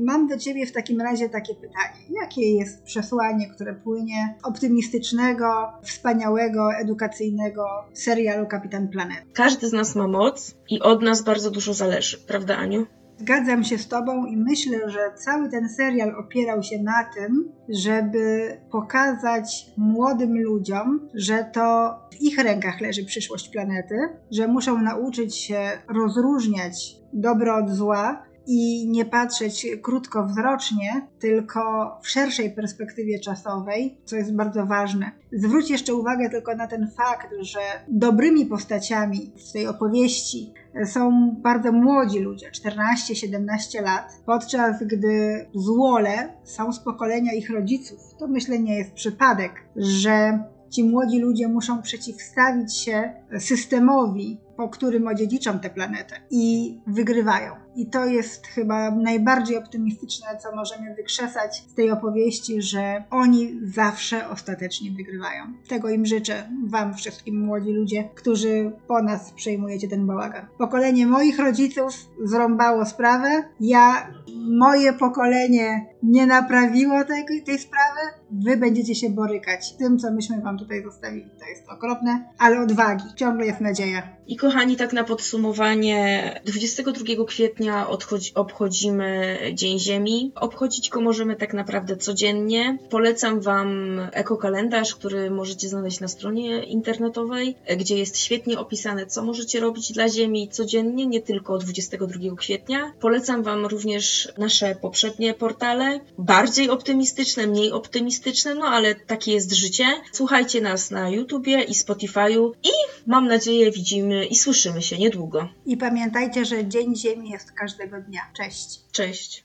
mam 0.00 0.28
do 0.28 0.38
Ciebie 0.38 0.66
w 0.66 0.72
takim 0.72 1.00
razie 1.00 1.28
takie 1.28 1.54
pytanie. 1.54 2.20
Jakie 2.22 2.56
jest 2.56 2.82
przesłanie, 2.82 3.50
które 3.54 3.74
płynie 3.74 4.34
optymistycznego, 4.42 5.72
wspaniałego, 5.82 6.72
edukacyjnego 6.74 7.66
serialu 7.94 8.46
Kapitan 8.46 8.88
Planet? 8.88 9.24
Każdy 9.34 9.68
z 9.68 9.72
nas 9.72 9.94
ma 9.94 10.08
moc 10.08 10.54
i 10.70 10.80
od 10.80 11.02
nas 11.02 11.22
bardzo 11.22 11.50
dużo 11.50 11.74
zależy, 11.74 12.18
prawda 12.18 12.56
Aniu? 12.56 12.86
Zgadzam 13.20 13.64
się 13.64 13.78
z 13.78 13.88
Tobą 13.88 14.26
i 14.26 14.36
myślę, 14.36 14.90
że 14.90 14.98
cały 15.14 15.48
ten 15.48 15.68
serial 15.68 16.14
opierał 16.16 16.62
się 16.62 16.82
na 16.82 17.04
tym, 17.14 17.52
żeby 17.68 18.56
pokazać 18.70 19.66
młodym 19.76 20.42
ludziom, 20.42 21.08
że 21.14 21.44
to 21.52 21.98
w 22.12 22.20
ich 22.20 22.38
rękach 22.38 22.80
leży 22.80 23.04
przyszłość 23.04 23.48
planety, 23.48 23.94
że 24.30 24.48
muszą 24.48 24.82
nauczyć 24.82 25.36
się 25.36 25.60
rozróżniać 25.88 26.96
dobro 27.12 27.56
od 27.56 27.70
zła, 27.70 28.22
i 28.46 28.88
nie 28.90 29.04
patrzeć 29.04 29.66
krótkowzrocznie, 29.82 31.08
tylko 31.18 31.60
w 32.02 32.08
szerszej 32.08 32.50
perspektywie 32.50 33.18
czasowej, 33.18 33.98
co 34.04 34.16
jest 34.16 34.34
bardzo 34.34 34.66
ważne. 34.66 35.10
Zwróć 35.32 35.70
jeszcze 35.70 35.94
uwagę 35.94 36.30
tylko 36.30 36.56
na 36.56 36.66
ten 36.66 36.90
fakt, 36.96 37.28
że 37.40 37.60
dobrymi 37.88 38.46
postaciami 38.46 39.32
w 39.48 39.52
tej 39.52 39.66
opowieści 39.66 40.52
są 40.84 41.34
bardzo 41.42 41.72
młodzi 41.72 42.18
ludzie, 42.18 42.50
14-17 42.50 43.82
lat, 43.82 44.22
podczas 44.26 44.82
gdy 44.82 45.46
złole 45.54 46.32
są 46.44 46.72
z 46.72 46.80
pokolenia 46.80 47.32
ich 47.32 47.50
rodziców. 47.50 47.98
To 48.18 48.28
myślę 48.28 48.58
nie 48.58 48.78
jest 48.78 48.92
przypadek, 48.92 49.52
że 49.76 50.44
ci 50.70 50.84
młodzi 50.84 51.18
ludzie 51.18 51.48
muszą 51.48 51.82
przeciwstawić 51.82 52.76
się 52.76 53.12
systemowi, 53.38 54.40
po 54.60 54.68
którym 54.68 55.08
odziedziczą 55.08 55.58
tę 55.58 55.70
planetę 55.70 56.16
i 56.30 56.74
wygrywają. 56.86 57.52
I 57.76 57.86
to 57.86 58.04
jest 58.04 58.46
chyba 58.46 58.90
najbardziej 58.90 59.56
optymistyczne, 59.56 60.26
co 60.42 60.56
możemy 60.56 60.94
wykrzesać 60.94 61.64
z 61.68 61.74
tej 61.74 61.90
opowieści, 61.90 62.62
że 62.62 63.04
oni 63.10 63.60
zawsze 63.62 64.28
ostatecznie 64.28 64.90
wygrywają. 64.90 65.44
Tego 65.68 65.90
im 65.90 66.06
życzę, 66.06 66.48
Wam 66.66 66.94
wszystkim 66.94 67.44
młodzi 67.44 67.72
ludzie, 67.72 68.08
którzy 68.14 68.72
po 68.88 69.02
nas 69.02 69.32
przejmujecie 69.32 69.88
ten 69.88 70.06
bałagan. 70.06 70.46
Pokolenie 70.58 71.06
moich 71.06 71.38
rodziców 71.38 71.94
zrąbało 72.24 72.86
sprawę. 72.86 73.42
Ja, 73.60 74.10
moje 74.58 74.92
pokolenie 74.92 75.86
nie 76.02 76.26
naprawiło 76.26 77.04
tej, 77.04 77.24
tej 77.46 77.58
sprawy. 77.58 78.00
Wy 78.30 78.56
będziecie 78.56 78.94
się 78.94 79.10
borykać 79.10 79.76
tym, 79.76 79.98
co 79.98 80.12
myśmy 80.12 80.40
Wam 80.40 80.58
tutaj 80.58 80.82
zostawili. 80.82 81.30
To 81.40 81.46
jest 81.46 81.68
okropne, 81.68 82.24
ale 82.38 82.60
odwagi. 82.60 83.04
Ciągle 83.16 83.46
jest 83.46 83.60
nadzieja. 83.60 84.02
I 84.26 84.36
kochani, 84.50 84.76
tak 84.76 84.92
na 84.92 85.04
podsumowanie, 85.04 86.40
22 86.44 87.24
kwietnia 87.26 87.88
odchodzi, 87.88 88.34
obchodzimy 88.34 89.38
Dzień 89.54 89.78
Ziemi. 89.78 90.32
Obchodzić 90.34 90.88
go 90.90 91.00
możemy 91.00 91.36
tak 91.36 91.54
naprawdę 91.54 91.96
codziennie. 91.96 92.78
Polecam 92.90 93.40
Wam 93.40 94.00
ekokalendarz, 94.12 94.94
który 94.94 95.30
możecie 95.30 95.68
znaleźć 95.68 96.00
na 96.00 96.08
stronie 96.08 96.64
internetowej, 96.64 97.56
gdzie 97.76 97.98
jest 97.98 98.18
świetnie 98.18 98.58
opisane, 98.58 99.06
co 99.06 99.22
możecie 99.22 99.60
robić 99.60 99.92
dla 99.92 100.08
Ziemi 100.08 100.48
codziennie, 100.48 101.06
nie 101.06 101.20
tylko 101.20 101.58
22 101.58 102.36
kwietnia. 102.36 102.92
Polecam 103.00 103.42
Wam 103.42 103.66
również 103.66 104.28
nasze 104.38 104.74
poprzednie 104.74 105.34
portale, 105.34 106.00
bardziej 106.18 106.70
optymistyczne, 106.70 107.46
mniej 107.46 107.72
optymistyczne, 107.72 108.54
no 108.54 108.66
ale 108.66 108.94
takie 108.94 109.32
jest 109.32 109.52
życie. 109.52 109.84
Słuchajcie 110.12 110.60
nas 110.60 110.90
na 110.90 111.10
YouTubie 111.10 111.62
i 111.62 111.72
Spotify'u 111.72 112.50
i 112.64 112.70
mam 113.06 113.28
nadzieję 113.28 113.70
widzimy 113.70 114.26
i 114.30 114.36
słyszymy 114.36 114.82
się 114.82 114.98
niedługo. 114.98 115.48
I 115.66 115.76
pamiętajcie, 115.76 116.44
że 116.44 116.66
Dzień 116.66 116.96
Ziemi 116.96 117.30
jest 117.30 117.52
każdego 117.52 118.00
dnia. 118.00 118.20
Cześć. 118.36 118.80
Cześć. 118.92 119.44